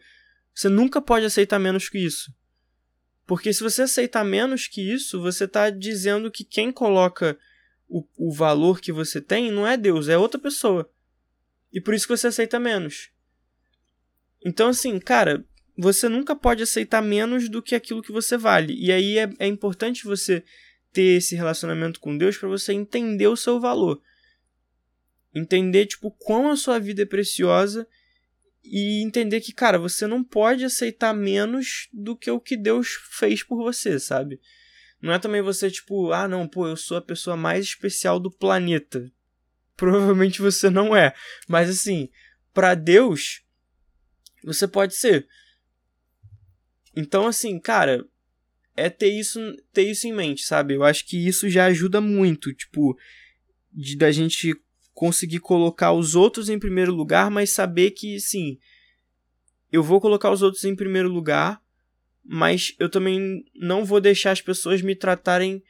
você 0.54 0.68
nunca 0.68 1.02
pode 1.02 1.26
aceitar 1.26 1.60
menos 1.60 1.88
que 1.88 2.00
isso. 2.00 2.34
Porque 3.32 3.54
se 3.54 3.64
você 3.64 3.84
aceitar 3.84 4.26
menos 4.26 4.68
que 4.68 4.82
isso, 4.82 5.22
você 5.22 5.46
está 5.46 5.70
dizendo 5.70 6.30
que 6.30 6.44
quem 6.44 6.70
coloca 6.70 7.40
o, 7.88 8.06
o 8.18 8.30
valor 8.30 8.82
que 8.82 8.92
você 8.92 9.22
tem 9.22 9.50
não 9.50 9.66
é 9.66 9.78
Deus, 9.78 10.10
é 10.10 10.18
outra 10.18 10.38
pessoa. 10.38 10.92
E 11.72 11.80
por 11.80 11.94
isso 11.94 12.06
que 12.06 12.18
você 12.18 12.28
aceita 12.28 12.60
menos. 12.60 13.10
Então, 14.46 14.68
assim, 14.68 15.00
cara, 15.00 15.46
você 15.78 16.10
nunca 16.10 16.36
pode 16.36 16.62
aceitar 16.62 17.02
menos 17.02 17.48
do 17.48 17.62
que 17.62 17.74
aquilo 17.74 18.02
que 18.02 18.12
você 18.12 18.36
vale. 18.36 18.76
E 18.78 18.92
aí 18.92 19.18
é, 19.18 19.30
é 19.40 19.48
importante 19.48 20.04
você 20.04 20.44
ter 20.92 21.16
esse 21.16 21.34
relacionamento 21.34 22.02
com 22.02 22.18
Deus 22.18 22.38
para 22.38 22.50
você 22.50 22.74
entender 22.74 23.28
o 23.28 23.38
seu 23.38 23.62
valor. 23.62 24.02
Entender, 25.34 25.86
tipo, 25.86 26.12
quão 26.12 26.52
a 26.52 26.58
sua 26.58 26.80
vida 26.80 27.04
é 27.04 27.06
preciosa 27.06 27.88
e 28.64 29.04
entender 29.04 29.42
que, 29.42 29.54
cara, 29.54 29.80
você 29.80 30.06
não 30.06 30.24
pode 30.24 30.64
aceitar 30.64 31.14
menos 31.14 31.88
do 31.92 32.16
que 32.16 32.30
o 32.30 32.40
que 32.40 32.56
Deus 32.56 32.90
fez 33.12 33.44
por 33.44 33.58
você, 33.58 34.00
sabe? 34.00 34.40
Não 35.02 35.12
é 35.14 35.20
também 35.20 35.42
você, 35.42 35.72
tipo, 35.72 36.12
ah, 36.12 36.28
não, 36.28 36.48
pô, 36.48 36.68
eu 36.68 36.78
sou 36.78 36.98
a 36.98 37.02
pessoa 37.02 37.36
mais 37.36 37.66
especial 37.66 38.20
do 38.20 38.30
planeta. 38.30 39.12
Provavelmente 39.76 40.42
você 40.42 40.70
não 40.70 40.96
é. 40.96 41.14
Mas, 41.48 41.70
assim, 41.70 42.10
para 42.54 42.76
Deus, 42.76 43.42
você 44.44 44.68
pode 44.68 44.96
ser. 44.96 45.28
Então, 46.96 47.26
assim, 47.26 47.60
cara, 47.60 48.06
é 48.76 48.90
ter 48.90 49.10
isso, 49.10 49.40
ter 49.74 49.90
isso 49.90 50.08
em 50.08 50.14
mente, 50.14 50.44
sabe? 50.44 50.76
Eu 50.76 50.84
acho 50.84 51.06
que 51.08 51.28
isso 51.28 51.50
já 51.50 51.66
ajuda 51.66 52.00
muito, 52.00 52.54
tipo, 52.54 52.96
de 53.72 53.98
da 53.98 54.12
gente 54.12 54.54
conseguir 54.94 55.40
colocar 55.40 55.94
os 55.94 56.16
outros 56.16 56.50
em 56.50 56.60
primeiro 56.60 56.94
lugar, 56.94 57.32
mas 57.32 57.52
saber 57.52 57.92
que, 57.92 58.20
sim, 58.20 58.58
eu 59.72 59.82
vou 59.82 60.02
colocar 60.02 60.32
os 60.32 60.42
outros 60.42 60.64
em 60.66 60.76
primeiro 60.76 61.10
lugar, 61.10 61.62
mas 62.24 62.76
eu 62.80 62.90
também 62.90 63.44
não 63.56 63.86
vou 63.86 64.02
deixar 64.02 64.32
as 64.32 64.42
pessoas 64.42 64.82
me 64.82 64.96
tratarem 64.96 65.64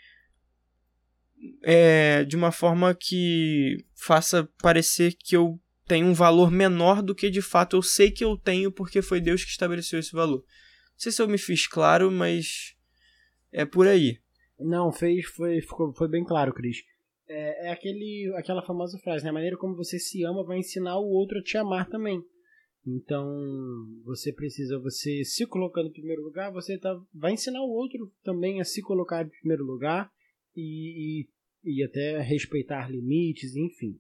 é, 1.64 2.24
de 2.24 2.36
uma 2.36 2.52
forma 2.52 2.94
que 2.94 3.86
faça 3.96 4.50
parecer 4.62 5.14
que 5.14 5.36
eu 5.36 5.60
tenho 5.88 6.08
um 6.08 6.14
valor 6.14 6.52
menor 6.52 7.02
do 7.02 7.16
que 7.16 7.30
de 7.30 7.42
fato 7.42 7.76
eu 7.76 7.82
sei 7.82 8.12
que 8.12 8.24
eu 8.24 8.38
tenho, 8.38 8.72
porque 8.72 9.02
foi 9.02 9.20
Deus 9.20 9.44
que 9.44 9.52
estabeleceu 9.52 10.00
esse 10.00 10.12
valor. 10.12 10.40
Não 10.40 10.98
sei 10.98 11.12
se 11.12 11.22
eu 11.22 11.28
me 11.28 11.38
fiz 11.38 11.68
claro, 11.68 12.12
mas 12.12 12.76
é 13.52 13.66
por 13.66 13.88
aí. 13.88 14.20
Não, 14.60 14.92
fez, 14.92 15.26
foi, 15.26 15.62
ficou, 15.62 15.94
foi 15.94 16.08
bem 16.08 16.24
claro, 16.24 16.54
Cris. 16.54 16.84
É, 17.34 17.68
é, 17.68 17.72
aquele, 17.72 18.30
aquela 18.36 18.62
famosa 18.62 18.98
frase, 19.00 19.24
né? 19.24 19.30
A 19.30 19.34
maneira 19.34 19.56
como 19.56 19.76
você 19.76 19.98
se 19.98 20.22
ama 20.26 20.44
vai 20.44 20.58
ensinar 20.58 21.00
o 21.00 21.08
outro 21.08 21.40
a 21.40 21.42
te 21.42 21.58
amar 21.58 21.88
também. 21.88 22.22
Então, 22.86 23.26
você 24.04 24.34
precisa, 24.34 24.78
você 24.80 25.24
se 25.24 25.46
colocando 25.46 25.88
em 25.88 25.94
primeiro 25.94 26.22
lugar, 26.24 26.52
você 26.52 26.78
tá, 26.78 27.00
vai 27.14 27.32
ensinar 27.32 27.62
o 27.62 27.70
outro 27.70 28.12
também 28.22 28.60
a 28.60 28.66
se 28.66 28.82
colocar 28.82 29.26
em 29.26 29.30
primeiro 29.30 29.64
lugar 29.64 30.12
e, 30.56 31.24
e, 31.64 31.80
e 31.80 31.84
até 31.84 32.22
respeitar 32.22 32.92
limites, 32.92 33.56
enfim. 33.56 33.98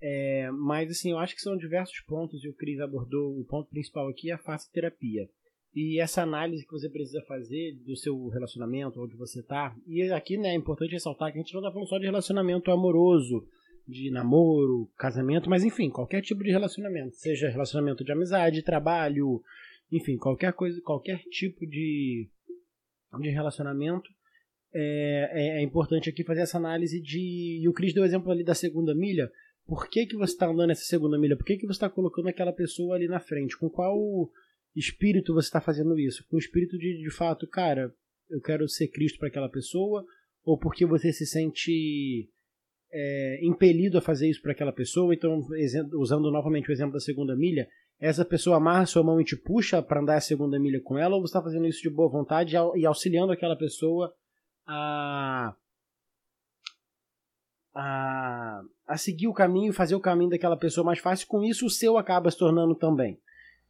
É, 0.00 0.50
mas, 0.50 0.90
assim, 0.90 1.12
eu 1.12 1.18
acho 1.18 1.36
que 1.36 1.42
são 1.42 1.56
diversos 1.56 2.00
pontos 2.00 2.42
e 2.42 2.48
o 2.48 2.54
Cris 2.54 2.80
abordou 2.80 3.38
o 3.38 3.44
ponto 3.44 3.70
principal 3.70 4.08
aqui, 4.08 4.30
é 4.30 4.34
a 4.34 4.38
face 4.38 4.72
terapia. 4.72 5.28
E 5.74 5.98
essa 6.00 6.22
análise 6.22 6.66
que 6.66 6.72
você 6.72 6.88
precisa 6.88 7.22
fazer 7.22 7.74
do 7.86 7.96
seu 7.96 8.28
relacionamento, 8.28 9.00
onde 9.00 9.16
você 9.16 9.40
está. 9.40 9.74
E 9.86 10.02
aqui 10.12 10.36
né, 10.36 10.50
é 10.50 10.54
importante 10.54 10.92
ressaltar 10.92 11.32
que 11.32 11.38
a 11.38 11.42
gente 11.42 11.54
não 11.54 11.60
está 11.60 11.72
falando 11.72 11.88
só 11.88 11.98
de 11.98 12.04
relacionamento 12.04 12.70
amoroso, 12.70 13.46
de 13.88 14.10
namoro, 14.10 14.90
casamento, 14.98 15.48
mas 15.48 15.64
enfim, 15.64 15.88
qualquer 15.88 16.20
tipo 16.20 16.42
de 16.42 16.50
relacionamento. 16.50 17.16
Seja 17.16 17.48
relacionamento 17.48 18.04
de 18.04 18.12
amizade, 18.12 18.62
trabalho, 18.62 19.42
enfim, 19.90 20.18
qualquer 20.18 20.52
coisa, 20.52 20.78
qualquer 20.82 21.22
tipo 21.30 21.66
de, 21.66 22.28
de 23.20 23.30
relacionamento. 23.30 24.10
É, 24.74 25.30
é, 25.32 25.58
é 25.58 25.62
importante 25.62 26.10
aqui 26.10 26.22
fazer 26.22 26.42
essa 26.42 26.58
análise 26.58 27.00
de. 27.00 27.60
E 27.62 27.68
o 27.68 27.72
Cris 27.72 27.94
deu 27.94 28.02
o 28.02 28.06
exemplo 28.06 28.30
ali 28.30 28.44
da 28.44 28.54
segunda 28.54 28.94
milha. 28.94 29.30
Por 29.66 29.88
que, 29.88 30.06
que 30.06 30.16
você 30.16 30.32
está 30.32 30.48
andando 30.48 30.70
essa 30.70 30.84
segunda 30.84 31.18
milha? 31.18 31.36
Por 31.36 31.46
que, 31.46 31.56
que 31.56 31.66
você 31.66 31.72
está 31.72 31.88
colocando 31.88 32.28
aquela 32.28 32.52
pessoa 32.52 32.96
ali 32.96 33.06
na 33.06 33.20
frente? 33.20 33.56
Com 33.56 33.70
qual 33.70 33.96
espírito 34.74 35.34
você 35.34 35.46
está 35.46 35.60
fazendo 35.60 35.98
isso? 35.98 36.24
Com 36.28 36.36
o 36.36 36.38
espírito 36.38 36.78
de, 36.78 37.02
de 37.02 37.10
fato, 37.10 37.46
cara, 37.46 37.92
eu 38.30 38.40
quero 38.40 38.68
ser 38.68 38.88
Cristo 38.88 39.18
para 39.18 39.28
aquela 39.28 39.48
pessoa? 39.48 40.04
Ou 40.44 40.58
porque 40.58 40.84
você 40.84 41.12
se 41.12 41.26
sente 41.26 42.28
é, 42.92 43.40
impelido 43.42 43.98
a 43.98 44.02
fazer 44.02 44.28
isso 44.28 44.42
para 44.42 44.52
aquela 44.52 44.72
pessoa? 44.72 45.14
Então, 45.14 45.40
usando 45.94 46.30
novamente 46.30 46.68
o 46.68 46.72
exemplo 46.72 46.94
da 46.94 47.00
segunda 47.00 47.36
milha, 47.36 47.68
essa 48.00 48.24
pessoa 48.24 48.56
amarra 48.56 48.86
sua 48.86 49.04
mão 49.04 49.20
e 49.20 49.24
te 49.24 49.36
puxa 49.36 49.80
para 49.82 50.00
andar 50.00 50.16
a 50.16 50.20
segunda 50.20 50.58
milha 50.58 50.80
com 50.82 50.98
ela? 50.98 51.14
Ou 51.14 51.20
você 51.20 51.30
está 51.30 51.42
fazendo 51.42 51.66
isso 51.66 51.82
de 51.82 51.90
boa 51.90 52.10
vontade 52.10 52.56
e 52.76 52.86
auxiliando 52.86 53.32
aquela 53.32 53.56
pessoa 53.56 54.12
a. 54.66 55.54
A, 57.74 58.60
a 58.86 58.98
seguir 58.98 59.28
o 59.28 59.32
caminho, 59.32 59.72
fazer 59.72 59.94
o 59.94 60.00
caminho 60.00 60.28
daquela 60.28 60.58
pessoa 60.58 60.84
mais 60.84 60.98
fácil, 60.98 61.26
com 61.26 61.42
isso 61.42 61.64
o 61.64 61.70
seu 61.70 61.96
acaba 61.96 62.30
se 62.30 62.36
tornando 62.36 62.74
também. 62.74 63.18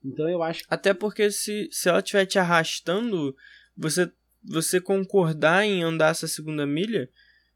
Então 0.05 0.29
eu 0.29 0.43
acho. 0.43 0.65
Até 0.69 0.93
porque 0.93 1.31
se, 1.31 1.69
se 1.71 1.89
ela 1.89 1.99
estiver 2.01 2.27
te 2.27 2.39
arrastando, 2.39 3.37
você, 3.77 4.11
você 4.43 4.81
concordar 4.81 5.65
em 5.65 5.83
andar 5.83 6.11
essa 6.11 6.27
segunda 6.27 6.67
milha 6.67 7.09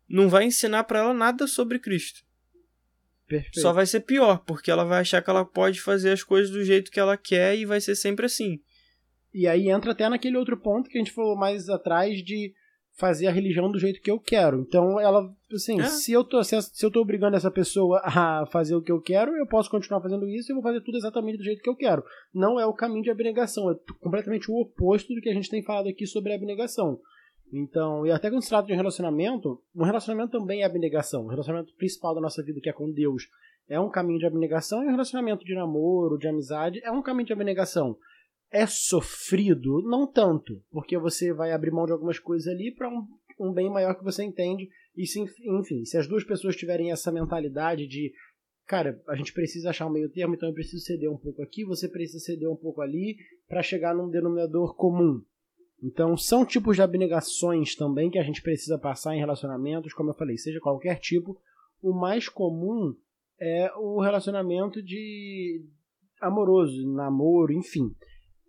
não 0.09 0.29
vai 0.29 0.45
ensinar 0.45 0.85
para 0.85 1.01
ela 1.01 1.15
nada 1.15 1.47
sobre 1.47 1.79
Cristo. 1.79 2.25
Perfeito. 3.27 3.61
Só 3.61 3.73
vai 3.73 3.87
ser 3.87 4.01
pior, 4.01 4.45
porque 4.45 4.71
ela 4.71 4.85
vai 4.85 5.01
achar 5.01 5.21
que 5.21 5.29
ela 5.29 5.45
pode 5.45 5.81
fazer 5.81 6.13
as 6.13 6.23
coisas 6.23 6.51
do 6.51 6.65
jeito 6.65 6.93
que 6.93 7.01
ela 7.01 7.17
quer 7.17 7.57
e 7.57 7.67
vai 7.67 7.81
ser 7.81 7.97
sempre 7.97 8.27
assim. 8.27 8.61
E 9.35 9.49
aí 9.49 9.69
entra 9.69 9.93
até 9.93 10.09
naquele 10.09 10.37
outro 10.37 10.57
ponto 10.57 10.89
que 10.89 10.97
a 10.97 11.01
gente 11.01 11.13
falou 11.13 11.37
mais 11.37 11.69
atrás 11.69 12.23
de 12.23 12.55
fazer 12.97 13.27
a 13.27 13.31
religião 13.31 13.71
do 13.71 13.79
jeito 13.79 14.01
que 14.01 14.11
eu 14.11 14.19
quero. 14.19 14.61
Então, 14.61 14.99
ela, 14.99 15.31
assim, 15.53 15.81
é. 15.81 15.85
se, 15.85 16.13
eu 16.13 16.25
tô, 16.25 16.43
se, 16.43 16.57
eu 16.83 16.91
tô 16.91 17.01
obrigando 17.01 17.37
essa 17.37 17.51
pessoa 17.51 18.01
a 18.03 18.47
fazer 18.47 18.75
o 18.75 18.81
que 18.81 18.91
eu 18.91 19.01
quero, 19.01 19.37
eu 19.37 19.47
posso 19.47 19.71
continuar 19.71 20.01
fazendo 20.01 20.27
isso 20.29 20.51
e 20.51 20.55
vou 20.55 20.63
fazer 20.63 20.81
tudo 20.81 20.97
exatamente 20.97 21.37
do 21.37 21.45
jeito 21.45 21.63
que 21.63 21.69
eu 21.69 21.77
quero. 21.77 22.03
Não 22.35 22.59
é 22.59 22.65
o 22.65 22.73
caminho 22.73 23.03
de 23.03 23.11
abnegação, 23.11 23.71
é 23.71 23.77
completamente 24.01 24.51
o 24.51 24.61
oposto 24.61 25.15
do 25.15 25.21
que 25.21 25.29
a 25.29 25.35
gente 25.35 25.51
tem 25.51 25.63
falado 25.63 25.89
aqui 25.89 26.07
sobre 26.07 26.33
abnegação. 26.33 26.99
Então, 27.53 28.07
e 28.07 28.11
até 28.11 28.31
quando 28.31 28.43
se 28.43 28.49
trata 28.49 28.67
de 28.67 28.73
um 28.73 28.77
relacionamento, 28.77 29.61
um 29.75 29.85
relacionamento 29.85 30.39
também 30.39 30.63
é 30.63 30.65
abnegação. 30.65 31.27
O 31.27 31.29
relacionamento 31.29 31.75
principal 31.75 32.15
da 32.15 32.21
nossa 32.21 32.43
vida, 32.43 32.61
que 32.61 32.69
é 32.69 32.73
com 32.73 32.91
Deus, 32.91 33.29
é 33.69 33.79
um 33.79 33.91
caminho 33.91 34.19
de 34.19 34.27
abnegação, 34.27 34.83
e 34.83 34.87
um 34.87 34.91
relacionamento 34.91 35.45
de 35.45 35.55
namoro, 35.55 36.19
de 36.19 36.27
amizade, 36.27 36.81
é 36.83 36.91
um 36.91 37.03
caminho 37.03 37.27
de 37.27 37.33
abnegação 37.33 37.97
é 38.51 38.67
sofrido? 38.67 39.83
Não 39.83 40.07
tanto, 40.07 40.63
porque 40.71 40.99
você 40.99 41.33
vai 41.33 41.53
abrir 41.53 41.71
mão 41.71 41.87
de 41.87 41.93
algumas 41.93 42.19
coisas 42.19 42.47
ali 42.47 42.75
para 42.75 42.89
um, 42.89 43.07
um 43.41 43.53
bem 43.53 43.71
maior 43.71 43.95
que 43.95 44.05
você 44.05 44.23
entende. 44.23 44.69
E 44.97 45.07
se, 45.07 45.21
enfim, 45.21 45.85
se 45.85 45.99
as 45.99 46.07
duas 46.07 46.25
pessoas 46.25 46.57
tiverem 46.57 46.91
essa 46.91 47.13
mentalidade 47.13 47.87
de 47.87 48.13
cara, 48.67 49.01
a 49.09 49.15
gente 49.15 49.33
precisa 49.33 49.71
achar 49.71 49.87
um 49.87 49.93
meio 49.93 50.11
termo, 50.11 50.35
então 50.35 50.49
eu 50.49 50.55
preciso 50.55 50.85
ceder 50.85 51.11
um 51.11 51.17
pouco 51.17 51.43
aqui, 51.43 51.65
você 51.65 51.89
precisa 51.89 52.19
ceder 52.19 52.51
um 52.51 52.57
pouco 52.57 52.81
ali, 52.81 53.17
para 53.49 53.63
chegar 53.63 53.95
num 53.95 54.11
denominador 54.11 54.75
comum. 54.75 55.23
Então, 55.83 56.17
são 56.17 56.45
tipos 56.45 56.77
de 56.77 56.83
abnegações 56.83 57.77
também 57.77 58.11
que 58.11 58.19
a 58.19 58.23
gente 58.23 58.43
precisa 58.43 58.79
passar 58.79 59.15
em 59.15 59.21
relacionamentos, 59.21 59.93
como 59.93 60.11
eu 60.11 60.15
falei, 60.15 60.37
seja 60.37 60.59
qualquer 60.59 60.99
tipo. 60.99 61.39
O 61.81 61.93
mais 61.93 62.29
comum 62.29 62.95
é 63.41 63.71
o 63.77 64.01
relacionamento 64.01 64.83
de 64.83 65.65
amoroso, 66.21 66.91
namoro, 66.93 67.53
enfim. 67.53 67.95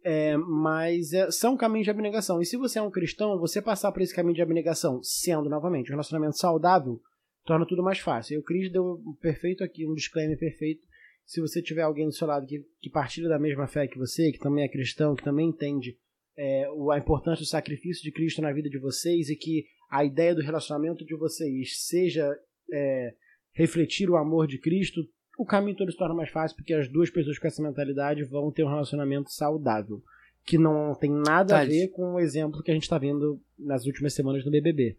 É, 0.09 0.37
mas 0.37 1.11
é, 1.11 1.29
são 1.29 1.57
caminhos 1.57 1.83
de 1.83 1.91
abnegação. 1.91 2.39
E 2.39 2.45
se 2.45 2.55
você 2.55 2.79
é 2.79 2.81
um 2.81 2.89
cristão, 2.89 3.37
você 3.37 3.61
passar 3.61 3.91
por 3.91 4.01
esse 4.01 4.15
caminho 4.15 4.35
de 4.35 4.41
abnegação, 4.41 5.03
sendo 5.03 5.49
novamente 5.49 5.89
um 5.89 5.95
relacionamento 5.95 6.37
saudável, 6.37 7.01
torna 7.43 7.65
tudo 7.67 7.83
mais 7.83 7.99
fácil. 7.99 8.35
E 8.35 8.37
o 8.37 8.41
Cris 8.41 8.71
deu 8.71 8.85
um 8.85 9.13
perfeito 9.19 9.65
aqui, 9.65 9.85
um 9.85 9.93
disclaimer 9.93 10.39
perfeito. 10.39 10.81
Se 11.25 11.41
você 11.41 11.61
tiver 11.61 11.81
alguém 11.81 12.05
do 12.05 12.13
seu 12.13 12.25
lado 12.25 12.47
que, 12.47 12.65
que 12.79 12.89
partilha 12.89 13.27
da 13.27 13.37
mesma 13.37 13.67
fé 13.67 13.85
que 13.85 13.97
você, 13.97 14.31
que 14.31 14.39
também 14.39 14.63
é 14.63 14.69
cristão, 14.69 15.13
que 15.13 15.25
também 15.25 15.49
entende 15.49 15.97
é, 16.37 16.67
a 16.93 16.97
importância 16.97 17.43
do 17.43 17.49
sacrifício 17.49 18.01
de 18.01 18.13
Cristo 18.13 18.41
na 18.41 18.53
vida 18.53 18.69
de 18.69 18.79
vocês 18.79 19.27
e 19.27 19.35
que 19.35 19.65
a 19.91 20.05
ideia 20.05 20.33
do 20.33 20.41
relacionamento 20.41 21.03
de 21.03 21.17
vocês 21.17 21.85
seja 21.85 22.33
é, 22.71 23.13
refletir 23.51 24.09
o 24.09 24.15
amor 24.15 24.47
de 24.47 24.57
Cristo, 24.57 25.01
o 25.37 25.45
caminho 25.45 25.77
todo 25.77 25.91
se 25.91 25.97
torna 25.97 26.15
mais 26.15 26.29
fácil 26.31 26.57
porque 26.57 26.73
as 26.73 26.89
duas 26.89 27.11
pessoas 27.11 27.37
com 27.37 27.47
essa 27.47 27.61
mentalidade 27.61 28.23
vão 28.23 28.51
ter 28.51 28.63
um 28.63 28.69
relacionamento 28.69 29.31
saudável. 29.31 30.03
Que 30.43 30.57
não 30.57 30.95
tem 30.95 31.11
nada 31.11 31.59
a 31.59 31.65
ver 31.65 31.89
com 31.89 32.13
o 32.13 32.19
exemplo 32.19 32.63
que 32.63 32.71
a 32.71 32.73
gente 32.73 32.83
está 32.83 32.97
vendo 32.97 33.39
nas 33.59 33.85
últimas 33.85 34.13
semanas 34.13 34.43
do 34.43 34.49
BBB. 34.49 34.97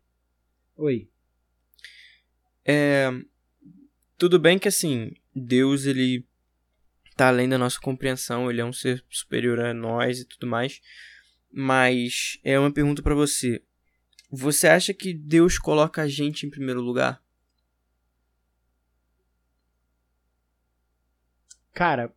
Oi. 0.77 1.09
É, 2.65 3.11
tudo 4.17 4.39
bem 4.39 4.59
que 4.59 4.69
assim, 4.69 5.13
Deus 5.35 5.87
ele 5.87 6.25
tá 7.17 7.29
além 7.29 7.49
da 7.49 7.59
nossa 7.59 7.81
compreensão, 7.81 8.49
ele 8.49 8.61
é 8.61 8.65
um 8.65 8.73
ser 8.73 9.03
superior 9.11 9.59
a 9.59 9.75
nós 9.75 10.21
e 10.21 10.25
tudo 10.25 10.47
mais. 10.47 10.81
Mas 11.51 12.39
é 12.45 12.59
uma 12.59 12.71
pergunta 12.71 13.03
para 13.03 13.15
você. 13.15 13.61
Você 14.31 14.69
acha 14.69 14.93
que 14.93 15.15
Deus 15.15 15.59
coloca 15.59 16.03
a 16.03 16.09
gente 16.09 16.47
em 16.47 16.51
primeiro 16.51 16.83
lugar? 16.83 17.23
Cara, 21.79 22.13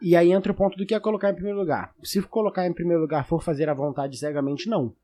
e 0.00 0.14
aí 0.14 0.30
entra 0.30 0.52
o 0.52 0.54
ponto 0.54 0.78
do 0.78 0.86
que 0.86 0.94
é 0.94 1.00
colocar 1.00 1.28
em 1.28 1.34
primeiro 1.34 1.58
lugar. 1.58 1.92
Se 2.04 2.22
colocar 2.22 2.64
em 2.64 2.72
primeiro 2.72 3.02
lugar 3.02 3.26
for 3.26 3.42
fazer 3.42 3.68
a 3.68 3.74
vontade 3.74 4.16
cegamente, 4.16 4.68
não. 4.68 4.94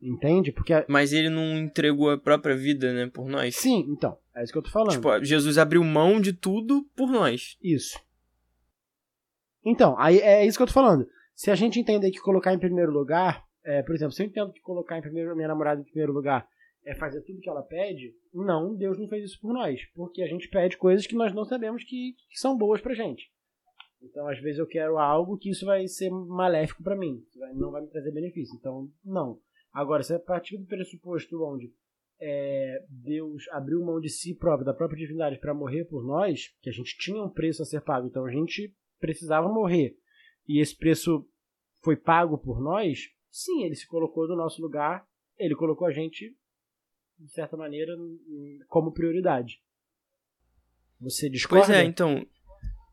Entende? 0.00 0.50
Porque. 0.50 0.72
Mas 0.88 1.12
ele 1.12 1.28
não 1.28 1.58
entregou 1.58 2.10
a 2.10 2.16
própria 2.16 2.56
vida, 2.56 2.90
né, 2.94 3.06
por 3.06 3.28
nós? 3.28 3.54
Sim, 3.54 3.84
então. 3.86 4.16
É 4.34 4.42
isso 4.42 4.50
que 4.50 4.58
eu 4.58 4.62
tô 4.62 4.70
falando. 4.70 4.92
Tipo, 4.92 5.22
Jesus 5.22 5.58
abriu 5.58 5.84
mão 5.84 6.18
de 6.18 6.32
tudo 6.32 6.88
por 6.96 7.10
nós. 7.10 7.58
Isso. 7.62 8.00
Então, 9.62 9.94
aí 9.98 10.20
é 10.20 10.46
isso 10.46 10.56
que 10.56 10.62
eu 10.62 10.68
tô 10.68 10.72
falando. 10.72 11.06
Se 11.34 11.50
a 11.50 11.54
gente 11.54 11.78
entender 11.78 12.10
que 12.10 12.18
colocar 12.18 12.54
em 12.54 12.58
primeiro 12.58 12.90
lugar, 12.90 13.44
é, 13.62 13.82
por 13.82 13.94
exemplo, 13.94 14.14
se 14.14 14.22
eu 14.22 14.26
entendo 14.26 14.54
que 14.54 14.62
colocar 14.62 14.96
em 14.96 15.02
primeiro, 15.02 15.36
minha 15.36 15.48
namorada 15.48 15.82
em 15.82 15.84
primeiro 15.84 16.14
lugar 16.14 16.48
é 16.82 16.94
fazer 16.94 17.20
tudo 17.20 17.42
que 17.42 17.50
ela 17.50 17.62
pede, 17.62 18.14
não, 18.32 18.74
Deus 18.74 18.98
não 18.98 19.08
fez 19.08 19.24
isso 19.24 19.40
por 19.40 19.52
nós. 19.52 19.80
Porque 19.94 20.22
a 20.22 20.26
gente 20.26 20.48
pede 20.48 20.76
coisas 20.76 21.06
que 21.06 21.14
nós 21.14 21.34
não 21.34 21.44
sabemos 21.44 21.84
que, 21.84 22.14
que 22.28 22.38
são 22.38 22.56
boas 22.56 22.80
pra 22.80 22.94
gente. 22.94 23.30
Então, 24.02 24.26
às 24.28 24.40
vezes 24.40 24.58
eu 24.58 24.66
quero 24.66 24.98
algo 24.98 25.36
que 25.36 25.50
isso 25.50 25.66
vai 25.66 25.86
ser 25.86 26.10
maléfico 26.10 26.82
para 26.82 26.96
mim, 26.96 27.22
não 27.54 27.70
vai 27.70 27.82
me 27.82 27.88
trazer 27.88 28.10
benefício. 28.12 28.56
Então, 28.56 28.88
não. 29.04 29.38
Agora, 29.72 30.02
se 30.02 30.12
é 30.12 30.16
a 30.16 30.20
partir 30.20 30.56
do 30.56 30.66
pressuposto 30.66 31.42
onde 31.44 31.72
é, 32.20 32.84
Deus 32.88 33.48
abriu 33.50 33.84
mão 33.84 34.00
de 34.00 34.08
si 34.08 34.34
próprio, 34.34 34.66
da 34.66 34.74
própria 34.74 34.98
divindade, 34.98 35.38
para 35.38 35.54
morrer 35.54 35.84
por 35.84 36.04
nós, 36.04 36.48
que 36.60 36.68
a 36.68 36.72
gente 36.72 36.96
tinha 36.98 37.22
um 37.22 37.30
preço 37.30 37.62
a 37.62 37.64
ser 37.64 37.82
pago, 37.82 38.06
então 38.06 38.24
a 38.24 38.30
gente 38.30 38.74
precisava 38.98 39.48
morrer, 39.48 39.96
e 40.46 40.60
esse 40.60 40.76
preço 40.76 41.26
foi 41.82 41.96
pago 41.96 42.36
por 42.36 42.60
nós, 42.60 43.08
sim, 43.30 43.64
ele 43.64 43.74
se 43.74 43.86
colocou 43.86 44.28
no 44.28 44.36
nosso 44.36 44.60
lugar, 44.60 45.06
ele 45.38 45.54
colocou 45.54 45.86
a 45.86 45.92
gente, 45.92 46.36
de 47.20 47.32
certa 47.32 47.56
maneira, 47.56 47.92
como 48.66 48.92
prioridade. 48.92 49.60
Você 51.00 51.28
discorda? 51.28 51.66
Pois 51.66 51.78
é, 51.78 51.84
então. 51.84 52.26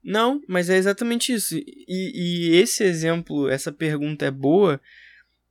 Não, 0.04 0.42
mas 0.48 0.70
é 0.70 0.78
exatamente 0.78 1.34
isso. 1.34 1.58
E, 1.58 1.66
e 1.88 2.56
esse 2.56 2.84
exemplo, 2.84 3.50
essa 3.50 3.72
pergunta 3.72 4.26
é 4.26 4.32
boa, 4.32 4.80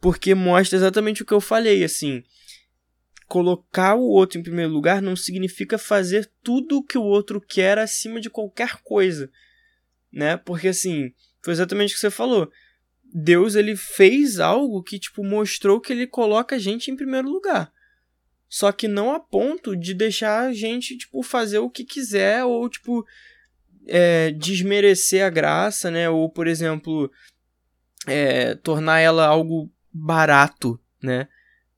porque 0.00 0.34
mostra 0.34 0.76
exatamente 0.76 1.22
o 1.22 1.26
que 1.26 1.34
eu 1.34 1.40
falei, 1.40 1.84
assim. 1.84 2.22
Colocar 3.26 3.96
o 3.96 4.04
outro 4.04 4.38
em 4.38 4.42
primeiro 4.42 4.72
lugar 4.72 5.02
não 5.02 5.16
significa 5.16 5.76
fazer 5.76 6.30
tudo 6.42 6.78
o 6.78 6.82
que 6.82 6.96
o 6.96 7.02
outro 7.02 7.40
quer 7.40 7.76
acima 7.76 8.20
de 8.20 8.30
qualquer 8.30 8.80
coisa, 8.82 9.30
né? 10.12 10.36
Porque 10.36 10.68
assim, 10.68 11.12
foi 11.42 11.52
exatamente 11.52 11.90
o 11.90 11.94
que 11.94 12.00
você 12.00 12.10
falou. 12.10 12.50
Deus 13.12 13.56
ele 13.56 13.74
fez 13.74 14.38
algo 14.38 14.80
que 14.80 14.98
tipo 14.98 15.24
mostrou 15.24 15.80
que 15.80 15.92
ele 15.92 16.06
coloca 16.06 16.54
a 16.54 16.58
gente 16.58 16.88
em 16.88 16.96
primeiro 16.96 17.28
lugar. 17.28 17.72
Só 18.56 18.72
que 18.72 18.88
não 18.88 19.14
a 19.14 19.20
ponto 19.20 19.76
de 19.76 19.92
deixar 19.92 20.46
a 20.46 20.52
gente 20.54 20.96
tipo 20.96 21.22
fazer 21.22 21.58
o 21.58 21.68
que 21.68 21.84
quiser 21.84 22.42
ou 22.42 22.66
tipo 22.70 23.04
é, 23.86 24.30
desmerecer 24.30 25.22
a 25.22 25.28
graça, 25.28 25.90
né? 25.90 26.08
Ou 26.08 26.30
por 26.30 26.46
exemplo, 26.46 27.10
é, 28.06 28.54
tornar 28.54 29.00
ela 29.00 29.26
algo 29.26 29.70
barato, 29.92 30.80
né? 31.02 31.28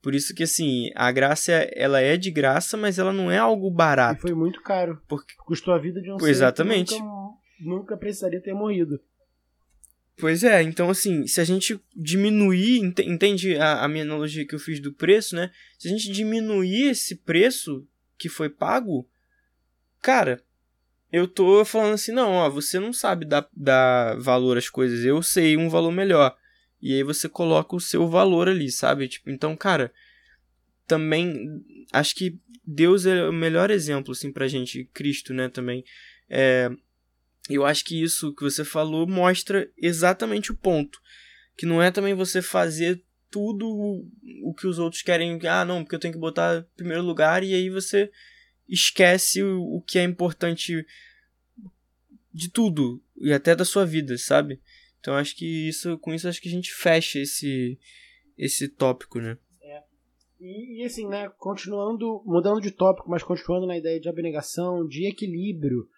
Por 0.01 0.15
isso 0.15 0.33
que 0.33 0.43
assim, 0.43 0.89
a 0.95 1.11
graça 1.11 1.51
ela 1.75 1.99
é 1.99 2.15
de 2.15 2.31
graça, 2.31 2.77
mas 2.77 2.97
ela 2.97 3.11
não 3.11 3.29
é 3.29 3.37
algo 3.37 3.69
barato. 3.69 4.19
E 4.19 4.29
foi 4.29 4.33
muito 4.33 4.61
caro. 4.61 5.01
Porque 5.05 5.33
custou 5.45 5.73
a 5.73 5.79
vida 5.79 6.01
de 6.01 6.09
um 6.09 6.17
ser 6.17 6.29
Exatamente. 6.29 6.95
que 6.95 7.01
nunca, 7.01 7.35
nunca 7.59 7.97
precisaria 7.97 8.41
ter 8.41 8.53
morrido. 8.53 9.01
Pois 10.19 10.43
é, 10.43 10.61
então 10.61 10.89
assim, 10.89 11.25
se 11.25 11.39
a 11.39 11.45
gente 11.45 11.79
diminuir, 11.95 12.79
entende 12.79 13.55
a, 13.55 13.85
a, 13.85 13.87
minha 13.87 14.03
analogia 14.03 14.45
que 14.45 14.53
eu 14.53 14.59
fiz 14.59 14.81
do 14.81 14.91
preço, 14.91 15.33
né? 15.33 15.49
Se 15.77 15.87
a 15.87 15.91
gente 15.91 16.11
diminuir 16.11 16.89
esse 16.89 17.15
preço 17.15 17.87
que 18.17 18.27
foi 18.27 18.49
pago, 18.49 19.07
cara, 20.01 20.43
eu 21.09 21.25
tô 21.25 21.63
falando 21.63 21.93
assim, 21.93 22.11
não, 22.11 22.33
ó, 22.33 22.49
você 22.49 22.81
não 22.81 22.91
sabe 22.91 23.25
dar, 23.25 23.47
dar 23.55 24.19
valor 24.19 24.57
às 24.57 24.69
coisas, 24.69 25.05
eu 25.05 25.23
sei 25.23 25.55
um 25.55 25.69
valor 25.69 25.91
melhor. 25.91 26.35
E 26.81 26.93
aí 26.93 27.01
você 27.01 27.29
coloca 27.29 27.73
o 27.73 27.79
seu 27.79 28.05
valor 28.09 28.49
ali, 28.49 28.69
sabe? 28.69 29.07
Tipo, 29.07 29.29
então, 29.29 29.55
cara, 29.55 29.89
também 30.85 31.63
acho 31.93 32.13
que 32.13 32.37
Deus 32.65 33.05
é 33.05 33.23
o 33.25 33.31
melhor 33.31 33.71
exemplo 33.71 34.11
assim 34.11 34.33
pra 34.33 34.49
gente, 34.49 34.83
Cristo, 34.93 35.33
né, 35.33 35.47
também. 35.47 35.81
É, 36.29 36.69
eu 37.55 37.65
acho 37.65 37.83
que 37.83 38.01
isso 38.01 38.33
que 38.33 38.43
você 38.43 38.63
falou 38.63 39.07
mostra 39.07 39.69
exatamente 39.77 40.51
o 40.51 40.55
ponto, 40.55 40.99
que 41.57 41.65
não 41.65 41.81
é 41.81 41.91
também 41.91 42.13
você 42.13 42.41
fazer 42.41 43.03
tudo 43.29 43.67
o 44.43 44.53
que 44.53 44.67
os 44.67 44.79
outros 44.79 45.01
querem, 45.01 45.39
ah, 45.47 45.63
não, 45.63 45.83
porque 45.83 45.95
eu 45.95 45.99
tenho 45.99 46.13
que 46.13 46.19
botar 46.19 46.59
em 46.59 46.75
primeiro 46.75 47.03
lugar 47.03 47.43
e 47.43 47.53
aí 47.53 47.69
você 47.69 48.11
esquece 48.67 49.43
o, 49.43 49.81
que 49.85 49.97
é 49.97 50.03
importante 50.03 50.85
de 52.31 52.49
tudo 52.49 53.01
e 53.17 53.33
até 53.33 53.55
da 53.55 53.65
sua 53.65 53.85
vida, 53.85 54.17
sabe? 54.17 54.61
Então 54.99 55.15
acho 55.15 55.35
que 55.35 55.67
isso, 55.67 55.97
com 55.97 56.13
isso 56.13 56.27
acho 56.27 56.41
que 56.41 56.49
a 56.49 56.51
gente 56.51 56.73
fecha 56.73 57.19
esse 57.19 57.79
esse 58.37 58.69
tópico, 58.69 59.19
né? 59.19 59.37
É. 59.61 59.83
E, 60.39 60.81
e 60.81 60.85
assim, 60.85 61.07
né, 61.07 61.29
continuando, 61.37 62.23
mudando 62.25 62.61
de 62.61 62.71
tópico, 62.71 63.09
mas 63.09 63.21
continuando 63.21 63.67
na 63.67 63.77
ideia 63.77 63.99
de 63.99 64.07
abnegação, 64.07 64.87
de 64.87 65.05
equilíbrio, 65.05 65.89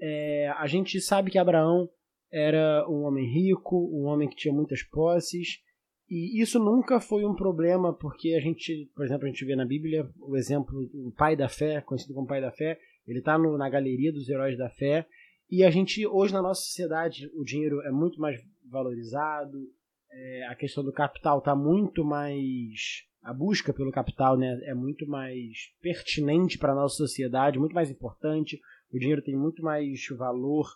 é, 0.00 0.48
a 0.56 0.66
gente 0.66 1.00
sabe 1.00 1.30
que 1.30 1.38
Abraão 1.38 1.88
era 2.32 2.86
um 2.88 3.02
homem 3.02 3.26
rico, 3.26 3.76
um 3.92 4.06
homem 4.06 4.28
que 4.28 4.36
tinha 4.36 4.54
muitas 4.54 4.82
posses, 4.82 5.60
e 6.08 6.40
isso 6.40 6.58
nunca 6.58 7.00
foi 7.00 7.24
um 7.24 7.34
problema, 7.34 7.92
porque 7.92 8.34
a 8.34 8.40
gente, 8.40 8.90
por 8.94 9.04
exemplo, 9.04 9.26
a 9.26 9.28
gente 9.28 9.44
vê 9.44 9.54
na 9.54 9.64
Bíblia 9.64 10.08
o 10.20 10.36
exemplo 10.36 10.86
do 10.86 11.12
pai 11.16 11.36
da 11.36 11.48
fé, 11.48 11.80
conhecido 11.80 12.14
como 12.14 12.26
pai 12.26 12.40
da 12.40 12.50
fé, 12.50 12.78
ele 13.06 13.20
está 13.20 13.38
na 13.38 13.68
galeria 13.68 14.12
dos 14.12 14.28
heróis 14.28 14.56
da 14.56 14.68
fé, 14.70 15.06
e 15.50 15.64
a 15.64 15.70
gente, 15.70 16.06
hoje 16.06 16.32
na 16.32 16.42
nossa 16.42 16.62
sociedade, 16.62 17.28
o 17.34 17.44
dinheiro 17.44 17.80
é 17.82 17.90
muito 17.90 18.20
mais 18.20 18.40
valorizado, 18.68 19.68
é, 20.12 20.46
a 20.48 20.54
questão 20.54 20.84
do 20.84 20.92
capital 20.92 21.38
está 21.38 21.54
muito 21.54 22.04
mais. 22.04 23.04
A 23.22 23.34
busca 23.34 23.72
pelo 23.72 23.92
capital 23.92 24.36
né, 24.36 24.58
é 24.64 24.74
muito 24.74 25.06
mais 25.06 25.74
pertinente 25.82 26.56
para 26.56 26.72
a 26.72 26.74
nossa 26.74 26.96
sociedade, 26.96 27.58
muito 27.58 27.74
mais 27.74 27.90
importante. 27.90 28.58
O 28.92 28.98
dinheiro 28.98 29.22
tem 29.22 29.36
muito 29.36 29.62
mais 29.62 30.06
valor 30.16 30.66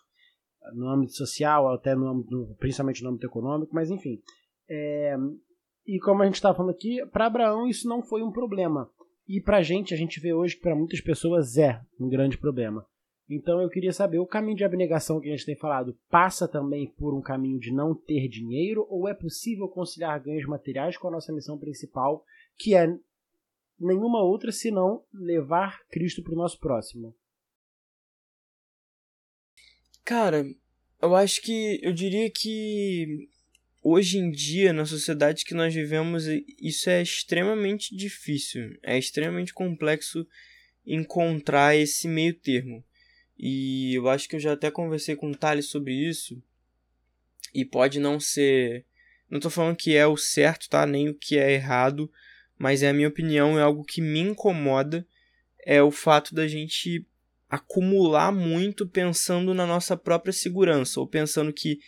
no 0.73 0.89
âmbito 0.89 1.13
social, 1.13 1.71
até 1.71 1.95
no 1.95 2.07
âmbito, 2.07 2.55
principalmente 2.59 3.03
no 3.03 3.09
âmbito 3.09 3.27
econômico, 3.27 3.73
mas 3.73 3.89
enfim. 3.91 4.21
É, 4.69 5.15
e 5.85 5.99
como 5.99 6.23
a 6.23 6.25
gente 6.25 6.35
estava 6.35 6.55
falando 6.55 6.71
aqui, 6.71 7.05
para 7.11 7.27
Abraão 7.27 7.67
isso 7.67 7.87
não 7.87 8.01
foi 8.01 8.23
um 8.23 8.31
problema. 8.31 8.89
E 9.27 9.41
para 9.41 9.57
a 9.57 9.61
gente, 9.61 9.93
a 9.93 9.97
gente 9.97 10.19
vê 10.19 10.33
hoje 10.33 10.55
que 10.55 10.61
para 10.61 10.75
muitas 10.75 11.01
pessoas 11.01 11.57
é 11.57 11.81
um 11.99 12.07
grande 12.07 12.37
problema. 12.37 12.85
Então 13.27 13.59
eu 13.59 13.69
queria 13.69 13.91
saber, 13.91 14.19
o 14.19 14.25
caminho 14.25 14.55
de 14.55 14.63
abnegação 14.63 15.19
que 15.19 15.27
a 15.27 15.31
gente 15.31 15.45
tem 15.45 15.55
falado 15.55 15.97
passa 16.09 16.47
também 16.47 16.93
por 16.95 17.13
um 17.13 17.21
caminho 17.21 17.59
de 17.59 17.71
não 17.71 17.95
ter 17.95 18.27
dinheiro 18.27 18.85
ou 18.87 19.07
é 19.07 19.15
possível 19.15 19.67
conciliar 19.67 20.21
ganhos 20.21 20.45
materiais 20.45 20.95
com 20.95 21.07
a 21.07 21.11
nossa 21.11 21.33
missão 21.33 21.57
principal, 21.57 22.23
que 22.55 22.75
é 22.75 22.87
nenhuma 23.79 24.23
outra 24.23 24.51
senão 24.51 25.03
levar 25.11 25.79
Cristo 25.89 26.23
para 26.23 26.33
o 26.33 26.37
nosso 26.37 26.59
próximo? 26.59 27.15
Cara, 30.05 30.45
eu 31.01 31.15
acho 31.15 31.41
que 31.41 31.79
eu 31.81 31.91
diria 31.91 32.29
que 32.29 33.27
hoje 33.81 34.19
em 34.19 34.29
dia, 34.29 34.71
na 34.71 34.85
sociedade 34.85 35.43
que 35.43 35.55
nós 35.55 35.73
vivemos, 35.73 36.25
isso 36.61 36.91
é 36.91 37.01
extremamente 37.01 37.95
difícil, 37.95 38.77
é 38.83 38.99
extremamente 38.99 39.51
complexo 39.51 40.27
encontrar 40.85 41.75
esse 41.75 42.07
meio 42.07 42.35
termo. 42.35 42.85
E 43.35 43.95
eu 43.95 44.07
acho 44.07 44.29
que 44.29 44.35
eu 44.35 44.39
já 44.39 44.53
até 44.53 44.69
conversei 44.69 45.15
com 45.15 45.31
o 45.31 45.35
Thales 45.35 45.69
sobre 45.69 45.93
isso. 45.93 46.39
E 47.51 47.65
pode 47.65 47.99
não 47.99 48.19
ser. 48.19 48.85
Não 49.27 49.39
tô 49.39 49.49
falando 49.49 49.75
que 49.75 49.95
é 49.95 50.05
o 50.05 50.15
certo, 50.15 50.69
tá? 50.69 50.85
Nem 50.85 51.09
o 51.09 51.15
que 51.15 51.39
é 51.39 51.51
errado. 51.51 52.11
Mas 52.59 52.83
é 52.83 52.89
a 52.89 52.93
minha 52.93 53.07
opinião, 53.07 53.57
é 53.57 53.63
algo 53.63 53.83
que 53.83 54.01
me 54.01 54.19
incomoda. 54.19 55.05
É 55.65 55.81
o 55.81 55.89
fato 55.89 56.35
da 56.35 56.47
gente 56.47 57.05
acumular 57.55 58.31
muito 58.31 58.87
pensando 58.87 59.53
na 59.53 59.65
nossa 59.65 59.95
própria 59.97 60.33
segurança. 60.33 60.99
Ou 60.99 61.07
pensando 61.07 61.53
que 61.53 61.79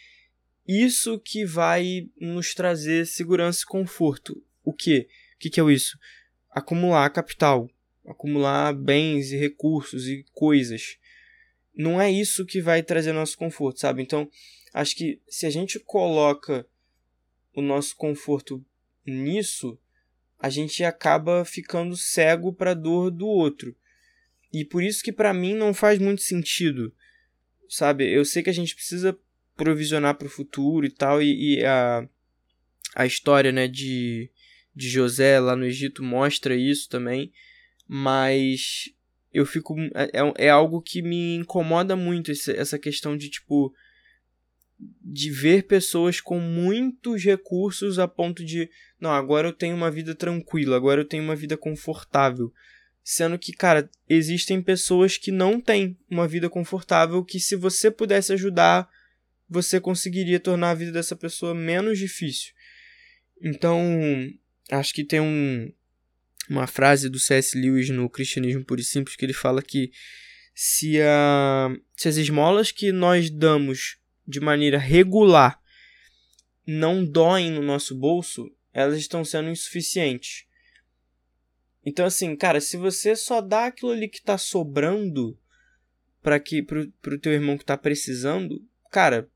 isso 0.68 1.20
que 1.20 1.45
vai 1.45 2.09
nos 2.20 2.53
trazer 2.53 3.05
segurança 3.05 3.61
e 3.63 3.68
conforto. 3.68 4.43
O 4.63 4.74
que? 4.74 5.07
O 5.36 5.39
que, 5.39 5.49
que 5.49 5.61
é 5.61 5.72
isso? 5.72 5.97
Acumular 6.49 7.09
capital. 7.09 7.70
Acumular 8.05 8.74
bens 8.74 9.32
e 9.32 9.38
recursos 9.38 10.07
e 10.07 10.26
coisas 10.34 10.97
não 11.78 12.01
é 12.01 12.11
isso 12.11 12.45
que 12.45 12.59
vai 12.59 12.82
trazer 12.82 13.13
nosso 13.13 13.38
conforto, 13.38 13.80
sabe? 13.80 14.01
Então, 14.01 14.28
acho 14.74 14.95
que 14.95 15.22
se 15.28 15.45
a 15.45 15.49
gente 15.49 15.80
coloca 15.80 16.68
o 17.53 17.61
nosso 17.61 17.95
conforto 17.95 18.65
nisso, 19.05 19.78
a 20.39 20.49
gente 20.49 20.84
acaba 20.84 21.45
ficando 21.45 21.95
cego 21.95 22.51
para 22.51 22.72
a 22.72 22.74
dor 22.74 23.11
do 23.11 23.28
outro. 23.28 23.76
E 24.62 24.66
por 24.66 24.84
isso 24.84 25.03
que 25.03 25.12
para 25.12 25.34
mim 25.34 25.53
não 25.53 25.74
faz 25.74 25.99
muito 25.99 26.22
sentido, 26.22 26.93
sabe? 27.70 28.12
Eu 28.12 28.26
sei 28.26 28.41
que 28.41 28.49
a 28.49 28.53
gente 28.53 28.76
precisa 28.76 29.18
provisionar 29.55 30.16
para 30.16 30.28
o 30.28 30.32
futuro 30.32 30.86
e 30.86 30.89
tal, 30.89 31.22
e, 31.22 31.58
e, 31.60 31.66
a, 31.66 32.08
a 32.95 33.05
história 33.05 33.51
né, 33.51 33.68
de, 33.68 34.32
de 34.76 34.89
José 34.89 35.39
lá 35.39 35.55
no 35.55 35.66
Egito 35.66 36.03
mostra 36.03 36.55
isso 36.55 36.89
também, 36.89 37.32
mas 37.88 38.93
eu 39.34 39.45
fico. 39.45 39.76
É, 39.93 40.12
é, 40.14 40.45
é 40.47 40.49
algo 40.49 40.82
que 40.82 41.01
me 41.01 41.36
incomoda 41.36 41.95
muito 41.95 42.32
essa 42.32 42.80
questão 42.80 43.16
de, 43.16 43.30
tipo. 43.30 43.74
de 45.01 45.30
ver 45.30 45.68
pessoas 45.68 46.20
com 46.20 46.39
muitos 46.39 47.24
recursos 47.24 47.99
a 47.99 48.08
ponto 48.08 48.43
de, 48.43 48.70
não, 48.99 49.12
agora 49.12 49.47
eu 49.47 49.53
tenho 49.53 49.76
uma 49.76 49.91
vida 49.91 50.16
tranquila, 50.16 50.76
agora 50.76 51.01
eu 51.01 51.05
tenho 51.05 51.24
uma 51.24 51.36
vida 51.36 51.58
confortável. 51.58 52.51
Sendo 53.10 53.39
que, 53.39 53.53
cara, 53.53 53.89
existem 54.10 54.62
pessoas 54.62 55.18
que 55.18 55.32
não 55.32 55.62
têm 55.62 55.97
uma 56.10 56.28
vida 56.28 56.49
confortável 56.49 57.24
que 57.24 57.39
se 57.39 57.55
você 57.55 57.89
pudesse 57.89 58.34
ajudar, 58.34 58.89
você 59.49 59.80
conseguiria 59.80 60.41
tornar 60.41 60.72
a 60.72 60.74
vida 60.74 60.91
dessa 60.91 61.16
pessoa 61.16 61.55
menos 61.55 61.97
difícil. 61.97 62.51
Então, 63.41 63.82
acho 64.70 64.93
que 64.93 65.05
tem 65.05 65.22
um, 65.22 65.72
uma 66.49 66.68
frase 66.68 67.08
do 67.08 67.18
C.S. 67.18 67.58
Lewis 67.58 67.89
no 67.89 68.10
Cristianismo 68.10 68.66
Puro 68.66 68.82
e 68.82 68.84
Simples 68.84 69.16
que 69.16 69.24
ele 69.24 69.32
fala 69.32 69.62
que 69.62 69.89
se, 70.53 70.99
a, 71.01 71.70
se 71.95 72.10
as 72.10 72.18
esmolas 72.18 72.74
que 72.74 72.91
nós 72.91 73.30
damos 73.30 73.99
de 74.28 74.41
maneira 74.41 74.78
regular 74.78 75.62
não 76.66 77.05
doem 77.05 77.51
no 77.51 77.62
nosso 77.62 77.95
bolso, 77.95 78.53
elas 78.74 78.97
estão 78.97 79.24
sendo 79.24 79.49
insuficientes. 79.49 80.47
Então, 81.89 82.05
assim, 82.05 82.35
cara, 82.35 82.59
se 82.59 82.75
você 82.75 83.15
só 83.15 83.39
dá 83.39 83.67
aquilo 83.67 83.91
ali 83.91 84.09
que 84.09 84.21
tá 84.21 84.38
sobrando 84.38 85.39
para 86.21 86.38
que 86.38 86.61
pro, 86.61 86.91
pro 87.01 87.17
teu 87.17 87.31
irmão 87.31 87.57
que 87.57 87.63
tá 87.63 87.77
precisando, 87.77 88.61
cara, 88.91 89.29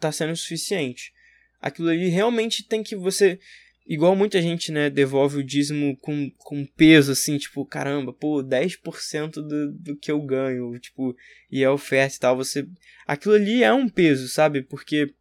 tá 0.00 0.10
sendo 0.10 0.32
insuficiente. 0.32 1.12
Aquilo 1.60 1.90
ali 1.90 2.08
realmente 2.08 2.66
tem 2.66 2.82
que 2.82 2.96
você 2.96 3.38
igual 3.86 4.16
muita 4.16 4.42
gente, 4.42 4.72
né, 4.72 4.90
devolve 4.90 5.36
o 5.36 5.44
dízimo 5.44 5.96
com, 5.98 6.28
com 6.38 6.66
peso, 6.66 7.12
assim, 7.12 7.38
tipo, 7.38 7.64
caramba, 7.64 8.12
pô, 8.12 8.42
10% 8.42 9.30
do, 9.34 9.72
do 9.72 9.96
que 9.96 10.10
eu 10.10 10.20
ganho, 10.22 10.76
tipo, 10.80 11.16
e 11.48 11.62
é 11.62 11.70
oferta 11.70 12.16
e 12.16 12.18
tal, 12.18 12.36
você... 12.36 12.66
Aquilo 13.06 13.34
ali 13.34 13.62
é 13.62 13.72
um 13.72 13.88
peso, 13.88 14.26
sabe? 14.26 14.62
Porque 14.62 15.14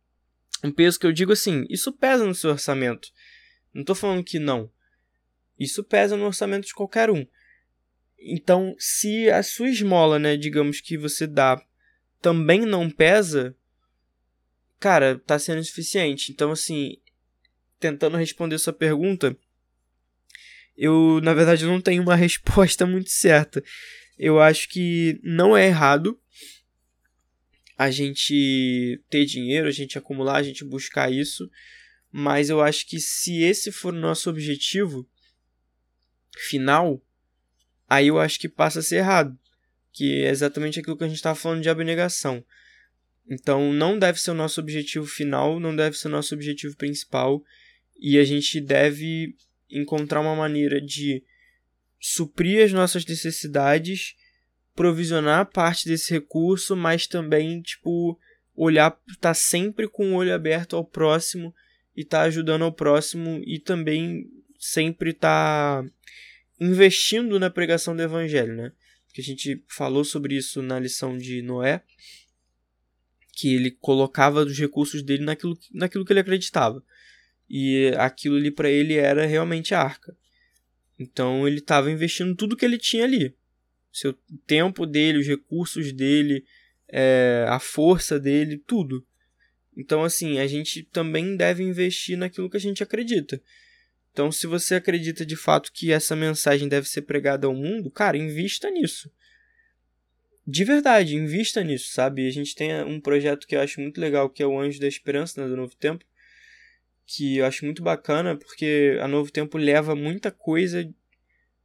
um 0.63 0.71
peso 0.71 0.99
que 0.99 1.05
eu 1.05 1.11
digo 1.11 1.31
assim, 1.31 1.65
isso 1.69 1.93
pesa 1.93 2.25
no 2.25 2.33
seu 2.33 2.49
orçamento. 2.49 3.09
Não 3.71 3.83
tô 3.83 3.93
falando 3.93 4.23
que 4.23 4.39
não. 4.39 4.71
Isso 5.59 5.83
pesa 5.83 6.15
no 6.15 6.25
orçamento 6.25 6.65
de 6.65 6.73
qualquer 6.73 7.09
um. 7.09 7.25
Então, 8.17 8.75
se 8.77 9.29
a 9.29 9.43
sua 9.43 9.69
esmola, 9.69 10.17
né, 10.17 10.37
digamos 10.37 10.81
que 10.81 10.97
você 10.97 11.27
dá, 11.27 11.61
também 12.21 12.61
não 12.61 12.89
pesa, 12.89 13.55
cara, 14.79 15.19
tá 15.19 15.37
sendo 15.37 15.59
insuficiente. 15.59 16.31
Então, 16.31 16.51
assim, 16.51 16.97
tentando 17.79 18.17
responder 18.17 18.57
sua 18.57 18.73
pergunta, 18.73 19.37
eu 20.77 21.19
na 21.21 21.33
verdade 21.33 21.65
não 21.65 21.81
tenho 21.81 22.01
uma 22.01 22.15
resposta 22.15 22.85
muito 22.85 23.09
certa. 23.09 23.63
Eu 24.17 24.39
acho 24.39 24.69
que 24.69 25.19
não 25.23 25.55
é 25.55 25.67
errado 25.67 26.19
a 27.77 27.89
gente 27.89 29.01
ter 29.09 29.25
dinheiro, 29.25 29.67
a 29.67 29.71
gente 29.71 29.97
acumular, 29.97 30.35
a 30.35 30.43
gente 30.43 30.65
buscar 30.65 31.09
isso, 31.09 31.49
mas 32.11 32.49
eu 32.49 32.59
acho 32.59 32.85
que 32.85 32.99
se 32.99 33.41
esse 33.41 33.71
for 33.71 33.93
o 33.93 33.97
nosso 33.97 34.29
objetivo 34.29 35.07
final, 36.41 37.01
aí 37.87 38.07
eu 38.07 38.19
acho 38.19 38.39
que 38.39 38.49
passa 38.49 38.79
a 38.79 38.83
ser 38.83 38.97
errado, 38.97 39.37
que 39.91 40.23
é 40.23 40.29
exatamente 40.29 40.79
aquilo 40.79 40.97
que 40.97 41.03
a 41.03 41.07
gente 41.07 41.17
estava 41.17 41.35
falando 41.35 41.61
de 41.61 41.69
abnegação. 41.69 42.43
Então 43.29 43.71
não 43.71 43.97
deve 43.97 44.19
ser 44.19 44.31
o 44.31 44.35
nosso 44.35 44.59
objetivo 44.59 45.05
final, 45.05 45.59
não 45.59 45.75
deve 45.75 45.97
ser 45.97 46.07
o 46.07 46.11
nosso 46.11 46.33
objetivo 46.33 46.75
principal 46.75 47.43
e 47.99 48.17
a 48.17 48.23
gente 48.23 48.59
deve 48.59 49.35
encontrar 49.69 50.21
uma 50.21 50.35
maneira 50.35 50.81
de 50.81 51.23
suprir 51.99 52.63
as 52.63 52.71
nossas 52.71 53.05
necessidades, 53.05 54.15
provisionar 54.73 55.51
parte 55.51 55.87
desse 55.87 56.11
recurso, 56.11 56.75
mas 56.75 57.05
também, 57.05 57.61
tipo, 57.61 58.17
olhar, 58.55 58.97
tá 59.19 59.33
sempre 59.33 59.87
com 59.87 60.13
o 60.13 60.15
olho 60.15 60.33
aberto 60.33 60.75
ao 60.75 60.85
próximo 60.85 61.53
e 61.95 62.03
tá 62.03 62.21
ajudando 62.21 62.63
ao 62.63 62.71
próximo 62.71 63.41
e 63.45 63.59
também 63.59 64.29
sempre 64.57 65.13
tá 65.13 65.83
investindo 66.59 67.39
na 67.39 67.49
pregação 67.49 67.95
do 67.95 68.01
evangelho, 68.01 68.55
né? 68.55 68.71
Que 69.13 69.21
a 69.21 69.23
gente 69.23 69.63
falou 69.67 70.03
sobre 70.03 70.35
isso 70.35 70.61
na 70.61 70.79
lição 70.79 71.17
de 71.17 71.41
Noé, 71.41 71.83
que 73.33 73.53
ele 73.55 73.71
colocava 73.71 74.43
os 74.43 74.57
recursos 74.57 75.01
dele 75.01 75.23
naquilo, 75.23 75.57
naquilo 75.73 76.05
que 76.05 76.13
ele 76.13 76.19
acreditava. 76.19 76.83
E 77.49 77.87
aquilo 77.97 78.35
ali 78.35 78.51
para 78.51 78.69
ele 78.69 78.95
era 78.95 79.25
realmente 79.25 79.73
a 79.73 79.81
arca. 79.81 80.15
Então 80.99 81.47
ele 81.47 81.59
estava 81.59 81.89
investindo 81.89 82.35
tudo 82.35 82.55
que 82.55 82.65
ele 82.65 82.77
tinha 82.77 83.05
ali. 83.05 83.33
Seu 83.91 84.13
tempo 84.45 84.85
dele, 84.85 85.19
os 85.19 85.27
recursos 85.27 85.91
dele, 85.93 86.45
é, 86.87 87.45
a 87.47 87.59
força 87.59 88.19
dele, 88.19 88.61
tudo. 88.67 89.05
Então, 89.75 90.03
assim, 90.03 90.39
a 90.39 90.45
gente 90.45 90.83
também 90.83 91.37
deve 91.37 91.63
investir 91.63 92.17
naquilo 92.17 92.49
que 92.49 92.57
a 92.57 92.59
gente 92.59 92.83
acredita. 92.83 93.41
Então, 94.19 94.33
se 94.33 94.47
você 94.47 94.75
acredita 94.75 95.25
de 95.25 95.37
fato 95.37 95.71
que 95.71 95.93
essa 95.93 96.13
mensagem 96.13 96.67
deve 96.67 96.89
ser 96.89 97.03
pregada 97.03 97.47
ao 97.47 97.55
mundo, 97.55 97.89
cara, 97.89 98.17
invista 98.17 98.69
nisso. 98.69 99.09
De 100.45 100.65
verdade, 100.65 101.15
invista 101.15 101.63
nisso, 101.63 101.93
sabe? 101.93 102.27
A 102.27 102.29
gente 102.29 102.53
tem 102.53 102.83
um 102.83 102.99
projeto 102.99 103.47
que 103.47 103.55
eu 103.55 103.61
acho 103.61 103.79
muito 103.79 104.01
legal, 104.01 104.29
que 104.29 104.43
é 104.43 104.45
o 104.45 104.59
Anjo 104.59 104.77
da 104.77 104.89
Esperança, 104.89 105.41
né, 105.41 105.47
do 105.47 105.55
Novo 105.55 105.73
Tempo, 105.73 106.03
que 107.05 107.37
eu 107.37 107.45
acho 107.45 107.63
muito 107.63 107.81
bacana, 107.81 108.35
porque 108.35 108.99
a 109.01 109.07
Novo 109.07 109.31
Tempo 109.31 109.57
leva 109.57 109.95
muita 109.95 110.31
coisa 110.31 110.85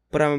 para 0.09 0.39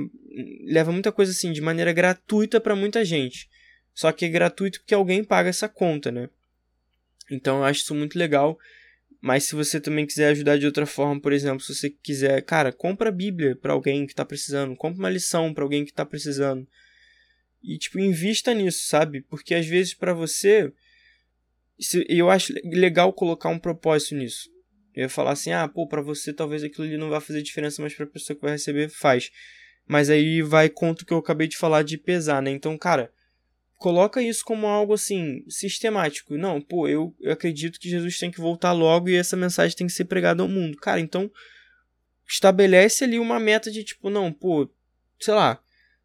leva 0.64 0.94
muita 0.94 1.12
coisa 1.12 1.34
assim 1.34 1.52
de 1.52 1.60
maneira 1.60 1.92
gratuita 1.92 2.62
para 2.62 2.78
muita 2.78 3.04
gente. 3.04 3.50
Só 3.94 4.10
que 4.14 4.24
é 4.24 4.30
gratuito 4.30 4.80
porque 4.80 4.94
alguém 4.94 5.22
paga 5.22 5.50
essa 5.50 5.68
conta, 5.68 6.14
né? 6.14 6.30
Então 7.30 7.58
eu 7.58 7.66
acho 7.66 7.82
isso 7.82 7.94
muito 7.94 8.18
legal. 8.18 8.58
Mas 9.26 9.46
se 9.46 9.56
você 9.56 9.82
também 9.82 10.06
quiser 10.06 10.28
ajudar 10.28 10.56
de 10.56 10.68
outra 10.68 10.86
forma, 10.86 11.20
por 11.20 11.34
exemplo, 11.34 11.60
se 11.60 11.74
você 11.74 11.90
quiser, 11.90 12.40
cara, 12.44 12.72
compra 12.72 13.10
a 13.10 13.12
Bíblia 13.12 13.56
para 13.56 13.74
alguém 13.74 14.06
que 14.06 14.14
está 14.14 14.24
precisando, 14.24 14.76
compra 14.76 15.00
uma 15.00 15.10
lição 15.10 15.52
para 15.52 15.64
alguém 15.64 15.84
que 15.84 15.90
está 15.90 16.06
precisando. 16.06 16.68
E 17.64 17.76
tipo, 17.80 17.98
invista 17.98 18.54
nisso, 18.54 18.86
sabe? 18.86 19.22
Porque 19.22 19.56
às 19.56 19.66
vezes 19.66 19.96
para 19.96 20.14
você 20.14 20.72
eu 22.08 22.30
acho 22.30 22.54
legal 22.66 23.12
colocar 23.12 23.50
um 23.50 23.58
propósito 23.58 24.14
nisso. 24.14 24.48
Eu 24.94 25.02
ia 25.02 25.10
falar 25.10 25.32
assim, 25.32 25.52
ah, 25.52 25.68
pô, 25.68 25.88
pra 25.88 26.04
você 26.04 26.32
talvez 26.32 26.64
aquilo 26.64 26.86
ali 26.86 26.96
não 26.96 27.10
vai 27.10 27.20
fazer 27.20 27.42
diferença, 27.42 27.82
mas 27.82 27.96
pra 27.96 28.06
pessoa 28.06 28.36
que 28.36 28.44
vai 28.44 28.52
receber, 28.52 28.90
faz. 28.90 29.32
Mas 29.88 30.12
aí 30.12 30.44
vai 30.44 30.70
contra 30.70 31.04
o 31.04 31.08
que 31.08 31.14
eu 31.14 31.18
acabei 31.18 31.48
de 31.48 31.58
falar 31.58 31.82
de 31.82 31.98
pesar, 31.98 32.44
né? 32.44 32.52
Então, 32.52 32.78
cara, 32.78 33.12
coloca 33.78 34.22
isso 34.22 34.44
como 34.44 34.68
algo 34.68 34.94
assim, 34.94 35.44
sistemático. 35.50 36.38
Não, 36.38 36.62
pô, 36.62 36.88
eu, 36.88 37.16
eu 37.20 37.32
acredito 37.32 37.80
que 37.80 37.90
Jesus 37.90 38.18
tem 38.18 38.32
que 38.32 38.40
voltar 38.40 38.72
logo 38.72 39.10
e 39.10 39.16
essa 39.16 39.36
mensagem 39.36 39.76
tem 39.76 39.88
que 39.88 39.94
ser 39.94 40.06
pregada 40.06 40.42
ao 40.42 40.50
mundo. 40.50 40.78
Cara, 40.78 41.00
então 41.00 41.32
estabelece 42.28 43.04
ali 43.04 43.20
uma 43.20 43.40
meta 43.40 43.72
de 43.72 43.84
tipo, 43.84 44.10
não, 44.10 44.32
pô, 44.32 44.70
sei 45.20 45.34
lá, 45.34 45.62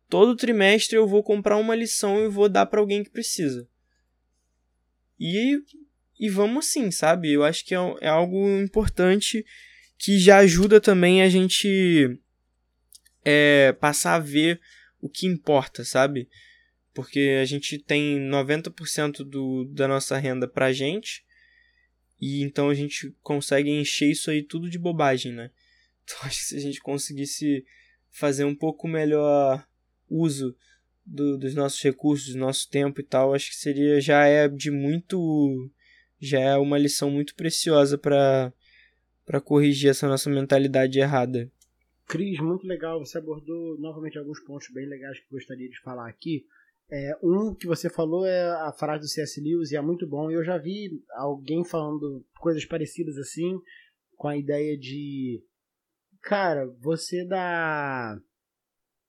todo 0.08 0.36
trimestre 0.36 0.96
eu 0.96 1.06
vou 1.06 1.22
comprar 1.22 1.56
uma 1.56 1.74
lição 1.74 2.24
e 2.24 2.28
vou 2.28 2.48
dar 2.48 2.66
para 2.66 2.80
alguém 2.80 3.02
que 3.02 3.10
precisa. 3.10 3.66
E 5.18 5.62
e 6.20 6.28
vamos 6.28 6.66
sim, 6.66 6.90
sabe? 6.90 7.32
Eu 7.32 7.42
acho 7.42 7.64
que 7.64 7.74
é, 7.74 7.78
é 8.02 8.08
algo 8.08 8.46
importante 8.60 9.42
que 9.96 10.18
já 10.18 10.36
ajuda 10.36 10.78
também 10.78 11.22
a 11.22 11.30
gente 11.30 12.20
é, 13.24 13.72
passar 13.80 14.16
a 14.16 14.18
ver 14.18 14.60
o 15.00 15.08
que 15.08 15.26
importa, 15.26 15.82
sabe? 15.82 16.28
Porque 17.00 17.38
a 17.40 17.46
gente 17.46 17.78
tem 17.78 18.20
90% 18.28 19.24
do, 19.24 19.64
da 19.64 19.88
nossa 19.88 20.18
renda 20.18 20.46
pra 20.46 20.70
gente, 20.70 21.24
e 22.20 22.42
então 22.42 22.68
a 22.68 22.74
gente 22.74 23.10
consegue 23.22 23.70
encher 23.70 24.10
isso 24.10 24.30
aí 24.30 24.42
tudo 24.42 24.68
de 24.68 24.78
bobagem, 24.78 25.32
né? 25.32 25.50
Então 26.04 26.18
acho 26.24 26.40
que 26.40 26.44
se 26.46 26.56
a 26.56 26.60
gente 26.60 26.80
conseguisse 26.80 27.64
fazer 28.10 28.44
um 28.44 28.54
pouco 28.54 28.88
melhor 28.88 29.64
uso 30.08 30.56
do, 31.06 31.38
dos 31.38 31.54
nossos 31.54 31.80
recursos, 31.80 32.34
do 32.34 32.38
nosso 32.38 32.68
tempo 32.68 33.00
e 33.00 33.04
tal, 33.04 33.32
acho 33.32 33.50
que 33.50 33.56
seria 33.56 34.00
já 34.00 34.26
é 34.26 34.48
de 34.48 34.72
muito 34.72 35.70
já 36.20 36.40
é 36.40 36.56
uma 36.56 36.76
lição 36.76 37.10
muito 37.10 37.34
preciosa 37.36 37.96
para 37.96 38.52
para 39.24 39.40
corrigir 39.40 39.88
essa 39.88 40.08
nossa 40.08 40.28
mentalidade 40.28 40.98
errada. 40.98 41.50
Cris, 42.08 42.40
muito 42.40 42.66
legal. 42.66 42.98
Você 42.98 43.18
abordou 43.18 43.78
novamente 43.78 44.18
alguns 44.18 44.40
pontos 44.40 44.68
bem 44.72 44.84
legais 44.84 45.20
que 45.20 45.30
gostaria 45.30 45.70
de 45.70 45.78
falar 45.80 46.08
aqui. 46.08 46.44
É, 46.92 47.16
um 47.22 47.54
que 47.54 47.66
você 47.66 47.88
falou 47.88 48.26
é 48.26 48.50
a 48.66 48.72
frase 48.72 49.02
do 49.02 49.08
C.S. 49.08 49.40
Lewis 49.40 49.70
e 49.70 49.76
é 49.76 49.80
muito 49.80 50.08
bom. 50.08 50.30
Eu 50.30 50.42
já 50.42 50.58
vi 50.58 50.90
alguém 51.12 51.64
falando 51.64 52.24
coisas 52.40 52.64
parecidas 52.64 53.16
assim, 53.16 53.58
com 54.16 54.26
a 54.26 54.36
ideia 54.36 54.76
de, 54.76 55.40
cara, 56.20 56.66
você 56.80 57.24
dá 57.24 58.18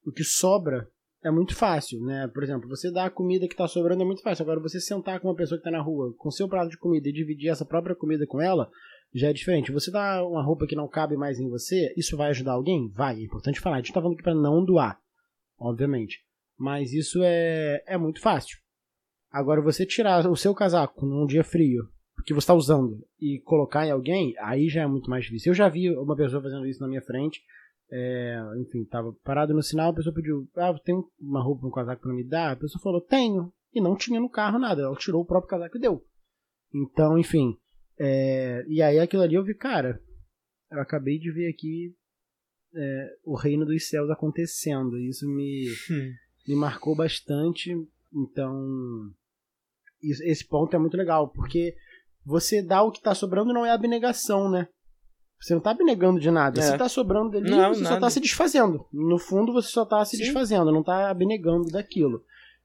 o 0.06 0.12
que 0.12 0.24
sobra 0.24 0.88
é 1.24 1.30
muito 1.30 1.56
fácil, 1.56 2.02
né? 2.02 2.28
Por 2.34 2.42
exemplo, 2.42 2.68
você 2.68 2.92
dar 2.92 3.06
a 3.06 3.12
comida 3.12 3.48
que 3.48 3.54
está 3.54 3.68
sobrando 3.68 4.02
é 4.02 4.06
muito 4.06 4.24
fácil. 4.24 4.42
Agora, 4.42 4.60
você 4.60 4.80
sentar 4.80 5.20
com 5.20 5.28
uma 5.28 5.36
pessoa 5.36 5.58
que 5.58 5.68
está 5.68 5.70
na 5.70 5.84
rua 5.84 6.14
com 6.18 6.32
seu 6.32 6.50
prato 6.50 6.72
de 6.72 6.78
comida 6.78 7.08
e 7.08 7.14
dividir 7.14 7.50
essa 7.50 7.64
própria 7.64 7.96
comida 7.96 8.26
com 8.26 8.42
ela, 8.42 8.70
já 9.14 9.30
é 9.30 9.34
diferente. 9.34 9.72
Você 9.72 9.92
dá 9.92 10.26
uma 10.26 10.44
roupa 10.44 10.66
que 10.66 10.76
não 10.76 10.88
cabe 10.88 11.16
mais 11.16 11.40
em 11.40 11.48
você, 11.48 11.94
isso 11.96 12.18
vai 12.18 12.30
ajudar 12.30 12.54
alguém? 12.54 12.90
Vai, 12.90 13.20
é 13.20 13.24
importante 13.24 13.60
falar. 13.60 13.76
A 13.76 13.80
gente 13.80 13.90
está 13.90 14.02
falando 14.02 14.16
aqui 14.16 14.24
para 14.24 14.34
não 14.34 14.66
doar, 14.66 15.00
obviamente. 15.60 16.26
Mas 16.62 16.94
isso 16.94 17.24
é, 17.24 17.84
é 17.88 17.98
muito 17.98 18.22
fácil. 18.22 18.60
Agora, 19.32 19.64
você 19.64 19.84
tirar 19.84 20.30
o 20.30 20.36
seu 20.36 20.54
casaco 20.54 21.08
num 21.08 21.26
dia 21.26 21.44
frio, 21.44 21.90
que 22.24 22.36
você 22.36 22.44
está 22.44 22.54
usando 22.54 23.04
e 23.20 23.40
colocar 23.40 23.84
em 23.84 23.90
alguém, 23.90 24.36
aí 24.38 24.70
já 24.70 24.84
é 24.84 24.86
muito 24.86 25.10
mais 25.10 25.26
difícil. 25.26 25.50
Eu 25.50 25.56
já 25.56 25.68
vi 25.68 25.90
uma 25.90 26.16
pessoa 26.16 26.40
fazendo 26.40 26.68
isso 26.68 26.80
na 26.80 26.88
minha 26.88 27.02
frente. 27.02 27.42
É, 27.92 28.40
enfim, 28.60 28.86
tava 28.86 29.12
parado 29.24 29.56
no 29.56 29.64
sinal, 29.64 29.90
a 29.90 29.96
pessoa 29.96 30.14
pediu, 30.14 30.48
ah, 30.56 30.72
tem 30.86 30.96
uma 31.20 31.42
roupa, 31.42 31.66
um 31.66 31.72
casaco 31.72 32.04
para 32.04 32.14
me 32.14 32.24
dar? 32.24 32.52
A 32.52 32.56
pessoa 32.56 32.80
falou, 32.80 33.02
tenho. 33.02 33.52
E 33.74 33.82
não 33.82 33.96
tinha 33.96 34.20
no 34.20 34.30
carro 34.30 34.60
nada, 34.60 34.84
ela 34.84 34.96
tirou 34.96 35.24
o 35.24 35.26
próprio 35.26 35.50
casaco 35.50 35.78
e 35.78 35.82
deu. 35.82 36.06
Então, 36.72 37.18
enfim. 37.18 37.58
É, 38.00 38.64
e 38.68 38.84
aí 38.84 39.00
aquilo 39.00 39.24
ali 39.24 39.34
eu 39.34 39.44
vi, 39.44 39.56
cara, 39.56 40.00
eu 40.70 40.80
acabei 40.80 41.18
de 41.18 41.32
ver 41.32 41.50
aqui 41.50 41.96
é, 42.76 43.16
o 43.26 43.36
reino 43.36 43.66
dos 43.66 43.88
céus 43.88 44.12
acontecendo. 44.12 45.00
Isso 45.00 45.28
me, 45.28 45.66
hum. 45.90 46.14
Me 46.48 46.56
marcou 46.56 46.96
bastante. 46.96 47.74
Então, 48.14 49.12
esse 50.02 50.46
ponto 50.48 50.76
é 50.76 50.80
muito 50.80 50.98
legal, 50.98 51.30
porque 51.30 51.76
você 52.26 52.62
dá 52.62 52.82
o 52.84 52.92
que 52.92 53.00
está 53.00 53.14
sobrando 53.16 53.54
não 53.54 53.66
é 53.66 53.72
abnegação, 53.72 54.50
né? 54.50 54.68
Você 55.40 55.54
não 55.54 55.60
está 55.60 55.72
abnegando 55.72 56.20
de 56.20 56.30
nada. 56.30 56.60
É. 56.60 56.64
Se 56.64 56.72
está 56.74 56.88
sobrando 56.88 57.32
dali, 57.32 57.50
não, 57.50 57.74
você 57.74 57.82
nada. 57.82 57.90
só 57.90 57.96
está 57.96 58.10
se 58.12 58.20
desfazendo. 58.20 58.86
No 58.94 59.18
fundo, 59.18 59.52
você 59.52 59.70
só 59.70 59.84
está 59.84 60.06
se 60.06 60.18
Sim. 60.18 60.24
desfazendo, 60.24 60.72
não 60.72 60.82
está 60.82 61.10
abnegando 61.10 61.72
daquilo. 61.72 62.24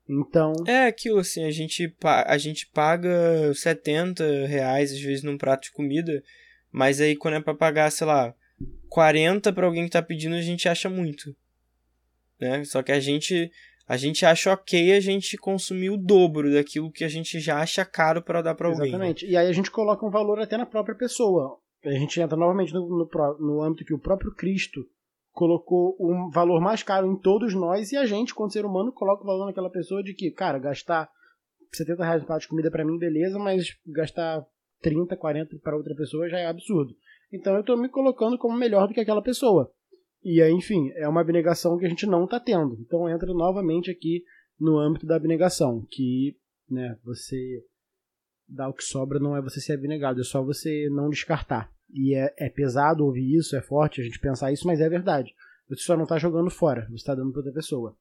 Então. 0.09 0.53
É 0.66 0.87
aquilo 0.87 1.18
assim, 1.18 1.45
a 1.45 1.51
gente, 1.51 1.95
a 2.05 2.39
gente 2.39 2.68
paga 2.72 3.53
70 3.55 4.47
reais 4.47 4.93
às 4.93 5.01
vezes 5.01 5.24
num 5.24 5.39
prato 5.39 5.64
de 5.64 5.72
comida, 5.72 6.22
mas 6.70 7.01
aí 7.01 7.16
quando 7.16 7.35
é 7.35 7.41
pra 7.41 7.55
pagar, 7.55 7.91
sei 7.91 8.07
lá, 8.07 8.35
40 8.89 9.53
para 9.53 9.66
alguém 9.66 9.85
que 9.85 9.91
tá 9.91 10.03
pedindo, 10.03 10.37
a 10.37 10.43
gente 10.43 10.68
acha 10.68 10.89
muito. 10.89 11.35
Né? 12.41 12.64
Só 12.64 12.82
que 12.82 12.93
a 12.93 13.01
gente 13.01 13.51
a 13.89 13.97
gente 13.97 14.26
acha 14.26 14.53
ok 14.53 14.93
a 14.93 15.01
gente 15.01 15.37
consumir 15.37 15.91
o 15.91 15.97
dobro 15.97 16.53
daquilo 16.53 16.91
que 16.91 17.05
a 17.05 17.09
gente 17.09 17.39
já 17.39 17.61
acha 17.61 17.84
caro 17.84 18.20
para 18.20 18.43
dar 18.43 18.55
para 18.55 18.68
alguém. 18.68 18.82
Né? 18.82 18.89
Exatamente. 18.89 19.26
E 19.26 19.37
aí 19.37 19.47
a 19.47 19.53
gente 19.53 19.70
coloca 19.70 20.05
um 20.05 20.11
valor 20.11 20.41
até 20.41 20.57
na 20.57 20.66
própria 20.66 20.97
pessoa. 20.97 21.59
A 21.84 21.91
gente 21.91 22.20
entra 22.20 22.37
novamente 22.37 22.74
no, 22.74 22.80
no, 22.89 23.09
no 23.39 23.62
âmbito 23.62 23.84
que 23.84 23.95
o 23.95 23.99
próprio 23.99 24.34
Cristo 24.34 24.80
colocou 25.30 25.97
um 26.01 26.30
valor 26.30 26.61
mais 26.61 26.82
caro 26.82 27.07
em 27.07 27.16
todos 27.16 27.55
nós 27.55 27.93
e 27.93 27.97
a 27.97 28.07
gente, 28.07 28.34
quando 28.34 28.53
ser 28.53 28.64
humano, 28.64 28.91
coloca 28.91 29.22
o 29.22 29.26
valor 29.26 29.47
naquela 29.47 29.70
pessoa 29.70 30.03
de 30.03 30.14
que, 30.14 30.30
cara, 30.30 30.59
gastar 30.59 31.09
70 31.72 32.03
reais 32.03 32.20
no 32.22 32.26
prato 32.26 32.41
de 32.41 32.49
comida 32.49 32.70
para 32.70 32.84
mim, 32.84 32.99
beleza, 32.99 33.39
mas 33.39 33.68
gastar 33.87 34.45
30, 34.80 35.16
40 35.16 35.57
para 35.62 35.76
outra 35.76 35.95
pessoa 35.95 36.28
já 36.28 36.39
é 36.39 36.47
absurdo. 36.47 36.95
Então 37.32 37.55
eu 37.55 37.61
estou 37.61 37.76
me 37.76 37.89
colocando 37.89 38.39
como 38.39 38.57
melhor 38.57 38.89
do 38.89 38.95
que 38.95 39.01
aquela 39.01 39.22
pessoa. 39.22 39.70
E 40.22 40.42
aí, 40.42 40.52
enfim, 40.52 40.90
é 40.96 41.08
uma 41.08 41.20
abnegação 41.20 41.78
que 41.78 41.86
a 41.86 41.88
gente 41.88 42.06
não 42.06 42.24
está 42.24 42.40
tendo. 42.40 42.76
Então 42.80 43.08
entra 43.08 43.32
novamente 43.32 43.90
aqui 43.90 44.24
no 44.58 44.78
âmbito 44.78 45.06
da 45.06 45.16
abnegação, 45.16 45.86
que 45.90 46.36
né, 46.68 46.98
você 47.04 47.62
dá 48.48 48.68
o 48.68 48.72
que 48.72 48.82
sobra 48.82 49.18
não 49.18 49.36
é 49.36 49.42
você 49.42 49.60
ser 49.60 49.74
abnegado, 49.74 50.20
é 50.20 50.24
só 50.24 50.42
você 50.42 50.88
não 50.90 51.10
descartar. 51.10 51.70
E 51.92 52.14
é, 52.14 52.34
é 52.38 52.48
pesado 52.48 53.04
ouvir 53.04 53.36
isso, 53.36 53.56
é 53.56 53.60
forte 53.60 54.00
a 54.00 54.04
gente 54.04 54.18
pensar 54.18 54.52
isso, 54.52 54.66
mas 54.66 54.80
é 54.80 54.88
verdade. 54.88 55.34
Você 55.68 55.82
só 55.82 55.96
não 55.96 56.04
está 56.04 56.18
jogando 56.18 56.50
fora, 56.50 56.86
você 56.86 56.94
está 56.94 57.14
dando 57.14 57.32
para 57.32 57.40
outra 57.40 57.52
pessoa. 57.52 57.96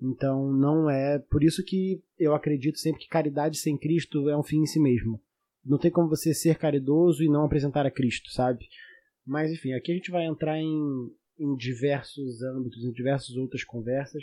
Então 0.00 0.52
não 0.52 0.90
é. 0.90 1.18
Por 1.18 1.42
isso 1.42 1.64
que 1.64 2.02
eu 2.18 2.34
acredito 2.34 2.78
sempre 2.78 3.02
que 3.02 3.08
caridade 3.08 3.58
sem 3.58 3.78
Cristo 3.78 4.28
é 4.28 4.36
um 4.36 4.42
fim 4.42 4.60
em 4.60 4.66
si 4.66 4.80
mesmo. 4.80 5.20
Não 5.64 5.78
tem 5.78 5.90
como 5.90 6.08
você 6.08 6.32
ser 6.34 6.56
caridoso 6.56 7.24
e 7.24 7.28
não 7.28 7.44
apresentar 7.44 7.86
a 7.86 7.90
Cristo, 7.90 8.30
sabe? 8.30 8.68
Mas 9.24 9.50
enfim, 9.50 9.72
aqui 9.72 9.92
a 9.92 9.94
gente 9.94 10.10
vai 10.10 10.24
entrar 10.26 10.58
em, 10.58 11.10
em 11.38 11.54
diversos 11.56 12.42
âmbitos, 12.42 12.84
em 12.84 12.92
diversas 12.92 13.36
outras 13.36 13.64
conversas. 13.64 14.22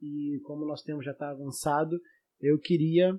E 0.00 0.40
como 0.44 0.66
nosso 0.66 0.84
tempo 0.84 1.02
já 1.02 1.12
está 1.12 1.30
avançado, 1.30 2.00
eu 2.40 2.58
queria 2.58 3.18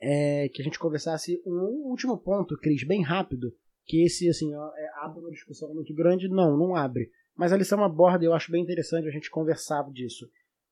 é, 0.00 0.48
que 0.48 0.62
a 0.62 0.64
gente 0.64 0.78
conversasse 0.78 1.42
um 1.46 1.88
último 1.88 2.18
ponto, 2.18 2.56
Cris, 2.58 2.84
bem 2.84 3.02
rápido, 3.02 3.52
que 3.86 4.04
esse 4.04 4.28
assim 4.28 4.54
ó, 4.54 4.72
é, 4.74 4.90
abre 5.02 5.20
uma 5.20 5.30
discussão 5.30 5.72
muito 5.74 5.94
grande. 5.94 6.28
Não, 6.28 6.56
não 6.56 6.74
abre. 6.74 7.10
Mas 7.36 7.52
a 7.52 7.56
lição 7.56 7.82
aborda, 7.82 8.24
eu 8.24 8.32
acho 8.32 8.50
bem 8.50 8.62
interessante 8.62 9.08
a 9.08 9.10
gente 9.10 9.30
conversar 9.30 9.82
disso. 9.90 10.28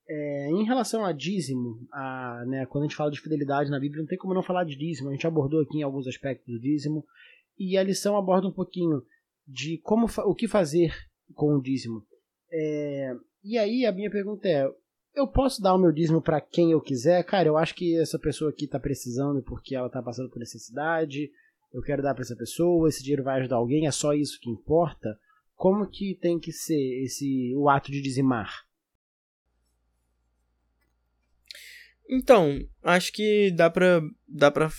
É, 0.08 0.48
em 0.50 0.64
relação 0.64 1.04
a 1.04 1.12
dízimo, 1.12 1.86
a, 1.92 2.44
né, 2.46 2.66
quando 2.66 2.84
a 2.84 2.86
gente 2.86 2.96
fala 2.96 3.10
de 3.10 3.20
fidelidade 3.20 3.70
na 3.70 3.80
Bíblia, 3.80 4.02
não 4.02 4.08
tem 4.08 4.18
como 4.18 4.34
não 4.34 4.42
falar 4.42 4.64
de 4.64 4.76
dízimo. 4.76 5.08
A 5.08 5.12
gente 5.12 5.26
abordou 5.26 5.60
aqui 5.60 5.78
em 5.78 5.82
alguns 5.82 6.06
aspectos 6.06 6.46
do 6.46 6.60
dízimo. 6.60 7.04
E 7.58 7.76
a 7.76 7.82
lição 7.82 8.16
aborda 8.16 8.48
um 8.48 8.52
pouquinho 8.52 9.02
de 9.46 9.78
como 9.78 10.06
o 10.24 10.34
que 10.34 10.48
fazer 10.48 10.92
com 11.34 11.54
o 11.54 11.62
dízimo. 11.62 12.04
É, 12.50 13.14
e 13.42 13.58
aí 13.58 13.86
a 13.86 13.92
minha 13.92 14.10
pergunta 14.10 14.48
é: 14.48 14.68
eu 15.14 15.26
posso 15.26 15.60
dar 15.60 15.74
o 15.74 15.78
meu 15.78 15.92
dízimo 15.92 16.22
para 16.22 16.40
quem 16.40 16.72
eu 16.72 16.80
quiser? 16.80 17.22
Cara, 17.24 17.48
eu 17.48 17.56
acho 17.56 17.74
que 17.74 17.98
essa 17.98 18.18
pessoa 18.18 18.50
aqui 18.50 18.64
está 18.64 18.80
precisando 18.80 19.42
porque 19.42 19.74
ela 19.74 19.86
está 19.86 20.02
passando 20.02 20.30
por 20.30 20.38
necessidade. 20.38 21.30
Eu 21.72 21.82
quero 21.82 22.02
dar 22.02 22.14
para 22.14 22.22
essa 22.22 22.36
pessoa, 22.36 22.88
esse 22.88 23.02
dinheiro 23.02 23.24
vai 23.24 23.40
ajudar 23.40 23.56
alguém, 23.56 23.86
é 23.86 23.90
só 23.90 24.12
isso 24.12 24.38
que 24.40 24.50
importa. 24.50 25.18
Como 25.54 25.88
que 25.88 26.14
tem 26.14 26.38
que 26.38 26.52
ser 26.52 27.02
esse 27.02 27.54
o 27.56 27.68
ato 27.68 27.90
de 27.90 28.02
dizimar? 28.02 28.66
Então, 32.08 32.58
acho 32.82 33.12
que 33.12 33.50
dá 33.52 33.70
para 33.70 34.02
dá 34.28 34.50
para 34.50 34.70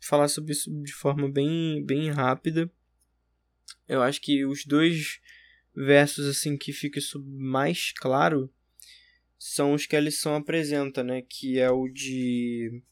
falar 0.00 0.28
sobre 0.28 0.52
isso 0.52 0.70
de 0.82 0.92
forma 0.92 1.30
bem 1.30 1.84
bem 1.84 2.10
rápida. 2.10 2.70
Eu 3.86 4.02
acho 4.02 4.20
que 4.20 4.44
os 4.44 4.64
dois 4.64 5.20
versos 5.74 6.26
assim 6.26 6.56
que 6.56 6.72
fica 6.72 6.98
isso 6.98 7.22
mais 7.24 7.92
claro 7.92 8.50
são 9.46 9.74
os 9.74 9.84
que 9.84 9.94
a 9.94 10.00
lição 10.00 10.34
apresenta, 10.36 11.04
né? 11.04 11.22
Que 11.22 11.58
é 11.58 11.70
o 11.70 11.86
de. 11.86 12.82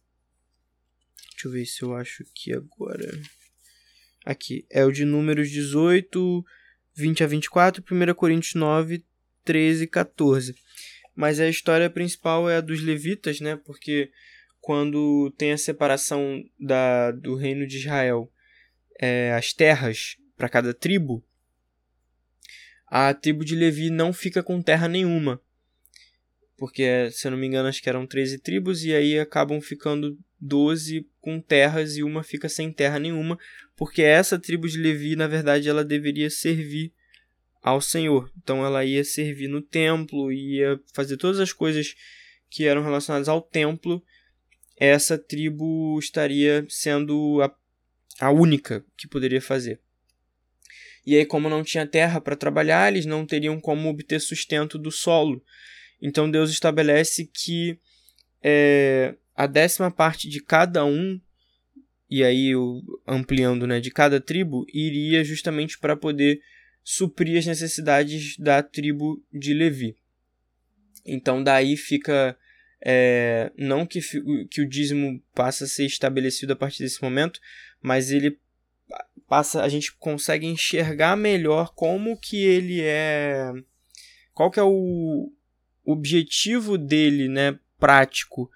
Deixa 1.30 1.48
eu 1.48 1.50
ver 1.50 1.64
se 1.64 1.82
eu 1.82 1.94
acho 1.94 2.22
aqui 2.22 2.52
agora. 2.52 3.20
Aqui. 4.24 4.66
É 4.70 4.84
o 4.84 4.92
de 4.92 5.06
Números 5.06 5.50
18, 5.50 6.44
20 6.94 7.24
a 7.24 7.26
24, 7.26 7.82
1 7.90 8.14
Coríntios 8.14 8.54
9, 8.54 9.02
13 9.44 9.84
e 9.84 9.86
14. 9.86 10.54
Mas 11.14 11.40
a 11.40 11.48
história 11.48 11.88
principal 11.88 12.48
é 12.50 12.56
a 12.56 12.60
dos 12.60 12.82
levitas, 12.82 13.40
né? 13.40 13.56
Porque 13.56 14.10
quando 14.60 15.30
tem 15.38 15.52
a 15.52 15.58
separação 15.58 16.44
da, 16.60 17.12
do 17.12 17.34
reino 17.34 17.66
de 17.66 17.78
Israel, 17.78 18.30
é, 19.00 19.32
as 19.32 19.54
terras 19.54 20.16
para 20.36 20.50
cada 20.50 20.74
tribo, 20.74 21.24
a 22.94 23.14
tribo 23.14 23.42
de 23.42 23.56
Levi 23.56 23.88
não 23.88 24.12
fica 24.12 24.42
com 24.42 24.60
terra 24.60 24.86
nenhuma. 24.86 25.40
Porque, 26.58 27.10
se 27.10 27.26
eu 27.26 27.30
não 27.30 27.38
me 27.38 27.46
engano, 27.46 27.66
acho 27.66 27.82
que 27.82 27.88
eram 27.88 28.06
13 28.06 28.36
tribos, 28.36 28.84
e 28.84 28.92
aí 28.92 29.18
acabam 29.18 29.62
ficando 29.62 30.18
12 30.38 31.08
com 31.18 31.40
terras 31.40 31.96
e 31.96 32.02
uma 32.02 32.22
fica 32.22 32.50
sem 32.50 32.70
terra 32.70 32.98
nenhuma, 32.98 33.38
porque 33.74 34.02
essa 34.02 34.38
tribo 34.38 34.68
de 34.68 34.76
Levi, 34.76 35.16
na 35.16 35.26
verdade, 35.26 35.70
ela 35.70 35.82
deveria 35.82 36.28
servir 36.28 36.92
ao 37.62 37.80
Senhor. 37.80 38.30
Então 38.36 38.62
ela 38.62 38.84
ia 38.84 39.02
servir 39.02 39.48
no 39.48 39.62
templo, 39.62 40.30
ia 40.30 40.78
fazer 40.92 41.16
todas 41.16 41.40
as 41.40 41.50
coisas 41.50 41.94
que 42.50 42.66
eram 42.66 42.82
relacionadas 42.82 43.26
ao 43.26 43.40
templo. 43.40 44.04
Essa 44.76 45.16
tribo 45.16 45.98
estaria 45.98 46.66
sendo 46.68 47.40
a, 47.40 47.50
a 48.20 48.30
única 48.30 48.84
que 48.98 49.08
poderia 49.08 49.40
fazer. 49.40 49.80
E 51.04 51.16
aí, 51.16 51.26
como 51.26 51.48
não 51.48 51.64
tinha 51.64 51.86
terra 51.86 52.20
para 52.20 52.36
trabalhar, 52.36 52.90
eles 52.90 53.06
não 53.06 53.26
teriam 53.26 53.60
como 53.60 53.88
obter 53.88 54.20
sustento 54.20 54.78
do 54.78 54.90
solo. 54.90 55.42
Então 56.00 56.30
Deus 56.30 56.50
estabelece 56.50 57.30
que 57.32 57.78
é, 58.42 59.14
a 59.34 59.46
décima 59.46 59.90
parte 59.90 60.28
de 60.28 60.40
cada 60.40 60.84
um, 60.84 61.20
e 62.10 62.22
aí 62.24 62.52
ampliando 63.06 63.66
né, 63.66 63.80
de 63.80 63.90
cada 63.90 64.20
tribo, 64.20 64.66
iria 64.72 65.24
justamente 65.24 65.78
para 65.78 65.96
poder 65.96 66.40
suprir 66.84 67.38
as 67.38 67.46
necessidades 67.46 68.36
da 68.36 68.62
tribo 68.62 69.24
de 69.32 69.54
Levi. 69.54 69.96
Então 71.06 71.42
daí 71.42 71.76
fica. 71.76 72.36
É, 72.84 73.52
não 73.56 73.86
que, 73.86 74.00
que 74.50 74.60
o 74.60 74.68
dízimo 74.68 75.22
passa 75.32 75.64
a 75.64 75.68
ser 75.68 75.86
estabelecido 75.86 76.52
a 76.52 76.56
partir 76.56 76.82
desse 76.82 77.00
momento, 77.00 77.38
mas 77.80 78.10
ele 78.10 78.40
passa 79.28 79.62
a 79.62 79.68
gente 79.68 79.92
consegue 79.94 80.46
enxergar 80.46 81.16
melhor 81.16 81.72
como 81.74 82.18
que 82.18 82.36
ele 82.44 82.80
é 82.82 83.52
qual 84.34 84.50
que 84.50 84.60
é 84.60 84.64
o 84.64 85.32
objetivo 85.84 86.76
dele 86.76 87.28
né 87.28 87.58
prático 87.78 88.50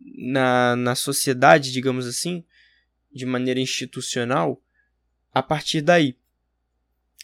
na, 0.00 0.76
na 0.76 0.94
sociedade 0.94 1.72
digamos 1.72 2.06
assim 2.06 2.44
de 3.12 3.24
maneira 3.24 3.60
institucional 3.60 4.60
a 5.32 5.42
partir 5.42 5.80
daí. 5.80 6.16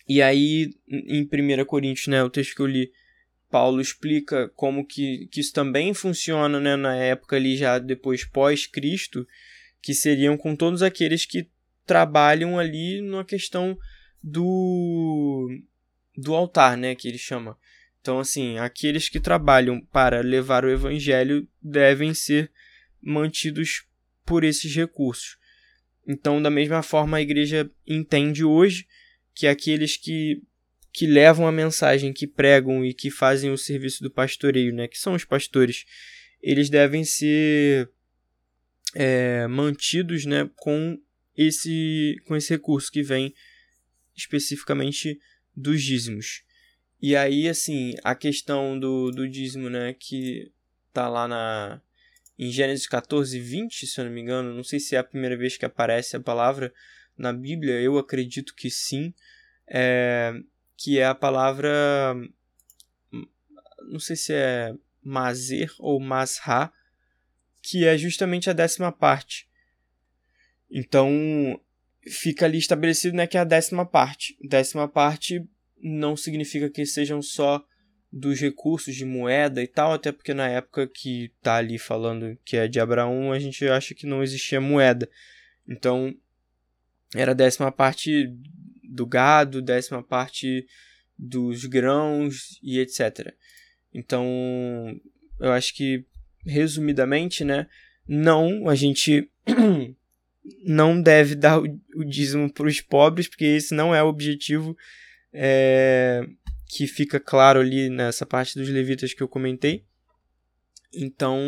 E 0.08 0.22
aí 0.22 0.74
em 0.88 1.22
1 1.22 1.64
Coríntios 1.64 2.06
né 2.06 2.22
o 2.22 2.30
texto 2.30 2.54
que 2.54 2.62
eu 2.62 2.66
li 2.66 2.92
Paulo 3.50 3.80
explica 3.80 4.48
como 4.50 4.86
que, 4.86 5.26
que 5.26 5.40
isso 5.40 5.52
também 5.52 5.92
funciona 5.92 6.60
né, 6.60 6.76
na 6.76 6.94
época 6.94 7.34
ali 7.34 7.56
já 7.56 7.80
depois 7.80 8.24
pós-Cristo, 8.24 9.26
que 9.82 9.92
seriam 9.92 10.36
com 10.36 10.54
todos 10.54 10.82
aqueles 10.82 11.26
que 11.26 11.48
trabalham 11.90 12.56
ali 12.56 13.02
na 13.02 13.24
questão 13.24 13.76
do 14.22 15.48
do 16.16 16.36
altar, 16.36 16.76
né, 16.76 16.94
que 16.94 17.08
ele 17.08 17.18
chama. 17.18 17.58
Então, 18.00 18.20
assim, 18.20 18.58
aqueles 18.58 19.08
que 19.08 19.18
trabalham 19.18 19.80
para 19.80 20.20
levar 20.20 20.64
o 20.64 20.70
evangelho 20.70 21.48
devem 21.60 22.14
ser 22.14 22.48
mantidos 23.02 23.84
por 24.24 24.44
esses 24.44 24.72
recursos. 24.72 25.36
Então, 26.06 26.40
da 26.40 26.48
mesma 26.48 26.80
forma, 26.80 27.16
a 27.16 27.22
igreja 27.22 27.68
entende 27.84 28.44
hoje 28.44 28.86
que 29.34 29.48
aqueles 29.48 29.96
que, 29.96 30.40
que 30.92 31.08
levam 31.08 31.44
a 31.44 31.52
mensagem, 31.52 32.12
que 32.12 32.26
pregam 32.26 32.84
e 32.84 32.94
que 32.94 33.10
fazem 33.10 33.50
o 33.50 33.58
serviço 33.58 34.00
do 34.00 34.10
pastoreio, 34.12 34.72
né, 34.72 34.86
que 34.86 34.98
são 34.98 35.14
os 35.14 35.24
pastores, 35.24 35.84
eles 36.40 36.70
devem 36.70 37.02
ser 37.04 37.90
é, 38.94 39.48
mantidos 39.48 40.24
né, 40.24 40.48
com, 40.54 40.96
esse, 41.40 42.16
com 42.26 42.36
esse 42.36 42.50
recurso 42.50 42.92
que 42.92 43.02
vem 43.02 43.34
especificamente 44.14 45.18
dos 45.56 45.82
dízimos. 45.82 46.42
E 47.00 47.16
aí, 47.16 47.48
assim, 47.48 47.94
a 48.04 48.14
questão 48.14 48.78
do, 48.78 49.10
do 49.10 49.26
dízimo, 49.26 49.70
né, 49.70 49.94
que 49.98 50.52
tá 50.92 51.08
lá 51.08 51.26
na, 51.26 51.80
em 52.38 52.50
Gênesis 52.50 52.86
14, 52.86 53.40
20, 53.40 53.86
se 53.86 53.98
eu 53.98 54.04
não 54.04 54.12
me 54.12 54.20
engano, 54.20 54.54
não 54.54 54.62
sei 54.62 54.78
se 54.78 54.94
é 54.94 54.98
a 54.98 55.04
primeira 55.04 55.34
vez 55.34 55.56
que 55.56 55.64
aparece 55.64 56.14
a 56.14 56.20
palavra 56.20 56.74
na 57.16 57.32
Bíblia, 57.32 57.80
eu 57.80 57.96
acredito 57.96 58.54
que 58.54 58.70
sim, 58.70 59.14
é, 59.66 60.34
que 60.76 60.98
é 60.98 61.06
a 61.06 61.14
palavra, 61.14 62.14
não 63.88 63.98
sei 63.98 64.16
se 64.16 64.34
é 64.34 64.74
mazer 65.02 65.72
ou 65.78 65.98
masra, 65.98 66.70
que 67.62 67.86
é 67.86 67.96
justamente 67.96 68.50
a 68.50 68.52
décima 68.52 68.92
parte. 68.92 69.49
Então, 70.70 71.10
fica 72.06 72.46
ali 72.46 72.58
estabelecido 72.58 73.16
né, 73.16 73.26
que 73.26 73.36
é 73.36 73.40
a 73.40 73.44
décima 73.44 73.84
parte. 73.84 74.36
Décima 74.42 74.88
parte 74.88 75.44
não 75.82 76.16
significa 76.16 76.70
que 76.70 76.84
sejam 76.86 77.20
só 77.20 77.64
dos 78.12 78.40
recursos 78.40 78.94
de 78.94 79.04
moeda 79.04 79.62
e 79.62 79.66
tal, 79.66 79.92
até 79.92 80.10
porque 80.10 80.34
na 80.34 80.48
época 80.48 80.86
que 80.86 81.32
tá 81.40 81.56
ali 81.56 81.78
falando 81.78 82.36
que 82.44 82.56
é 82.56 82.66
de 82.66 82.80
Abraão, 82.80 83.32
a 83.32 83.38
gente 83.38 83.66
acha 83.68 83.94
que 83.94 84.06
não 84.06 84.22
existia 84.22 84.60
moeda. 84.60 85.08
Então, 85.66 86.14
era 87.14 87.32
a 87.32 87.34
décima 87.34 87.70
parte 87.70 88.34
do 88.82 89.06
gado, 89.06 89.62
décima 89.62 90.02
parte 90.02 90.66
dos 91.16 91.64
grãos 91.64 92.58
e 92.62 92.78
etc. 92.78 93.32
Então, 93.94 94.26
eu 95.38 95.52
acho 95.52 95.74
que, 95.74 96.04
resumidamente, 96.44 97.44
né, 97.44 97.68
não, 98.06 98.68
a 98.68 98.74
gente 98.74 99.30
não 100.64 101.00
deve 101.00 101.34
dar 101.34 101.60
o 101.60 102.04
dízimo 102.04 102.52
para 102.52 102.66
os 102.66 102.80
pobres, 102.80 103.28
porque 103.28 103.44
esse 103.44 103.74
não 103.74 103.94
é 103.94 104.02
o 104.02 104.08
objetivo 104.08 104.76
é, 105.32 106.26
que 106.68 106.86
fica 106.86 107.18
claro 107.18 107.60
ali 107.60 107.88
nessa 107.88 108.26
parte 108.26 108.58
dos 108.58 108.68
levitas 108.68 109.12
que 109.14 109.22
eu 109.22 109.28
comentei. 109.28 109.84
Então, 110.92 111.38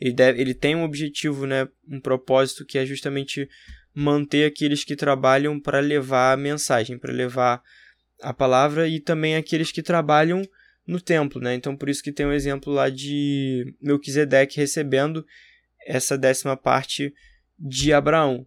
ele, 0.00 0.12
deve, 0.12 0.40
ele 0.40 0.54
tem 0.54 0.74
um 0.74 0.84
objetivo, 0.84 1.46
né, 1.46 1.68
um 1.88 2.00
propósito 2.00 2.64
que 2.64 2.78
é 2.78 2.86
justamente 2.86 3.48
manter 3.94 4.46
aqueles 4.46 4.84
que 4.84 4.96
trabalham 4.96 5.60
para 5.60 5.80
levar 5.80 6.32
a 6.32 6.36
mensagem, 6.36 6.98
para 6.98 7.12
levar 7.12 7.62
a 8.20 8.32
palavra 8.32 8.88
e 8.88 9.00
também 9.00 9.36
aqueles 9.36 9.70
que 9.70 9.82
trabalham 9.82 10.42
no 10.86 11.00
templo, 11.00 11.40
né? 11.40 11.54
Então 11.54 11.76
por 11.76 11.88
isso 11.88 12.02
que 12.02 12.12
tem 12.12 12.26
um 12.26 12.32
exemplo 12.32 12.72
lá 12.72 12.88
de 12.88 13.74
Melquisedeque 13.80 14.56
recebendo 14.56 15.24
essa 15.86 16.16
décima 16.16 16.56
parte 16.56 17.12
de 17.64 17.92
Abraão. 17.92 18.44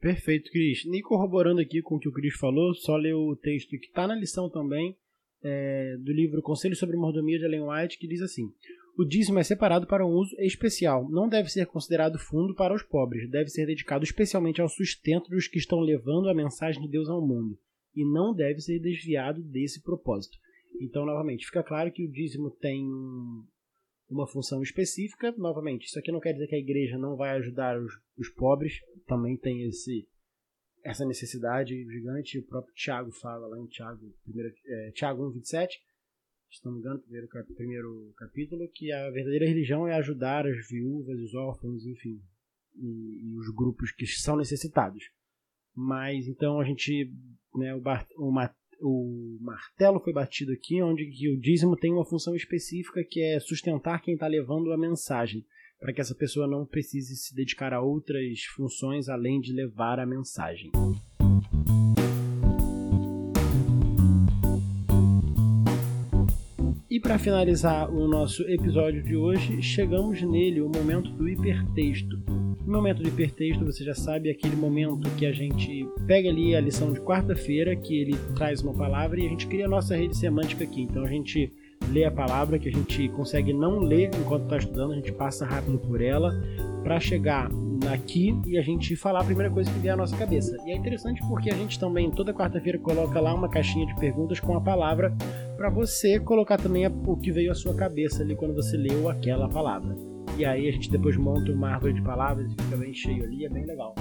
Perfeito, 0.00 0.50
Cris. 0.50 0.86
Nem 0.86 1.02
corroborando 1.02 1.60
aqui 1.60 1.82
com 1.82 1.96
o 1.96 2.00
que 2.00 2.08
o 2.08 2.12
Cris 2.12 2.34
falou, 2.34 2.74
só 2.74 2.96
ler 2.96 3.14
o 3.14 3.36
texto 3.36 3.70
que 3.78 3.86
está 3.86 4.06
na 4.06 4.14
lição 4.14 4.48
também 4.48 4.96
é, 5.42 5.96
do 5.98 6.12
livro 6.12 6.40
Conselho 6.40 6.74
sobre 6.74 6.96
Mordomia 6.96 7.38
de 7.38 7.44
Ellen 7.44 7.68
White, 7.68 7.98
que 7.98 8.08
diz 8.08 8.22
assim: 8.22 8.50
O 8.96 9.04
dízimo 9.04 9.38
é 9.38 9.42
separado 9.42 9.86
para 9.86 10.06
um 10.06 10.14
uso 10.14 10.34
especial. 10.40 11.06
Não 11.10 11.28
deve 11.28 11.50
ser 11.50 11.66
considerado 11.66 12.18
fundo 12.18 12.54
para 12.54 12.74
os 12.74 12.82
pobres. 12.82 13.30
Deve 13.30 13.50
ser 13.50 13.66
dedicado 13.66 14.04
especialmente 14.04 14.62
ao 14.62 14.68
sustento 14.68 15.28
dos 15.28 15.46
que 15.46 15.58
estão 15.58 15.80
levando 15.80 16.30
a 16.30 16.34
mensagem 16.34 16.80
de 16.80 16.88
Deus 16.88 17.10
ao 17.10 17.20
mundo. 17.20 17.58
E 17.94 18.02
não 18.02 18.34
deve 18.34 18.60
ser 18.60 18.78
desviado 18.78 19.42
desse 19.42 19.82
propósito. 19.82 20.38
Então, 20.80 21.04
novamente, 21.04 21.46
fica 21.46 21.62
claro 21.62 21.92
que 21.92 22.04
o 22.04 22.10
dízimo 22.10 22.50
tem 22.50 22.86
uma 24.08 24.26
função 24.26 24.62
específica. 24.62 25.32
Novamente, 25.36 25.86
isso 25.86 25.98
aqui 25.98 26.12
não 26.12 26.20
quer 26.20 26.32
dizer 26.32 26.46
que 26.46 26.54
a 26.54 26.60
igreja 26.60 26.98
não 26.98 27.16
vai 27.16 27.30
ajudar 27.36 27.78
os, 27.80 27.92
os 28.16 28.28
pobres, 28.30 28.74
também 29.06 29.36
tem 29.36 29.62
esse, 29.66 30.08
essa 30.84 31.04
necessidade 31.04 31.74
gigante. 31.90 32.38
O 32.38 32.46
próprio 32.46 32.74
Tiago 32.74 33.10
fala 33.12 33.46
lá 33.46 33.58
em 33.58 33.66
Tiago, 33.66 34.00
primeiro, 34.24 34.52
é, 34.66 34.90
Tiago 34.92 35.26
1, 35.28 35.32
27, 35.32 35.80
se 36.50 36.64
não 36.64 36.72
me 36.72 36.78
engano, 36.80 37.00
primeiro, 37.00 37.28
primeiro 37.54 38.14
capítulo, 38.16 38.68
que 38.72 38.92
a 38.92 39.10
verdadeira 39.10 39.46
religião 39.46 39.86
é 39.86 39.94
ajudar 39.94 40.46
as 40.46 40.68
viúvas, 40.68 41.18
os 41.20 41.34
órfãos, 41.34 41.84
enfim, 41.84 42.20
e, 42.74 43.30
e 43.30 43.36
os 43.36 43.54
grupos 43.54 43.92
que 43.92 44.06
são 44.06 44.36
necessitados. 44.36 45.04
Mas 45.74 46.26
então 46.26 46.58
a 46.60 46.64
gente, 46.64 47.12
né, 47.54 47.74
o, 47.74 47.80
Bart, 47.80 48.08
o, 48.16 48.32
o 48.80 49.38
martelo 49.40 50.00
foi 50.00 50.12
batido 50.12 50.52
aqui, 50.52 50.82
onde 50.82 51.06
que 51.06 51.28
o 51.28 51.38
dízimo 51.38 51.76
tem 51.76 51.92
uma 51.92 52.04
função 52.04 52.34
específica 52.34 53.04
que 53.08 53.22
é 53.22 53.40
sustentar 53.40 54.02
quem 54.02 54.14
está 54.14 54.26
levando 54.26 54.72
a 54.72 54.78
mensagem, 54.78 55.44
para 55.78 55.92
que 55.92 56.00
essa 56.00 56.14
pessoa 56.14 56.46
não 56.46 56.66
precise 56.66 57.16
se 57.16 57.34
dedicar 57.34 57.72
a 57.72 57.80
outras 57.80 58.42
funções 58.54 59.08
além 59.08 59.40
de 59.40 59.52
levar 59.52 59.98
a 60.00 60.06
mensagem. 60.06 60.70
E 66.88 67.00
para 67.00 67.18
finalizar 67.18 67.90
o 67.90 68.08
nosso 68.08 68.42
episódio 68.44 69.02
de 69.02 69.14
hoje, 69.14 69.60
chegamos 69.60 70.22
nele, 70.22 70.62
o 70.62 70.68
momento 70.68 71.10
do 71.10 71.28
hipertexto. 71.28 72.16
O 72.66 72.70
momento 72.70 73.00
do 73.00 73.08
hipertexto, 73.08 73.64
você 73.64 73.84
já 73.84 73.94
sabe, 73.94 74.28
aquele 74.28 74.56
momento 74.56 75.08
que 75.10 75.24
a 75.24 75.30
gente 75.30 75.88
pega 76.04 76.28
ali 76.28 76.56
a 76.56 76.60
lição 76.60 76.92
de 76.92 77.00
quarta-feira, 77.00 77.76
que 77.76 77.96
ele 77.96 78.16
traz 78.34 78.60
uma 78.60 78.74
palavra 78.74 79.20
e 79.20 79.26
a 79.26 79.28
gente 79.28 79.46
cria 79.46 79.66
a 79.66 79.68
nossa 79.68 79.94
rede 79.94 80.16
semântica 80.16 80.64
aqui. 80.64 80.82
Então 80.82 81.04
a 81.04 81.08
gente 81.08 81.52
lê 81.92 82.04
a 82.04 82.10
palavra 82.10 82.58
que 82.58 82.68
a 82.68 82.72
gente 82.72 83.08
consegue 83.10 83.52
não 83.52 83.78
ler 83.78 84.10
enquanto 84.18 84.44
está 84.44 84.56
estudando, 84.56 84.92
a 84.92 84.96
gente 84.96 85.12
passa 85.12 85.46
rápido 85.46 85.78
por 85.78 86.00
ela 86.00 86.32
para 86.82 86.98
chegar 86.98 87.48
aqui 87.92 88.36
e 88.44 88.58
a 88.58 88.62
gente 88.62 88.96
falar 88.96 89.20
a 89.20 89.24
primeira 89.24 89.52
coisa 89.52 89.70
que 89.70 89.78
vier 89.78 89.94
à 89.94 89.96
nossa 89.96 90.16
cabeça. 90.16 90.56
E 90.66 90.72
é 90.72 90.76
interessante 90.76 91.20
porque 91.28 91.50
a 91.50 91.54
gente 91.54 91.78
também 91.78 92.10
toda 92.10 92.34
quarta-feira 92.34 92.80
coloca 92.80 93.20
lá 93.20 93.32
uma 93.32 93.48
caixinha 93.48 93.86
de 93.86 93.94
perguntas 94.00 94.40
com 94.40 94.56
a 94.56 94.60
palavra 94.60 95.14
para 95.56 95.70
você 95.70 96.18
colocar 96.18 96.56
também 96.56 96.84
o 96.84 97.16
que 97.16 97.30
veio 97.30 97.52
à 97.52 97.54
sua 97.54 97.76
cabeça 97.76 98.24
ali 98.24 98.34
quando 98.34 98.56
você 98.56 98.76
leu 98.76 99.08
aquela 99.08 99.48
palavra. 99.48 100.15
E 100.38 100.44
aí 100.44 100.68
a 100.68 100.72
gente 100.72 100.90
depois 100.90 101.16
monta 101.16 101.50
uma 101.50 101.70
árvore 101.70 101.94
de 101.94 102.02
palavras 102.02 102.46
e 102.52 102.62
fica 102.62 102.76
bem 102.76 102.92
cheio 102.92 103.24
ali, 103.24 103.46
é 103.46 103.48
bem 103.48 103.64
legal. 103.64 103.94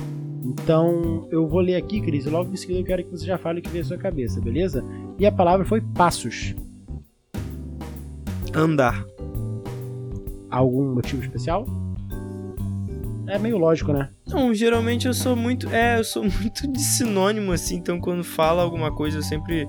Então 0.44 1.28
eu 1.32 1.48
vou 1.48 1.62
ler 1.62 1.76
aqui, 1.76 2.02
Cris, 2.02 2.26
e 2.26 2.30
logo 2.30 2.52
em 2.52 2.58
seguida 2.58 2.82
eu 2.82 2.84
quero 2.84 3.04
que 3.06 3.10
você 3.10 3.26
já 3.26 3.38
fale 3.38 3.60
o 3.60 3.62
que 3.62 3.70
veio 3.70 3.86
à 3.86 3.88
sua 3.88 3.98
cabeça, 3.98 4.42
beleza? 4.42 4.84
E 5.18 5.26
a 5.26 5.32
palavra 5.32 5.66
foi 5.66 5.80
passos. 5.80 6.54
Andar. 8.54 9.06
Algum 10.52 10.94
motivo 10.94 11.22
especial? 11.24 11.66
É 13.28 13.40
meio 13.40 13.58
lógico, 13.58 13.94
né? 13.94 14.10
Não, 14.28 14.54
geralmente 14.54 15.08
eu 15.08 15.14
sou 15.14 15.38
muito. 15.38 15.70
É, 15.70 15.98
eu 15.98 16.04
sou 16.04 16.22
muito 16.30 16.68
de 16.68 16.82
sinônimo, 16.82 17.54
assim, 17.54 17.78
então 17.78 17.98
quando 17.98 18.26
fala 18.26 18.62
alguma 18.62 18.94
coisa 18.94 19.20
eu 19.20 19.24
sempre 19.24 19.66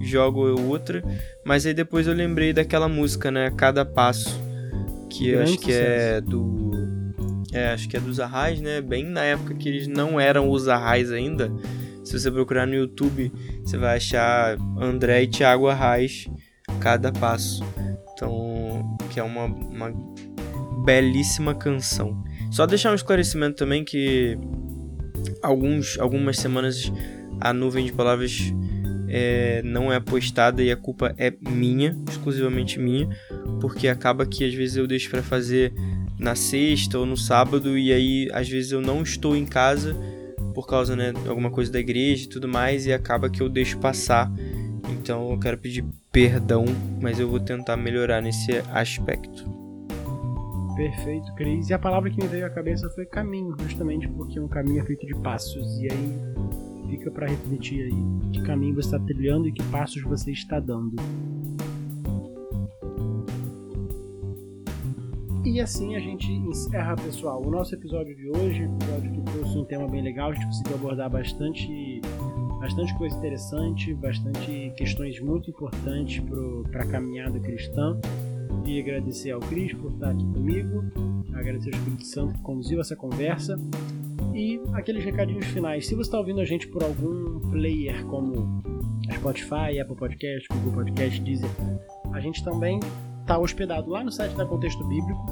jogo 0.00 0.60
outra. 0.68 1.00
Mas 1.44 1.64
aí 1.64 1.72
depois 1.72 2.08
eu 2.08 2.12
lembrei 2.12 2.52
daquela 2.52 2.88
música, 2.88 3.30
né? 3.30 3.52
Cada 3.56 3.84
passo 3.84 4.47
que 5.08 5.30
eu 5.30 5.42
acho 5.42 5.58
que 5.58 5.72
é 5.72 6.20
do. 6.20 6.70
É, 7.52 7.70
acho 7.70 7.88
que 7.88 7.96
é 7.96 8.00
dos 8.00 8.20
Arrais, 8.20 8.60
né? 8.60 8.80
Bem 8.80 9.04
na 9.04 9.24
época 9.24 9.54
que 9.54 9.68
eles 9.68 9.86
não 9.86 10.20
eram 10.20 10.50
os 10.50 10.68
Arrais 10.68 11.10
ainda. 11.10 11.50
Se 12.04 12.18
você 12.18 12.30
procurar 12.30 12.66
no 12.66 12.74
YouTube, 12.74 13.32
você 13.62 13.76
vai 13.76 13.96
achar 13.96 14.56
André 14.80 15.24
e 15.24 15.26
Thiago 15.26 15.68
Arrais 15.68 16.26
cada 16.80 17.12
passo. 17.12 17.64
Então, 18.12 18.96
que 19.10 19.20
é 19.20 19.22
uma, 19.22 19.44
uma 19.44 19.92
belíssima 20.84 21.54
canção. 21.54 22.22
Só 22.50 22.66
deixar 22.66 22.92
um 22.92 22.94
esclarecimento 22.94 23.56
também 23.56 23.84
que 23.84 24.38
alguns, 25.42 25.98
algumas 25.98 26.38
semanas 26.38 26.90
a 27.40 27.52
nuvem 27.52 27.84
de 27.84 27.92
palavras 27.92 28.52
é, 29.08 29.62
não 29.62 29.92
é 29.92 29.98
postada 29.98 30.62
e 30.62 30.70
a 30.70 30.76
culpa 30.76 31.14
é 31.16 31.32
minha, 31.40 31.96
exclusivamente 32.08 32.78
minha, 32.78 33.08
porque 33.60 33.88
acaba 33.88 34.26
que 34.26 34.44
às 34.44 34.54
vezes 34.54 34.76
eu 34.76 34.86
deixo 34.86 35.10
para 35.10 35.22
fazer 35.22 35.72
na 36.18 36.34
sexta 36.34 36.98
ou 36.98 37.06
no 37.06 37.16
sábado 37.16 37.78
e 37.78 37.92
aí 37.92 38.28
às 38.32 38.48
vezes 38.48 38.72
eu 38.72 38.80
não 38.80 39.02
estou 39.02 39.36
em 39.36 39.46
casa 39.46 39.96
por 40.54 40.66
causa 40.66 40.96
né, 40.96 41.12
de 41.12 41.28
alguma 41.28 41.50
coisa 41.50 41.70
da 41.70 41.78
igreja 41.78 42.24
e 42.24 42.28
tudo 42.28 42.48
mais 42.48 42.86
e 42.86 42.92
acaba 42.92 43.30
que 43.30 43.40
eu 43.40 43.48
deixo 43.48 43.78
passar. 43.78 44.30
Então 44.90 45.30
eu 45.30 45.38
quero 45.38 45.58
pedir 45.58 45.84
perdão, 46.10 46.64
mas 47.00 47.20
eu 47.20 47.28
vou 47.28 47.38
tentar 47.38 47.76
melhorar 47.76 48.20
nesse 48.20 48.62
aspecto. 48.72 49.58
Perfeito, 50.74 51.34
Cris. 51.34 51.70
E 51.70 51.74
a 51.74 51.78
palavra 51.78 52.08
que 52.08 52.22
me 52.22 52.28
veio 52.28 52.46
à 52.46 52.50
cabeça 52.50 52.88
foi 52.90 53.04
caminho, 53.04 53.56
justamente 53.58 54.06
porque 54.08 54.38
um 54.38 54.46
caminho 54.46 54.80
é 54.80 54.84
feito 54.84 55.04
de 55.06 55.14
passos. 55.16 55.78
E 55.80 55.88
aí 55.90 56.18
fica 56.88 57.10
para 57.10 57.28
refletir 57.28 57.84
aí 57.84 58.30
que 58.32 58.42
caminho 58.42 58.74
você 58.74 58.96
está 58.96 58.98
trilhando 58.98 59.48
e 59.48 59.52
que 59.52 59.62
passos 59.64 60.02
você 60.02 60.32
está 60.32 60.58
dando. 60.58 60.96
E 65.44 65.60
assim 65.60 65.96
a 65.96 66.00
gente 66.00 66.30
encerra, 66.30 66.94
pessoal, 66.96 67.42
o 67.44 67.50
nosso 67.50 67.74
episódio 67.74 68.14
de 68.14 68.28
hoje, 68.28 68.64
episódio 68.64 69.12
que 69.12 69.20
trouxe 69.22 69.58
um 69.58 69.64
tema 69.64 69.88
bem 69.88 70.02
legal, 70.02 70.30
a 70.30 70.34
gente 70.34 70.46
conseguiu 70.46 70.74
abordar 70.74 71.10
bastante 71.10 72.00
bastante 72.60 72.92
coisa 72.98 73.16
interessante, 73.16 73.94
bastante 73.94 74.72
questões 74.76 75.20
muito 75.20 75.48
importantes 75.48 76.22
para 76.70 76.82
a 76.82 76.86
caminhada 76.86 77.38
cristã. 77.40 77.98
E 78.66 78.80
agradecer 78.80 79.30
ao 79.30 79.40
Cris 79.40 79.72
por 79.72 79.92
estar 79.92 80.10
aqui 80.10 80.26
comigo, 80.26 80.84
agradecer 81.32 81.70
ao 81.72 81.78
Espírito 81.78 82.04
Santo 82.04 82.34
que 82.34 82.42
conduziu 82.42 82.80
essa 82.80 82.94
conversa. 82.94 83.58
E 84.38 84.62
aqueles 84.72 85.04
recadinhos 85.04 85.46
finais. 85.46 85.84
Se 85.84 85.96
você 85.96 86.02
está 86.02 86.16
ouvindo 86.16 86.40
a 86.40 86.44
gente 86.44 86.68
por 86.68 86.84
algum 86.84 87.40
player 87.50 88.04
como 88.04 88.62
Spotify, 89.12 89.80
Apple 89.80 89.96
Podcast, 89.96 90.46
Google 90.50 90.74
Podcast, 90.74 91.20
Deezer, 91.20 91.50
a 92.12 92.20
gente 92.20 92.44
também 92.44 92.78
está 93.20 93.36
hospedado 93.36 93.90
lá 93.90 94.04
no 94.04 94.12
site 94.12 94.36
da 94.36 94.46
Contexto 94.46 94.84
Bíblico. 94.84 95.26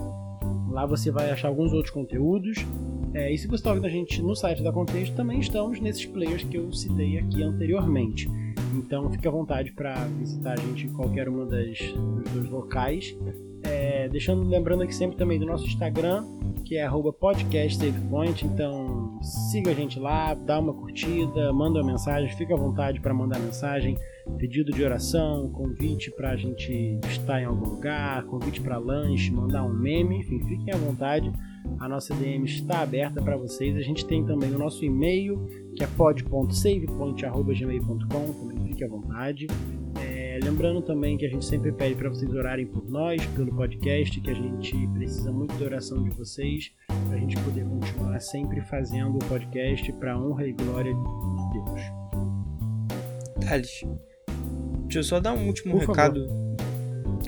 Lá 0.73 0.85
você 0.87 1.13
vai 1.13 1.31
achar 1.31 1.47
alguns 1.47 1.73
outros 1.73 1.95
conteúdos. 1.95 2.67
É, 3.15 3.33
e 3.33 3.39
se 3.39 3.47
você 3.47 3.55
está 3.55 3.71
ouvindo 3.71 3.87
a 3.87 3.91
gente 3.91 4.21
no 4.21 4.35
site 4.35 4.61
da 4.61 4.73
Contexto, 4.73 5.15
também 5.15 5.39
estamos 5.39 5.79
nesses 5.79 6.05
players 6.05 6.43
que 6.43 6.57
eu 6.57 6.73
citei 6.73 7.17
aqui 7.17 7.45
anteriormente. 7.45 8.29
Então 8.75 9.09
fique 9.13 9.29
à 9.29 9.31
vontade 9.31 9.71
para 9.71 9.95
visitar 10.19 10.55
a 10.55 10.57
gente 10.57 10.89
em 10.89 10.93
qualquer 10.93 11.31
das 11.31 11.79
dos 12.35 12.51
locais. 12.51 13.17
É, 13.63 14.09
deixando 14.09 14.43
lembrando 14.49 14.83
aqui 14.83 14.95
sempre 14.95 15.17
também 15.17 15.39
do 15.39 15.47
nosso 15.47 15.65
Instagram, 15.67 16.25
que 16.65 16.77
é 16.77 16.89
@podcastsavepoint. 16.89 18.45
Então 18.45 19.19
siga 19.23 19.71
a 19.71 19.75
gente 19.75 19.99
lá, 19.99 20.35
dá 20.35 20.59
uma 20.59 20.75
curtida, 20.75 21.51
manda 21.53 21.81
uma 21.81 21.93
mensagem, 21.93 22.29
fica 22.37 22.55
à 22.55 22.57
vontade 22.57 23.01
para 23.01 23.15
mandar 23.15 23.39
mensagem, 23.39 23.97
pedido 24.39 24.73
de 24.73 24.83
oração, 24.85 25.49
convite 25.51 26.11
para 26.11 26.31
a 26.31 26.37
gente 26.37 26.99
estar 27.09 27.41
em 27.41 27.45
algum 27.45 27.71
lugar, 27.71 28.25
convite 28.25 28.61
para 28.61 28.79
lanche, 28.79 29.31
mandar 29.31 29.63
um 29.65 29.73
meme, 29.73 30.19
enfim, 30.19 30.41
fiquem 30.41 30.75
à 30.75 30.77
vontade. 30.77 31.33
A 31.81 31.89
nossa 31.89 32.15
DM 32.15 32.45
está 32.45 32.83
aberta 32.83 33.21
para 33.21 33.37
vocês. 33.37 33.77
A 33.77 33.83
gente 33.83 34.07
tem 34.07 34.25
também 34.25 34.55
o 34.55 34.59
nosso 34.59 34.85
e-mail, 34.85 35.49
que 35.75 35.83
é 35.83 35.87
pod.savepoint.gmail.com, 35.87 38.33
também 38.33 38.69
fique 38.69 38.85
à 38.85 38.89
vontade. 38.89 39.49
Lembrando 40.47 40.81
também 40.81 41.19
que 41.19 41.27
a 41.27 41.29
gente 41.29 41.45
sempre 41.45 41.73
pede 41.73 41.97
para 41.97 42.09
vocês 42.09 42.33
orarem 42.33 42.67
por 42.67 42.89
nós, 42.89 43.21
pelo 43.35 43.53
podcast, 43.53 44.21
que 44.21 44.31
a 44.31 44.35
gente 44.35 44.87
precisa 44.95 45.33
muito 45.33 45.53
da 45.57 45.65
oração 45.65 46.05
de 46.05 46.11
vocês, 46.11 46.71
para 46.87 47.17
a 47.17 47.19
gente 47.19 47.37
poder 47.41 47.65
continuar 47.65 48.21
sempre 48.21 48.61
fazendo 48.61 49.17
o 49.17 49.19
podcast 49.25 49.93
para 49.95 50.17
honra 50.17 50.47
e 50.47 50.53
glória 50.53 50.95
de 50.95 51.53
Deus. 51.53 51.81
Thales, 53.45 53.85
deixa 54.85 54.99
eu 55.01 55.03
só 55.03 55.19
dar 55.19 55.33
um 55.33 55.49
último 55.49 55.81
por 55.81 55.89
recado. 55.89 56.29
Favor. 56.29 56.57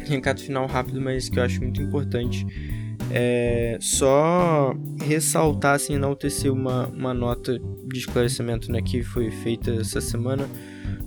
Recado 0.07 0.41
final 0.41 0.67
rápido, 0.69 1.01
mas 1.01 1.29
que 1.29 1.41
eu 1.41 1.43
acho 1.43 1.61
muito 1.61 1.83
importante 1.83 2.47
é, 3.11 3.79
só 3.81 4.77
ressaltar, 5.03 5.75
assim, 5.75 5.95
enaltecer 5.95 6.53
uma, 6.53 6.87
uma 6.87 7.15
nota 7.15 7.59
de 7.59 7.99
esclarecimento 7.99 8.71
né, 8.71 8.83
que 8.83 9.03
foi 9.03 9.31
feita 9.31 9.73
essa 9.73 10.01
semana, 10.01 10.49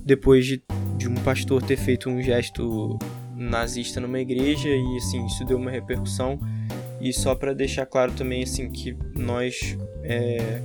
depois 0.03 0.45
de, 0.45 0.61
de 0.97 1.07
um 1.07 1.15
pastor 1.15 1.61
ter 1.61 1.77
feito 1.77 2.09
um 2.09 2.21
gesto 2.21 2.97
nazista 3.35 3.99
numa 3.99 4.19
igreja 4.19 4.69
e 4.69 4.97
assim 4.97 5.25
isso 5.25 5.43
deu 5.45 5.57
uma 5.57 5.71
repercussão 5.71 6.39
e 6.99 7.11
só 7.11 7.33
para 7.33 7.53
deixar 7.53 7.85
claro 7.85 8.11
também 8.11 8.43
assim 8.43 8.69
que 8.69 8.95
nós 9.15 9.77
é, 10.03 10.61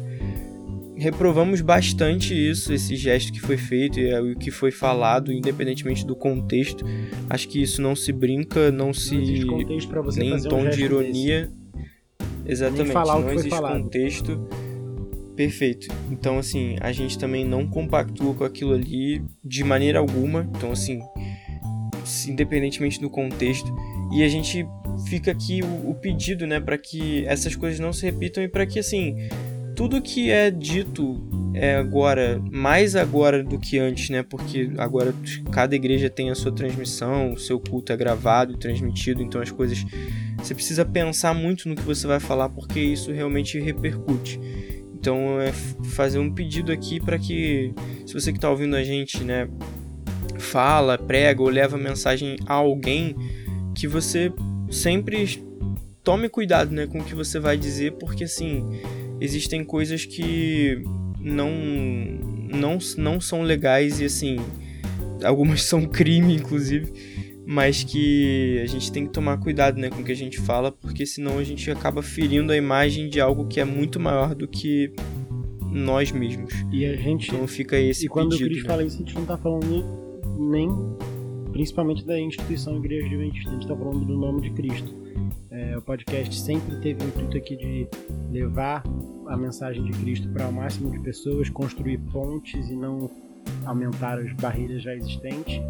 reprovamos 0.97 1.61
bastante 1.61 2.35
isso, 2.35 2.73
esse 2.73 2.97
gesto 2.97 3.33
que 3.33 3.41
foi 3.41 3.57
feito 3.57 4.01
e 4.01 4.33
o 4.33 4.37
que 4.37 4.51
foi 4.51 4.71
falado, 4.71 5.33
independentemente 5.33 6.05
do 6.07 6.17
contexto. 6.17 6.85
Acho 7.29 7.49
que 7.49 7.63
isso 7.63 7.83
não 7.83 7.95
se 7.95 8.13
brinca, 8.13 8.71
não, 8.73 8.87
não 8.87 8.95
se. 8.95 9.17
nem 10.17 10.35
em 10.35 10.43
tom 10.43 10.63
um 10.63 10.71
de 10.71 10.83
ironia. 10.83 11.43
Desse. 11.43 11.57
Exatamente, 12.49 12.95
não 12.95 13.31
existe 13.31 13.51
falado. 13.51 13.83
contexto. 13.83 14.49
Perfeito. 15.37 15.89
Então, 16.11 16.39
assim, 16.39 16.77
a 16.81 16.91
gente 16.93 17.19
também 17.19 17.45
não 17.45 17.67
compactua 17.67 18.35
com 18.35 18.45
aquilo 18.45 18.73
ali 18.73 19.23
de 19.45 19.63
maneira 19.63 19.99
alguma. 19.99 20.49
Então, 20.57 20.73
assim, 20.73 21.01
independentemente 22.27 23.01
do 23.01 23.11
contexto. 23.11 23.71
E 24.13 24.23
a 24.23 24.29
gente 24.29 24.67
fica 25.09 25.31
aqui 25.31 25.63
o, 25.63 25.91
o 25.91 25.95
pedido, 25.95 26.47
né, 26.47 26.59
para 26.59 26.79
que 26.79 27.27
essas 27.27 27.55
coisas 27.55 27.79
não 27.79 27.93
se 27.93 28.07
repitam 28.07 28.43
e 28.43 28.49
para 28.49 28.65
que, 28.65 28.79
assim, 28.79 29.29
tudo 29.77 30.01
que 30.01 30.31
é 30.31 30.51
dito 30.51 31.23
é 31.53 31.77
agora, 31.77 32.41
mais 32.51 32.97
agora 32.97 33.45
do 33.45 33.59
que 33.59 33.79
antes, 33.79 34.11
né? 34.11 34.23
Porque 34.23 34.71
agora 34.79 35.15
cada 35.53 35.75
igreja 35.75 36.09
tem 36.11 36.31
a 36.31 36.35
sua 36.35 36.53
transmissão, 36.53 37.33
o 37.33 37.39
seu 37.39 37.61
culto 37.61 37.93
é 37.93 37.97
gravado 37.97 38.55
e 38.55 38.59
transmitido, 38.59 39.23
então 39.23 39.41
as 39.41 39.51
coisas. 39.51 39.85
Você 40.39 40.55
precisa 40.55 40.85
pensar 40.85 41.35
muito 41.35 41.69
no 41.69 41.75
que 41.75 41.83
você 41.83 42.07
vai 42.07 42.21
falar, 42.21 42.49
porque 42.49 42.79
isso 42.79 43.11
realmente 43.11 43.59
repercute. 43.59 44.39
Então 44.99 45.41
é 45.41 45.53
fazer 45.91 46.19
um 46.19 46.33
pedido 46.33 46.73
aqui 46.73 46.99
para 46.99 47.19
que, 47.19 47.73
se 48.07 48.15
você 48.15 48.33
que 48.33 48.39
está 48.39 48.51
ouvindo 48.51 48.75
a 48.75 48.83
gente, 48.83 49.23
né, 49.23 49.47
fala, 50.39 50.97
prega 50.97 51.43
ou 51.43 51.49
leva 51.49 51.77
mensagem 51.77 52.37
a 52.47 52.55
alguém, 52.55 53.15
que 53.75 53.87
você 53.87 54.33
sempre 54.71 55.45
tome 56.03 56.29
cuidado, 56.31 56.73
né, 56.73 56.87
com 56.87 56.99
o 56.99 57.05
que 57.05 57.15
você 57.15 57.39
vai 57.39 57.59
dizer, 57.59 57.93
porque 57.93 58.25
assim 58.25 58.65
existem 59.21 59.63
coisas 59.63 60.05
que 60.05 60.83
não 61.21 61.51
não 62.49 62.79
não 62.97 63.21
são 63.21 63.43
legais 63.43 64.01
e 64.01 64.05
assim 64.05 64.37
algumas 65.25 65.63
são 65.65 65.85
crime 65.85 66.35
inclusive 66.35 66.93
mas 67.47 67.85
que 67.85 68.59
a 68.61 68.67
gente 68.67 68.91
tem 68.91 69.07
que 69.07 69.13
tomar 69.13 69.39
cuidado 69.39 69.79
né 69.79 69.89
com 69.89 70.01
o 70.01 70.05
que 70.05 70.13
a 70.13 70.17
gente 70.17 70.39
fala 70.41 70.73
porque 70.73 71.07
senão 71.07 71.39
a 71.39 71.45
gente 71.45 71.71
acaba 71.71 72.03
ferindo 72.03 72.53
a 72.53 72.57
imagem 72.57 73.09
de 73.09 73.21
algo 73.21 73.47
que 73.47 73.61
é 73.61 73.65
muito 73.65 74.01
maior 74.01 74.35
do 74.35 74.49
que 74.49 74.93
nós 75.71 76.11
mesmos 76.11 76.53
e 76.73 76.85
a 76.85 76.97
gente 76.97 77.29
então 77.29 77.47
fica 77.47 77.79
esse 77.79 78.07
e 78.07 78.09
quando 78.09 78.31
pedido, 78.31 78.47
o 78.47 78.51
Cris 78.51 78.63
né? 78.65 78.69
fala 78.69 78.83
isso 78.83 78.97
a 78.97 78.99
gente 78.99 79.15
não 79.15 79.25
tá 79.25 79.39
falando 79.39 79.85
nem 80.39 80.69
principalmente 81.53 82.05
da 82.05 82.19
instituição 82.19 82.77
Igreja 82.77 83.07
Adventista 83.07 83.51
a 83.51 83.55
gente 83.55 83.69
tá 83.69 83.77
falando 83.77 84.05
do 84.05 84.17
nome 84.17 84.43
de 84.43 84.51
Cristo 84.51 85.07
é, 85.51 85.79
o 85.79 85.81
podcast 85.81 86.39
sempre 86.39 86.77
teve 86.81 87.03
o 87.03 87.09
intuito 87.09 87.37
aqui 87.39 87.57
de 87.57 87.89
levar 88.31 88.83
a 89.27 89.37
mensagem 89.37 89.83
de 89.85 89.93
Cristo 89.93 90.29
para 90.29 90.47
o 90.49 90.53
máximo 90.53 90.91
de 90.91 91.01
pessoas, 91.01 91.49
construir 91.49 91.99
pontes 92.13 92.69
e 92.69 92.77
não 92.77 93.11
aumentar 93.65 94.19
as 94.19 94.33
barreiras 94.35 94.83
já 94.83 94.95
existentes. 94.95 95.61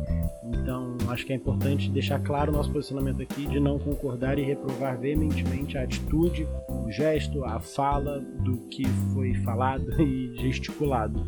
Então, 0.45 0.97
acho 1.09 1.27
que 1.27 1.33
é 1.33 1.37
importante 1.37 1.91
deixar 1.91 2.19
claro 2.21 2.53
o 2.53 2.55
nosso 2.55 2.71
posicionamento 2.71 3.23
aqui 3.23 3.47
de 3.47 3.59
não 3.59 3.79
concordar 3.79 4.39
e 4.39 4.43
reprovar 4.43 4.99
veementemente 4.99 5.77
a 5.77 5.83
atitude, 5.83 6.47
o 6.69 6.91
gesto, 6.91 7.45
a 7.45 7.59
fala 7.59 8.21
do 8.21 8.59
que 8.69 8.85
foi 9.13 9.35
falado 9.37 9.91
e 10.01 10.35
gesticulado. 10.41 11.27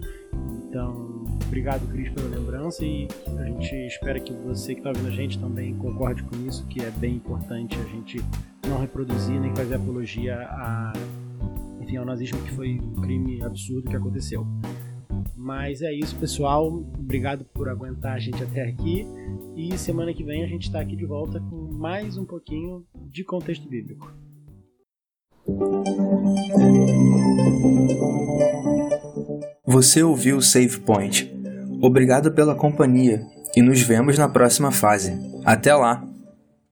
Então, 0.69 1.25
obrigado, 1.47 1.87
Cris, 1.89 2.11
pela 2.13 2.29
lembrança 2.29 2.85
e 2.85 3.09
a 3.39 3.45
gente 3.45 3.75
espera 3.87 4.21
que 4.21 4.33
você 4.33 4.75
que 4.75 4.81
está 4.81 4.91
ouvindo 4.91 5.09
a 5.09 5.13
gente 5.13 5.39
também 5.39 5.75
concorde 5.75 6.23
com 6.23 6.37
isso, 6.47 6.67
que 6.67 6.83
é 6.83 6.91
bem 6.91 7.17
importante 7.17 7.77
a 7.79 7.85
gente 7.89 8.21
não 8.69 8.79
reproduzir 8.81 9.41
nem 9.41 9.55
fazer 9.55 9.77
apologia 9.77 10.37
a, 10.37 10.93
enfim, 11.81 11.97
ao 11.97 12.05
nazismo, 12.05 12.39
que 12.43 12.53
foi 12.53 12.79
um 12.79 13.01
crime 13.01 13.43
absurdo 13.43 13.89
que 13.89 13.97
aconteceu. 13.97 14.47
Mas 15.37 15.83
é 15.83 15.93
isso, 15.93 16.16
pessoal. 16.16 16.66
Obrigado 16.68 17.45
por 17.45 17.68
aguentar 17.68 18.14
a 18.14 18.18
gente 18.18 18.43
até 18.43 18.62
aqui. 18.62 19.07
E 19.57 19.76
semana 19.79 20.12
que 20.12 20.24
vem 20.24 20.45
a 20.45 20.47
gente 20.47 20.64
está 20.64 20.81
aqui 20.81 20.97
de 20.97 21.07
volta 21.07 21.41
com 21.41 21.72
mais 21.72 22.16
um 22.16 22.24
pouquinho 22.24 22.85
de 23.11 23.24
contexto 23.24 23.68
bíblico. 23.68 24.12
Você 29.66 30.03
ouviu 30.03 30.39
o 30.39 30.43
Save 30.43 30.81
Point. 30.81 31.33
Obrigado 31.81 32.33
pela 32.33 32.55
companhia 32.55 33.20
e 33.57 33.62
nos 33.62 33.81
vemos 33.81 34.18
na 34.18 34.29
próxima 34.29 34.70
fase. 34.70 35.12
Até 35.45 35.74
lá! 35.74 36.18